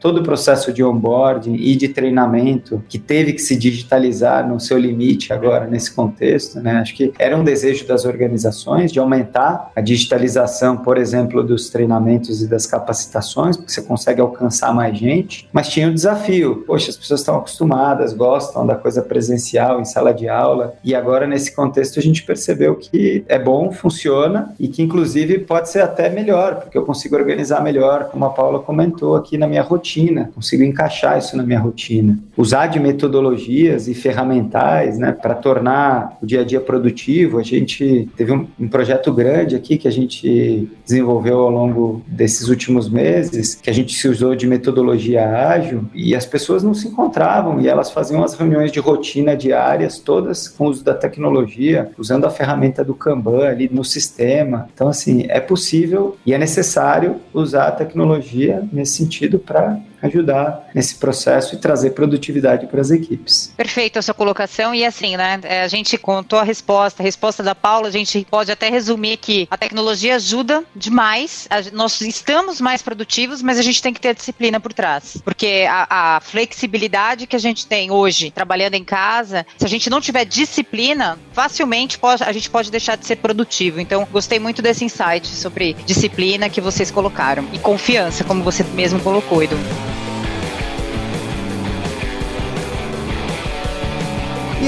Todo 0.00 0.20
o 0.20 0.22
processo 0.22 0.72
de 0.72 0.82
onboarding 0.82 1.54
e 1.54 1.76
de 1.76 1.88
treinamento 1.88 2.82
que 2.88 2.98
teve 2.98 3.32
que 3.32 3.40
se 3.40 3.56
digitalizar 3.56 4.48
no 4.48 4.60
seu 4.60 4.78
limite 4.78 5.32
agora 5.32 5.66
nesse 5.66 5.92
contexto, 5.92 6.60
né? 6.60 6.72
Acho 6.78 6.94
que 6.94 7.12
era 7.18 7.36
um 7.36 7.44
desejo 7.44 7.86
das 7.86 8.04
organizações 8.04 8.92
de 8.92 8.98
aumentar 8.98 9.70
a 9.74 9.80
digitalização, 9.80 10.76
por 10.76 10.98
exemplo, 10.98 11.42
dos 11.42 11.70
treinamentos 11.70 12.42
e 12.42 12.48
das 12.48 12.66
capacitações, 12.66 13.56
porque 13.56 13.72
você 13.72 13.82
consegue 13.82 14.20
alcançar 14.20 14.74
mais 14.74 14.96
gente, 14.98 15.48
mas 15.52 15.68
tinha 15.68 15.88
o 15.88 15.90
um 15.90 15.94
desafio. 15.94 16.64
Poxa, 16.66 16.90
as 16.90 16.96
pessoas 16.96 17.20
estão 17.20 17.36
acostumadas, 17.36 18.12
gostam 18.12 18.66
da 18.66 18.74
coisa 18.74 19.02
presencial 19.02 19.80
em 19.80 19.84
sala 19.84 20.12
de 20.12 20.28
aula, 20.28 20.74
e 20.84 20.94
agora 20.94 21.26
nesse 21.26 21.54
contexto 21.54 21.98
a 21.98 22.02
gente 22.02 22.22
percebeu 22.22 22.74
que 22.74 23.24
é 23.28 23.38
bom, 23.38 23.72
funciona 23.72 24.54
e 24.58 24.68
que 24.68 24.82
inclusive 24.82 25.38
pode 25.40 25.68
ser 25.70 25.80
até 25.80 26.08
melhor, 26.08 26.56
porque 26.56 26.76
eu 26.76 26.84
consigo 26.84 27.16
organizar 27.16 27.62
melhor, 27.62 28.08
como 28.10 28.24
a 28.24 28.30
Paula 28.30 28.60
comentou 28.60 29.16
aqui 29.16 29.37
na 29.38 29.46
minha 29.46 29.62
rotina, 29.62 30.30
consigo 30.34 30.62
encaixar 30.62 31.18
isso 31.18 31.36
na 31.36 31.42
minha 31.42 31.60
rotina. 31.60 32.18
Usar 32.36 32.66
de 32.66 32.78
metodologias 32.78 33.88
e 33.88 33.94
ferramentais, 33.94 34.98
né, 34.98 35.12
para 35.12 35.34
tornar 35.34 36.18
o 36.22 36.26
dia 36.26 36.40
a 36.40 36.44
dia 36.44 36.60
produtivo. 36.60 37.38
A 37.38 37.42
gente 37.42 38.08
teve 38.16 38.32
um, 38.32 38.46
um 38.58 38.68
projeto 38.68 39.12
grande 39.12 39.54
aqui 39.56 39.76
que 39.76 39.88
a 39.88 39.92
gente 39.92 40.68
desenvolveu 40.84 41.40
ao 41.40 41.50
longo 41.50 42.02
desses 42.06 42.48
últimos 42.48 42.88
meses, 42.88 43.54
que 43.54 43.70
a 43.70 43.72
gente 43.72 43.94
se 43.94 44.08
usou 44.08 44.34
de 44.34 44.46
metodologia 44.46 45.26
ágil 45.28 45.84
e 45.94 46.14
as 46.14 46.26
pessoas 46.26 46.62
não 46.62 46.74
se 46.74 46.88
encontravam 46.88 47.60
e 47.60 47.68
elas 47.68 47.90
faziam 47.90 48.22
as 48.22 48.34
reuniões 48.34 48.72
de 48.72 48.80
rotina 48.80 49.36
diárias, 49.36 49.98
todas 49.98 50.48
com 50.48 50.66
o 50.66 50.70
uso 50.70 50.84
da 50.84 50.94
tecnologia, 50.94 51.90
usando 51.98 52.24
a 52.24 52.30
ferramenta 52.30 52.84
do 52.84 52.94
Kanban 52.94 53.46
ali 53.46 53.68
no 53.72 53.84
sistema. 53.84 54.68
Então, 54.72 54.88
assim, 54.88 55.26
é 55.28 55.40
possível 55.40 56.16
e 56.24 56.32
é 56.32 56.38
necessário 56.38 57.16
usar 57.32 57.68
a 57.68 57.72
tecnologia 57.72 58.66
nesse 58.72 58.96
sentido 58.96 59.27
para 59.36 59.78
ajudar 60.02 60.68
nesse 60.74 60.96
processo 60.96 61.54
e 61.54 61.58
trazer 61.58 61.90
produtividade 61.90 62.66
para 62.66 62.80
as 62.80 62.90
equipes. 62.90 63.52
Perfeito 63.56 63.98
a 63.98 64.02
sua 64.02 64.14
colocação 64.14 64.74
e 64.74 64.84
assim, 64.84 65.16
né? 65.16 65.40
É, 65.42 65.62
a 65.62 65.68
gente 65.68 65.96
contou 65.98 66.38
a 66.38 66.42
resposta, 66.42 67.02
a 67.02 67.04
resposta 67.04 67.42
da 67.42 67.54
Paula, 67.54 67.88
a 67.88 67.92
gente 67.92 68.26
pode 68.30 68.50
até 68.50 68.68
resumir 68.68 69.16
que 69.16 69.48
a 69.50 69.56
tecnologia 69.56 70.16
ajuda 70.16 70.64
demais, 70.74 71.48
nós 71.72 72.00
estamos 72.00 72.60
mais 72.60 72.82
produtivos, 72.82 73.42
mas 73.42 73.58
a 73.58 73.62
gente 73.62 73.82
tem 73.82 73.92
que 73.92 74.00
ter 74.00 74.14
disciplina 74.14 74.60
por 74.60 74.72
trás, 74.72 75.18
porque 75.24 75.66
a, 75.68 76.16
a 76.16 76.20
flexibilidade 76.20 77.26
que 77.26 77.36
a 77.36 77.38
gente 77.38 77.66
tem 77.66 77.90
hoje 77.90 78.30
trabalhando 78.30 78.74
em 78.74 78.84
casa, 78.84 79.46
se 79.56 79.64
a 79.64 79.68
gente 79.68 79.90
não 79.90 80.00
tiver 80.00 80.24
disciplina, 80.24 81.18
facilmente 81.32 81.98
pode, 81.98 82.22
a 82.22 82.32
gente 82.32 82.50
pode 82.50 82.70
deixar 82.70 82.96
de 82.96 83.06
ser 83.06 83.16
produtivo. 83.16 83.80
Então, 83.80 84.06
gostei 84.10 84.38
muito 84.38 84.62
desse 84.62 84.84
insight 84.84 85.26
sobre 85.26 85.74
disciplina 85.86 86.48
que 86.48 86.60
vocês 86.60 86.90
colocaram 86.90 87.46
e 87.52 87.58
confiança, 87.58 88.24
como 88.24 88.42
você 88.42 88.62
mesmo 88.74 89.00
colocou, 89.00 89.42
Edu. 89.42 89.56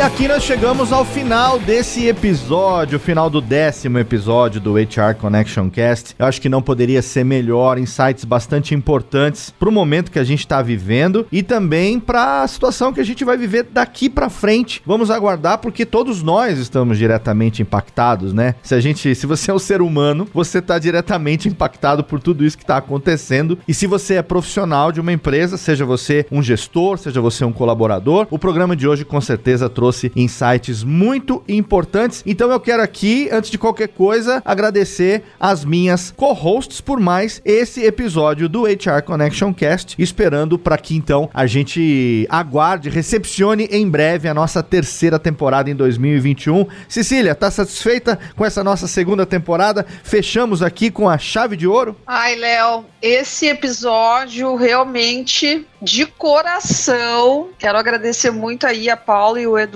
E 0.01 0.03
aqui 0.03 0.26
nós 0.26 0.42
chegamos 0.42 0.94
ao 0.94 1.05
final 1.05 1.59
desse 1.59 2.07
episódio, 2.07 2.98
final 2.98 3.28
do 3.28 3.38
décimo 3.38 3.98
episódio 3.98 4.59
do 4.59 4.76
HR 4.76 5.14
Connection 5.20 5.68
Cast. 5.68 6.14
Eu 6.18 6.24
acho 6.24 6.40
que 6.40 6.48
não 6.48 6.62
poderia 6.62 7.03
ser 7.03 7.22
melhor, 7.22 7.76
insights 7.76 8.24
bastante 8.24 8.74
importantes 8.74 9.51
para 9.51 9.68
o 9.68 9.72
momento 9.72 10.11
que 10.11 10.18
a 10.18 10.24
gente 10.24 10.38
está 10.38 10.62
vivendo 10.62 11.26
e 11.30 11.42
também 11.42 12.01
para 12.01 12.40
a 12.40 12.48
situação 12.48 12.94
que 12.94 13.01
a 13.01 13.05
gente 13.05 13.26
vai 13.26 13.36
viver 13.36 13.64
daqui 13.64 14.09
para 14.09 14.30
frente. 14.30 14.80
Vamos 14.86 15.11
aguardar 15.11 15.59
porque 15.59 15.84
todos 15.84 16.22
nós 16.22 16.59
estamos 16.59 16.96
diretamente 16.96 17.61
impactados, 17.61 18.32
né? 18.32 18.55
Se 18.62 18.74
a 18.74 18.80
gente, 18.80 19.14
se 19.14 19.26
você 19.26 19.51
é 19.51 19.55
um 19.55 19.59
ser 19.59 19.82
humano, 19.82 20.26
você 20.32 20.61
está 20.61 20.78
diretamente 20.78 21.46
impactado 21.46 22.03
por 22.03 22.20
tudo 22.20 22.42
isso 22.42 22.57
que 22.57 22.64
está 22.64 22.78
acontecendo. 22.78 23.59
E 23.68 23.74
se 23.74 23.86
você 23.86 24.14
é 24.14 24.22
profissional 24.22 24.92
de 24.92 24.98
uma 24.98 25.12
empresa, 25.12 25.59
seja 25.59 25.84
você 25.84 26.24
um 26.32 26.42
gestor, 26.42 26.96
seja 26.96 27.20
você 27.20 27.44
um 27.44 27.53
colaborador, 27.53 28.26
o 28.30 28.38
programa 28.38 28.74
de 28.74 28.88
hoje 28.88 29.05
com 29.05 29.20
certeza 29.20 29.68
trouxe 29.68 29.89
insights 30.16 30.82
muito 30.82 31.43
importantes. 31.49 32.22
Então 32.26 32.51
eu 32.51 32.61
quero 32.61 32.82
aqui, 32.82 33.28
antes 33.30 33.51
de 33.51 33.59
qualquer 33.59 33.88
coisa, 33.88 34.43
agradecer 34.45 35.22
as 35.38 35.64
minhas 35.64 36.12
co-hosts 36.16 36.80
por 36.80 37.01
mais 37.01 37.41
esse 37.45 37.84
episódio 37.84 38.49
do 38.49 38.64
HR 38.64 39.03
Connection 39.05 39.53
Cast, 39.53 39.95
esperando 39.99 40.59
para 40.59 40.78
que 40.78 40.97
então 40.97 41.28
a 41.32 41.47
gente 41.47 42.26
aguarde, 42.28 42.88
recepcione 42.88 43.68
em 43.70 43.88
breve 43.88 44.28
a 44.28 44.34
nossa 44.34 44.62
terceira 44.62 45.18
temporada 45.18 45.70
em 45.70 45.74
2021. 45.74 46.66
Cecília, 46.88 47.34
tá 47.34 47.51
satisfeita 47.51 48.18
com 48.36 48.45
essa 48.45 48.62
nossa 48.62 48.86
segunda 48.86 49.24
temporada? 49.26 49.86
Fechamos 50.03 50.62
aqui 50.62 50.91
com 50.91 51.09
a 51.09 51.18
chave 51.18 51.57
de 51.57 51.66
ouro? 51.66 51.97
Ai, 52.07 52.36
Léo, 52.36 52.84
esse 53.01 53.47
episódio 53.47 54.55
realmente 54.57 55.66
de 55.80 56.05
coração. 56.07 57.49
Quero 57.59 57.78
agradecer 57.78 58.30
muito 58.30 58.66
aí 58.66 58.91
a 58.91 58.97
Paula 58.97 59.41
e 59.41 59.47
o 59.47 59.59
Eduardo. 59.59 59.70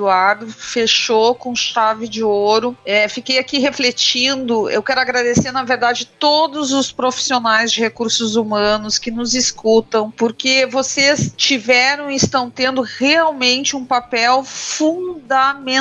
Fechou 0.50 1.34
com 1.34 1.54
chave 1.54 2.08
de 2.08 2.22
ouro. 2.22 2.76
É, 2.84 3.08
fiquei 3.08 3.38
aqui 3.38 3.58
refletindo. 3.58 4.68
Eu 4.70 4.82
quero 4.82 5.00
agradecer, 5.00 5.52
na 5.52 5.64
verdade, 5.64 6.06
todos 6.18 6.72
os 6.72 6.90
profissionais 6.92 7.72
de 7.72 7.80
recursos 7.80 8.36
humanos 8.36 8.98
que 8.98 9.10
nos 9.10 9.34
escutam, 9.34 10.10
porque 10.10 10.66
vocês 10.66 11.32
tiveram 11.36 12.10
e 12.10 12.16
estão 12.16 12.50
tendo 12.50 12.80
realmente 12.82 13.76
um 13.76 13.84
papel 13.84 14.42
fundamental 14.44 15.74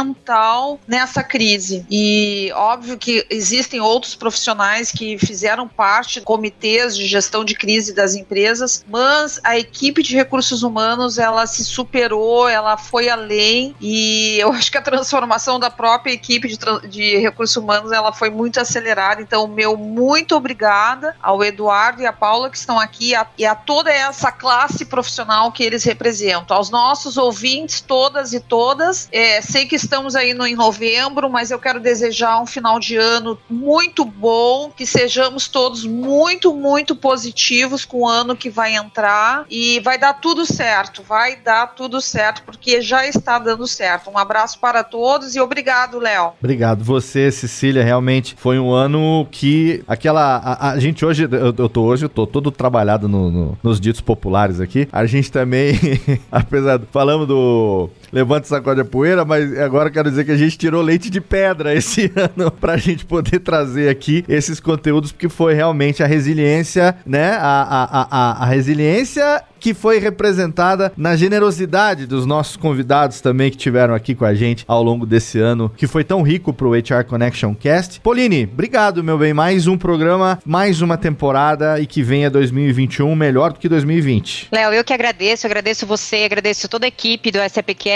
nessa 0.87 1.23
crise. 1.23 1.85
E 1.89 2.51
óbvio 2.53 2.97
que 2.97 3.25
existem 3.29 3.79
outros 3.79 4.15
profissionais 4.15 4.91
que 4.91 5.17
fizeram 5.17 5.67
parte 5.67 6.19
de 6.19 6.25
comitês 6.25 6.95
de 6.95 7.07
gestão 7.07 7.43
de 7.43 7.55
crise 7.55 7.93
das 7.93 8.15
empresas, 8.15 8.83
mas 8.87 9.39
a 9.43 9.57
equipe 9.57 10.03
de 10.03 10.15
recursos 10.15 10.63
humanos 10.63 11.17
ela 11.17 11.45
se 11.47 11.63
superou, 11.63 12.47
ela 12.47 12.77
foi 12.77 13.09
além 13.09 13.75
e 13.81 14.02
eu 14.39 14.51
acho 14.51 14.71
que 14.71 14.77
a 14.77 14.81
transformação 14.81 15.59
da 15.59 15.69
própria 15.69 16.11
equipe 16.11 16.47
de, 16.47 16.57
de 16.87 17.17
recursos 17.17 17.55
humanos 17.55 17.91
ela 17.91 18.11
foi 18.11 18.29
muito 18.29 18.59
acelerada. 18.59 19.21
Então, 19.21 19.47
meu 19.47 19.77
muito 19.77 20.35
obrigada 20.35 21.15
ao 21.21 21.43
Eduardo 21.43 22.01
e 22.01 22.05
à 22.05 22.13
Paula 22.13 22.49
que 22.49 22.57
estão 22.57 22.79
aqui 22.79 23.15
a, 23.15 23.25
e 23.37 23.45
a 23.45 23.55
toda 23.55 23.91
essa 23.91 24.31
classe 24.31 24.85
profissional 24.85 25.51
que 25.51 25.63
eles 25.63 25.83
representam, 25.83 26.55
aos 26.55 26.69
nossos 26.69 27.17
ouvintes 27.17 27.81
todas 27.81 28.33
e 28.33 28.39
todas. 28.39 29.07
É, 29.11 29.41
sei 29.41 29.65
que 29.65 29.75
estamos 29.75 30.15
aí 30.15 30.33
no, 30.33 30.45
em 30.45 30.55
novembro, 30.55 31.29
mas 31.29 31.51
eu 31.51 31.59
quero 31.59 31.79
desejar 31.79 32.41
um 32.41 32.45
final 32.45 32.79
de 32.79 32.97
ano 32.97 33.39
muito 33.49 34.03
bom, 34.03 34.71
que 34.71 34.85
sejamos 34.85 35.47
todos 35.47 35.85
muito, 35.85 36.53
muito 36.53 36.95
positivos 36.95 37.85
com 37.85 38.01
o 38.01 38.07
ano 38.07 38.35
que 38.35 38.49
vai 38.49 38.75
entrar 38.75 39.45
e 39.49 39.79
vai 39.79 39.97
dar 39.97 40.13
tudo 40.13 40.45
certo, 40.45 41.03
vai 41.03 41.35
dar 41.35 41.67
tudo 41.67 42.01
certo, 42.01 42.43
porque 42.43 42.81
já 42.81 43.05
está 43.07 43.39
dando 43.39 43.67
certo. 43.67 43.92
Um 44.07 44.17
abraço 44.17 44.59
para 44.59 44.83
todos 44.83 45.35
e 45.35 45.39
obrigado, 45.39 45.99
Léo. 45.99 46.33
Obrigado. 46.39 46.83
Você, 46.83 47.31
Cecília, 47.31 47.83
realmente 47.83 48.35
foi 48.37 48.59
um 48.59 48.71
ano 48.71 49.27
que 49.31 49.83
aquela. 49.87 50.37
A, 50.37 50.71
a 50.71 50.79
gente 50.79 51.05
hoje, 51.05 51.23
eu, 51.23 51.53
eu 51.57 51.69
tô 51.69 51.83
hoje, 51.83 52.05
eu 52.05 52.09
tô 52.09 52.25
todo 52.27 52.51
trabalhado 52.51 53.07
no, 53.07 53.29
no, 53.29 53.57
nos 53.61 53.79
ditos 53.79 54.01
populares 54.01 54.59
aqui. 54.59 54.87
A 54.91 55.05
gente 55.05 55.31
também, 55.31 55.73
apesar 56.31 56.77
do. 56.77 56.87
Falamos 56.87 57.27
do 57.27 57.89
levanta 58.13 58.47
sacode 58.47 58.79
a 58.79 58.85
poeira, 58.85 59.25
mas 59.25 59.57
agora 59.59 59.89
quero 59.89 60.09
dizer 60.09 60.23
que 60.23 60.31
a 60.31 60.37
gente 60.37 60.57
tirou 60.57 60.81
leite 60.81 61.09
de 61.09 61.19
pedra 61.19 61.73
esse 61.73 62.11
ano 62.15 62.51
pra 62.51 62.77
gente 62.77 63.03
poder 63.05 63.39
trazer 63.39 63.89
aqui 63.89 64.23
esses 64.29 64.59
conteúdos, 64.59 65.11
porque 65.11 65.27
foi 65.27 65.55
realmente 65.55 66.03
a 66.03 66.07
resiliência, 66.07 66.95
né? 67.05 67.31
A, 67.31 67.87
a, 67.91 68.07
a, 68.11 68.43
a 68.43 68.45
resiliência 68.45 69.43
que 69.63 69.73
foi 69.73 69.97
representada 69.97 70.91
na 70.97 71.15
generosidade 71.15 72.05
dos 72.05 72.25
nossos 72.25 72.57
convidados 72.57 73.21
também 73.21 73.49
que 73.49 73.55
tiveram 73.55 73.95
aqui 73.95 74.13
com 74.13 74.25
a 74.25 74.33
gente 74.33 74.65
ao 74.67 74.83
longo 74.83 75.05
desse 75.05 75.39
ano, 75.39 75.71
que 75.77 75.87
foi 75.87 76.03
tão 76.03 76.21
rico 76.21 76.51
pro 76.51 76.73
HR 76.73 77.05
Connection 77.07 77.55
Cast. 77.55 78.01
Pauline, 78.01 78.43
obrigado, 78.43 79.01
meu 79.01 79.17
bem. 79.17 79.33
Mais 79.33 79.65
um 79.65 79.77
programa, 79.77 80.37
mais 80.45 80.81
uma 80.81 80.97
temporada 80.97 81.79
e 81.79 81.87
que 81.87 82.03
venha 82.03 82.29
2021 82.29 83.15
melhor 83.15 83.53
do 83.53 83.59
que 83.59 83.69
2020. 83.69 84.49
Léo, 84.51 84.73
eu 84.73 84.83
que 84.83 84.91
agradeço, 84.91 85.47
agradeço 85.47 85.87
você, 85.87 86.25
agradeço 86.25 86.67
toda 86.67 86.85
a 86.85 86.89
equipe 86.89 87.31
do 87.31 87.39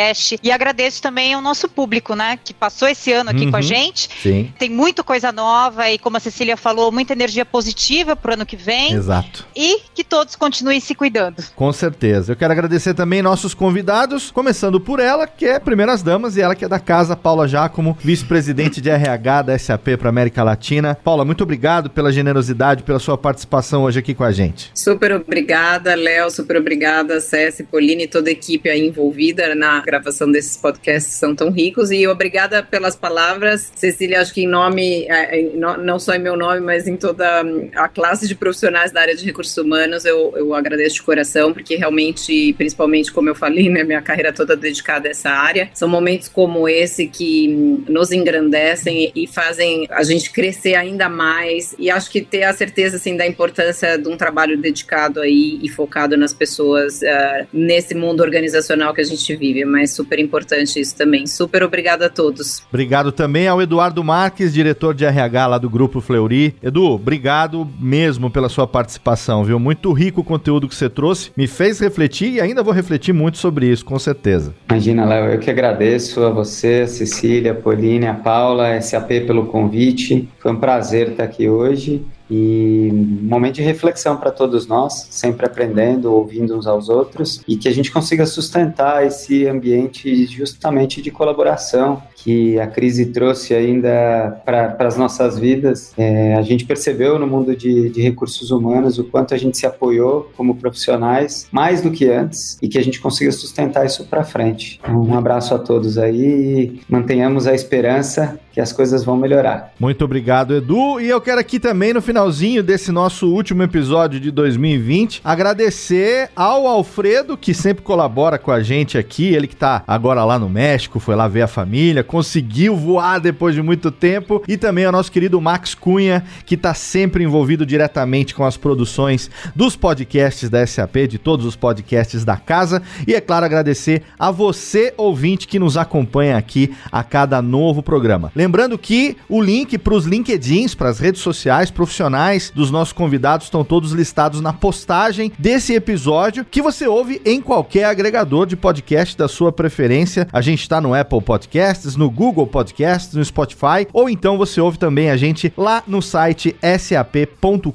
SAPcast 0.07 0.39
e 0.41 0.51
agradeço 0.51 1.01
também 1.01 1.33
ao 1.33 1.41
nosso 1.41 1.67
público, 1.67 2.15
né, 2.15 2.39
que 2.43 2.53
passou 2.53 2.87
esse 2.87 3.11
ano 3.11 3.29
aqui 3.31 3.45
uhum, 3.45 3.51
com 3.51 3.57
a 3.57 3.61
gente. 3.61 4.09
Sim. 4.21 4.51
Tem 4.57 4.69
muita 4.69 5.03
coisa 5.03 5.31
nova 5.31 5.89
e, 5.89 5.97
como 5.97 6.17
a 6.17 6.19
Cecília 6.19 6.55
falou, 6.55 6.91
muita 6.91 7.13
energia 7.13 7.45
positiva 7.45 8.15
pro 8.15 8.33
ano 8.33 8.45
que 8.45 8.55
vem. 8.55 8.93
Exato. 8.93 9.45
E 9.55 9.81
que 9.93 10.03
todos 10.03 10.35
continuem 10.35 10.79
se 10.79 10.95
cuidando. 10.95 11.43
Com 11.55 11.71
certeza. 11.73 12.31
Eu 12.31 12.35
quero 12.35 12.53
agradecer 12.53 12.93
também 12.93 13.21
nossos 13.21 13.53
convidados, 13.53 14.31
começando 14.31 14.79
por 14.79 14.99
ela, 14.99 15.27
que 15.27 15.45
é 15.45 15.59
Primeiras 15.59 16.01
Damas, 16.01 16.37
e 16.37 16.41
ela 16.41 16.55
que 16.55 16.65
é 16.65 16.67
da 16.67 16.79
casa, 16.79 17.15
Paula 17.15 17.47
Giacomo, 17.47 17.97
vice-presidente 18.01 18.81
de 18.81 18.89
RH 18.89 19.41
da 19.43 19.57
SAP 19.57 19.87
para 19.97 20.09
América 20.09 20.43
Latina. 20.43 20.95
Paula, 20.95 21.25
muito 21.25 21.43
obrigado 21.43 21.89
pela 21.89 22.11
generosidade, 22.11 22.83
pela 22.83 22.99
sua 22.99 23.17
participação 23.17 23.83
hoje 23.83 23.99
aqui 23.99 24.13
com 24.13 24.23
a 24.23 24.31
gente. 24.31 24.71
Super 24.73 25.13
obrigada, 25.13 25.95
Léo, 25.95 26.29
super 26.29 26.57
obrigada, 26.57 27.19
César, 27.19 27.65
Pauline 27.71 28.03
e 28.03 28.07
toda 28.07 28.29
a 28.29 28.31
equipe 28.31 28.69
aí 28.69 28.87
envolvida 28.87 29.55
na 29.55 29.81
gravação 29.81 29.96
desses 30.31 30.57
podcasts 30.57 31.13
são 31.13 31.35
tão 31.35 31.49
ricos, 31.51 31.91
e 31.91 32.07
obrigada 32.07 32.63
pelas 32.63 32.95
palavras. 32.95 33.71
Cecília, 33.75 34.21
acho 34.21 34.33
que 34.33 34.43
em 34.43 34.47
nome, 34.47 35.05
é, 35.09 35.51
não 35.55 35.99
só 35.99 36.13
em 36.13 36.19
meu 36.19 36.35
nome, 36.35 36.61
mas 36.61 36.87
em 36.87 36.95
toda 36.95 37.43
a 37.75 37.87
classe 37.87 38.27
de 38.27 38.35
profissionais 38.35 38.91
da 38.91 39.01
área 39.01 39.15
de 39.15 39.25
recursos 39.25 39.57
humanos, 39.57 40.05
eu, 40.05 40.33
eu 40.35 40.53
agradeço 40.53 40.95
de 40.95 41.03
coração, 41.03 41.53
porque 41.53 41.75
realmente, 41.75 42.53
principalmente 42.53 43.11
como 43.11 43.29
eu 43.29 43.35
falei, 43.35 43.69
né, 43.69 43.83
minha 43.83 44.01
carreira 44.01 44.33
toda 44.33 44.55
dedicada 44.55 45.07
a 45.07 45.11
essa 45.11 45.29
área, 45.29 45.69
são 45.73 45.87
momentos 45.87 46.27
como 46.27 46.67
esse 46.67 47.07
que 47.07 47.47
nos 47.87 48.11
engrandecem 48.11 49.11
e 49.15 49.27
fazem 49.27 49.87
a 49.89 50.03
gente 50.03 50.31
crescer 50.31 50.75
ainda 50.75 51.09
mais, 51.09 51.75
e 51.77 51.89
acho 51.89 52.09
que 52.09 52.21
ter 52.21 52.43
a 52.43 52.53
certeza, 52.53 52.97
assim, 52.97 53.15
da 53.15 53.25
importância 53.25 53.97
de 53.97 54.07
um 54.07 54.17
trabalho 54.17 54.57
dedicado 54.57 55.21
aí 55.21 55.59
e 55.61 55.69
focado 55.69 56.17
nas 56.17 56.33
pessoas 56.33 57.01
uh, 57.01 57.47
nesse 57.51 57.95
mundo 57.95 58.21
organizacional 58.21 58.93
que 58.93 59.01
a 59.01 59.03
gente 59.03 59.35
vive, 59.35 59.65
mas 59.65 59.86
super 59.87 60.19
importante 60.19 60.79
isso 60.79 60.95
também. 60.95 61.25
Super 61.25 61.63
obrigada 61.63 62.07
a 62.07 62.09
todos. 62.09 62.63
Obrigado 62.69 63.11
também 63.11 63.47
ao 63.47 63.61
Eduardo 63.61 64.03
Marques, 64.03 64.53
diretor 64.53 64.93
de 64.93 65.05
RH 65.05 65.47
lá 65.47 65.57
do 65.57 65.69
Grupo 65.69 66.01
Fleury. 66.01 66.55
Edu, 66.61 66.83
obrigado 66.83 67.67
mesmo 67.79 68.29
pela 68.29 68.49
sua 68.49 68.67
participação, 68.67 69.43
viu? 69.43 69.59
Muito 69.59 69.91
rico 69.93 70.21
o 70.21 70.23
conteúdo 70.23 70.67
que 70.67 70.75
você 70.75 70.89
trouxe, 70.89 71.31
me 71.35 71.47
fez 71.47 71.79
refletir 71.79 72.33
e 72.33 72.41
ainda 72.41 72.63
vou 72.63 72.73
refletir 72.73 73.13
muito 73.13 73.37
sobre 73.37 73.67
isso, 73.67 73.85
com 73.85 73.97
certeza. 73.97 74.53
Imagina, 74.69 75.05
Léo, 75.05 75.33
eu 75.33 75.39
que 75.39 75.49
agradeço 75.49 76.23
a 76.23 76.29
você, 76.29 76.81
a 76.83 76.87
Cecília, 76.87 77.51
a 77.51 77.55
Pauline, 77.55 78.07
a 78.07 78.13
Paula, 78.13 78.79
SAP 78.81 79.09
pelo 79.25 79.47
convite. 79.47 80.27
Foi 80.39 80.51
um 80.51 80.59
prazer 80.59 81.09
estar 81.09 81.23
aqui 81.23 81.47
hoje 81.47 82.05
e 82.29 82.89
um 82.91 83.27
momento 83.29 83.55
de 83.55 83.61
reflexão 83.61 84.17
para 84.17 84.31
todos 84.31 84.67
nós, 84.67 85.07
sempre 85.09 85.45
aprendendo, 85.45 86.13
ouvindo 86.13 86.57
uns 86.57 86.67
aos 86.67 86.89
outros 86.89 87.41
e 87.47 87.57
que 87.57 87.67
a 87.67 87.71
gente 87.71 87.91
consiga 87.91 88.25
sustentar 88.25 89.05
esse 89.05 89.47
ambiente 89.47 90.25
justamente 90.25 91.01
de 91.01 91.11
colaboração 91.11 92.01
que 92.15 92.59
a 92.59 92.67
crise 92.67 93.07
trouxe 93.07 93.53
ainda 93.53 94.41
para 94.43 94.75
as 94.79 94.97
nossas 94.97 95.39
vidas. 95.39 95.93
É, 95.97 96.35
a 96.35 96.41
gente 96.41 96.65
percebeu 96.65 97.17
no 97.17 97.27
mundo 97.27 97.55
de, 97.55 97.89
de 97.89 98.01
recursos 98.01 98.51
humanos 98.51 98.99
o 98.99 99.03
quanto 99.03 99.33
a 99.33 99.37
gente 99.37 99.57
se 99.57 99.65
apoiou 99.65 100.29
como 100.35 100.55
profissionais, 100.55 101.47
mais 101.51 101.81
do 101.81 101.91
que 101.91 102.09
antes, 102.09 102.57
e 102.61 102.67
que 102.67 102.77
a 102.77 102.83
gente 102.83 102.99
consiga 102.99 103.31
sustentar 103.31 103.85
isso 103.85 104.05
para 104.05 104.23
frente. 104.23 104.79
Então, 104.83 105.01
um 105.01 105.17
abraço 105.17 105.55
a 105.55 105.59
todos 105.59 105.97
aí 105.97 106.17
e 106.17 106.81
mantenhamos 106.89 107.47
a 107.47 107.53
esperança 107.53 108.39
que 108.57 108.61
as 108.61 108.73
coisas 108.73 109.03
vão 109.03 109.15
melhorar. 109.15 109.71
Muito 109.79 110.03
obrigado, 110.03 110.55
Edu. 110.55 110.99
E 110.99 111.07
eu 111.07 111.21
quero 111.21 111.39
aqui 111.39 111.59
também, 111.59 111.93
no 111.93 112.01
finalzinho 112.01 112.63
desse 112.63 112.91
nosso 112.91 113.31
último 113.31 113.61
episódio 113.61 114.19
de 114.19 114.31
2020, 114.31 115.21
agradecer 115.23 116.31
ao 116.35 116.65
Alfredo, 116.65 117.37
que 117.37 117.53
sempre 117.53 117.83
colabora 117.83 118.39
com 118.39 118.49
a 118.49 118.63
gente 118.63 118.97
aqui. 118.97 119.27
Ele 119.31 119.45
que 119.45 119.53
está 119.53 119.83
agora 119.85 120.25
lá 120.25 120.39
no 120.39 120.49
México, 120.49 120.99
foi 120.99 121.13
lá 121.15 121.27
ver 121.27 121.43
a 121.43 121.47
família, 121.47 122.03
conseguiu 122.03 122.75
voar 122.75 123.19
depois 123.19 123.53
de 123.53 123.61
muito 123.61 123.91
tempo. 123.91 124.41
E 124.47 124.57
também 124.57 124.85
ao 124.85 124.91
nosso 124.91 125.11
querido 125.11 125.39
Max 125.39 125.75
Cunha, 125.75 126.25
que 126.43 126.55
está 126.55 126.73
sempre 126.73 127.23
envolvido 127.23 127.63
diretamente 127.63 128.33
com 128.33 128.43
as 128.43 128.57
produções 128.57 129.29
dos 129.55 129.75
podcasts 129.75 130.49
da 130.49 130.65
SAP, 130.65 130.95
de 131.07 131.19
todos 131.19 131.45
os 131.45 131.55
podcasts 131.55 132.25
da 132.25 132.37
casa. 132.37 132.81
E 133.05 133.13
é 133.13 133.21
claro, 133.21 133.45
agradecer 133.45 134.01
a 134.17 134.31
você, 134.31 134.95
ouvinte, 134.97 135.47
que 135.47 135.59
nos 135.59 135.77
acompanha 135.77 136.37
aqui 136.37 136.75
a 136.91 137.03
cada 137.03 137.39
novo 137.39 137.83
programa. 137.83 138.31
Lembrando 138.47 138.77
que 138.77 139.17
o 139.27 139.41
link 139.41 139.77
para 139.77 139.93
os 139.93 140.05
LinkedIns, 140.05 140.73
para 140.73 140.87
as 140.87 140.99
redes 140.99 141.19
sociais 141.19 141.69
profissionais 141.69 142.49
dos 142.55 142.71
nossos 142.71 142.93
convidados 142.93 143.47
estão 143.47 143.61
todos 143.61 143.91
listados 143.91 144.39
na 144.39 144.53
postagem 144.53 145.33
desse 145.37 145.73
episódio 145.73 146.45
que 146.45 146.61
você 146.61 146.87
ouve 146.87 147.21
em 147.25 147.41
qualquer 147.41 147.83
agregador 147.83 148.45
de 148.45 148.55
podcast 148.55 149.17
da 149.17 149.27
sua 149.27 149.51
preferência. 149.51 150.29
A 150.31 150.39
gente 150.39 150.61
está 150.61 150.79
no 150.79 150.93
Apple 150.93 151.21
Podcasts, 151.21 151.97
no 151.97 152.09
Google 152.09 152.47
Podcasts, 152.47 153.13
no 153.13 153.25
Spotify, 153.25 153.85
ou 153.91 154.09
então 154.09 154.37
você 154.37 154.61
ouve 154.61 154.79
também 154.79 155.09
a 155.09 155.17
gente 155.17 155.51
lá 155.57 155.83
no 155.85 156.01
site 156.01 156.55
sap.com.br. 156.79 157.67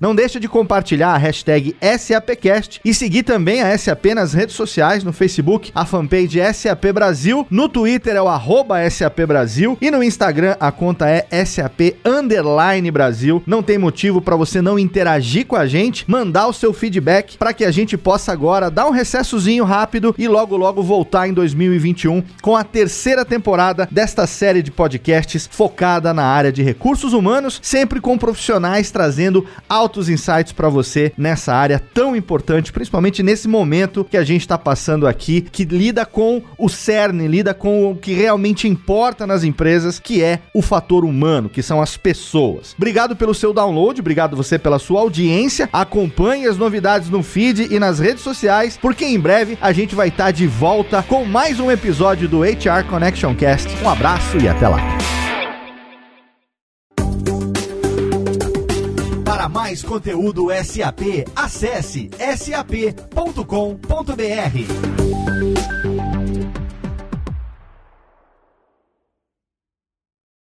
Não 0.00 0.14
deixa 0.14 0.38
de 0.38 0.46
compartilhar 0.46 1.14
a 1.14 1.18
hashtag 1.18 1.74
SAPcast 1.98 2.80
e 2.84 2.94
seguir 2.94 3.24
também 3.24 3.60
a 3.60 3.76
SAP 3.76 4.06
nas 4.14 4.32
redes 4.32 4.54
sociais, 4.54 5.02
no 5.02 5.12
Facebook, 5.12 5.72
a 5.74 5.84
fanpage 5.84 6.38
SAP 6.54 6.92
Brasil, 6.94 7.44
no 7.50 7.68
Twitter 7.68 8.14
é 8.14 8.22
o 8.22 8.28
arroba 8.28 8.88
SAP 8.88 9.26
Brasil 9.26 9.47
Brasil 9.48 9.78
e 9.80 9.90
no 9.90 10.02
Instagram 10.02 10.56
a 10.60 10.70
conta 10.70 11.08
é 11.08 11.24
SAP 11.42 11.96
Underline 12.04 12.90
Brasil. 12.90 13.42
Não 13.46 13.62
tem 13.62 13.78
motivo 13.78 14.20
para 14.20 14.36
você 14.36 14.60
não 14.60 14.78
interagir 14.78 15.46
com 15.46 15.56
a 15.56 15.66
gente, 15.66 16.04
mandar 16.06 16.48
o 16.48 16.52
seu 16.52 16.70
feedback 16.74 17.38
para 17.38 17.54
que 17.54 17.64
a 17.64 17.70
gente 17.70 17.96
possa 17.96 18.30
agora 18.30 18.70
dar 18.70 18.86
um 18.86 18.90
recessozinho 18.90 19.64
rápido 19.64 20.14
e 20.18 20.28
logo 20.28 20.54
logo 20.54 20.82
voltar 20.82 21.28
em 21.28 21.32
2021 21.32 22.22
com 22.42 22.56
a 22.56 22.62
terceira 22.62 23.24
temporada 23.24 23.88
desta 23.90 24.26
série 24.26 24.62
de 24.62 24.70
podcasts 24.70 25.48
focada 25.50 26.12
na 26.12 26.24
área 26.24 26.52
de 26.52 26.62
recursos 26.62 27.14
humanos, 27.14 27.58
sempre 27.62 28.02
com 28.02 28.18
profissionais 28.18 28.90
trazendo 28.90 29.46
altos 29.66 30.10
insights 30.10 30.52
para 30.52 30.68
você 30.68 31.10
nessa 31.16 31.54
área 31.54 31.82
tão 31.94 32.14
importante, 32.14 32.70
principalmente 32.70 33.22
nesse 33.22 33.48
momento 33.48 34.04
que 34.04 34.18
a 34.18 34.24
gente 34.24 34.42
está 34.42 34.58
passando 34.58 35.06
aqui, 35.06 35.40
que 35.40 35.64
lida 35.64 36.04
com 36.04 36.42
o 36.58 36.68
cerne, 36.68 37.26
lida 37.26 37.54
com 37.54 37.90
o 37.90 37.96
que 37.96 38.12
realmente 38.12 38.68
importa 38.68 39.26
nas 39.26 39.37
nas 39.38 39.44
empresas, 39.44 40.00
que 40.00 40.22
é 40.22 40.40
o 40.52 40.60
fator 40.60 41.04
humano, 41.04 41.48
que 41.48 41.62
são 41.62 41.80
as 41.80 41.96
pessoas. 41.96 42.74
Obrigado 42.76 43.14
pelo 43.14 43.32
seu 43.32 43.52
download, 43.52 44.00
obrigado 44.00 44.36
você 44.36 44.58
pela 44.58 44.80
sua 44.80 45.00
audiência. 45.00 45.68
Acompanhe 45.72 46.46
as 46.46 46.56
novidades 46.56 47.08
no 47.08 47.22
feed 47.22 47.72
e 47.72 47.78
nas 47.78 48.00
redes 48.00 48.22
sociais, 48.22 48.76
porque 48.80 49.04
em 49.04 49.20
breve 49.20 49.56
a 49.60 49.70
gente 49.72 49.94
vai 49.94 50.08
estar 50.08 50.32
de 50.32 50.46
volta 50.46 51.02
com 51.04 51.24
mais 51.24 51.60
um 51.60 51.70
episódio 51.70 52.28
do 52.28 52.40
HR 52.40 52.84
Connection 52.90 53.34
Cast. 53.36 53.68
Um 53.82 53.88
abraço 53.88 54.38
e 54.38 54.48
até 54.48 54.66
lá. 54.66 54.80
Para 59.24 59.48
mais 59.48 59.82
conteúdo 59.82 60.48
SAP, 60.64 61.28
acesse 61.36 62.10
sap.com.br. 62.36 62.88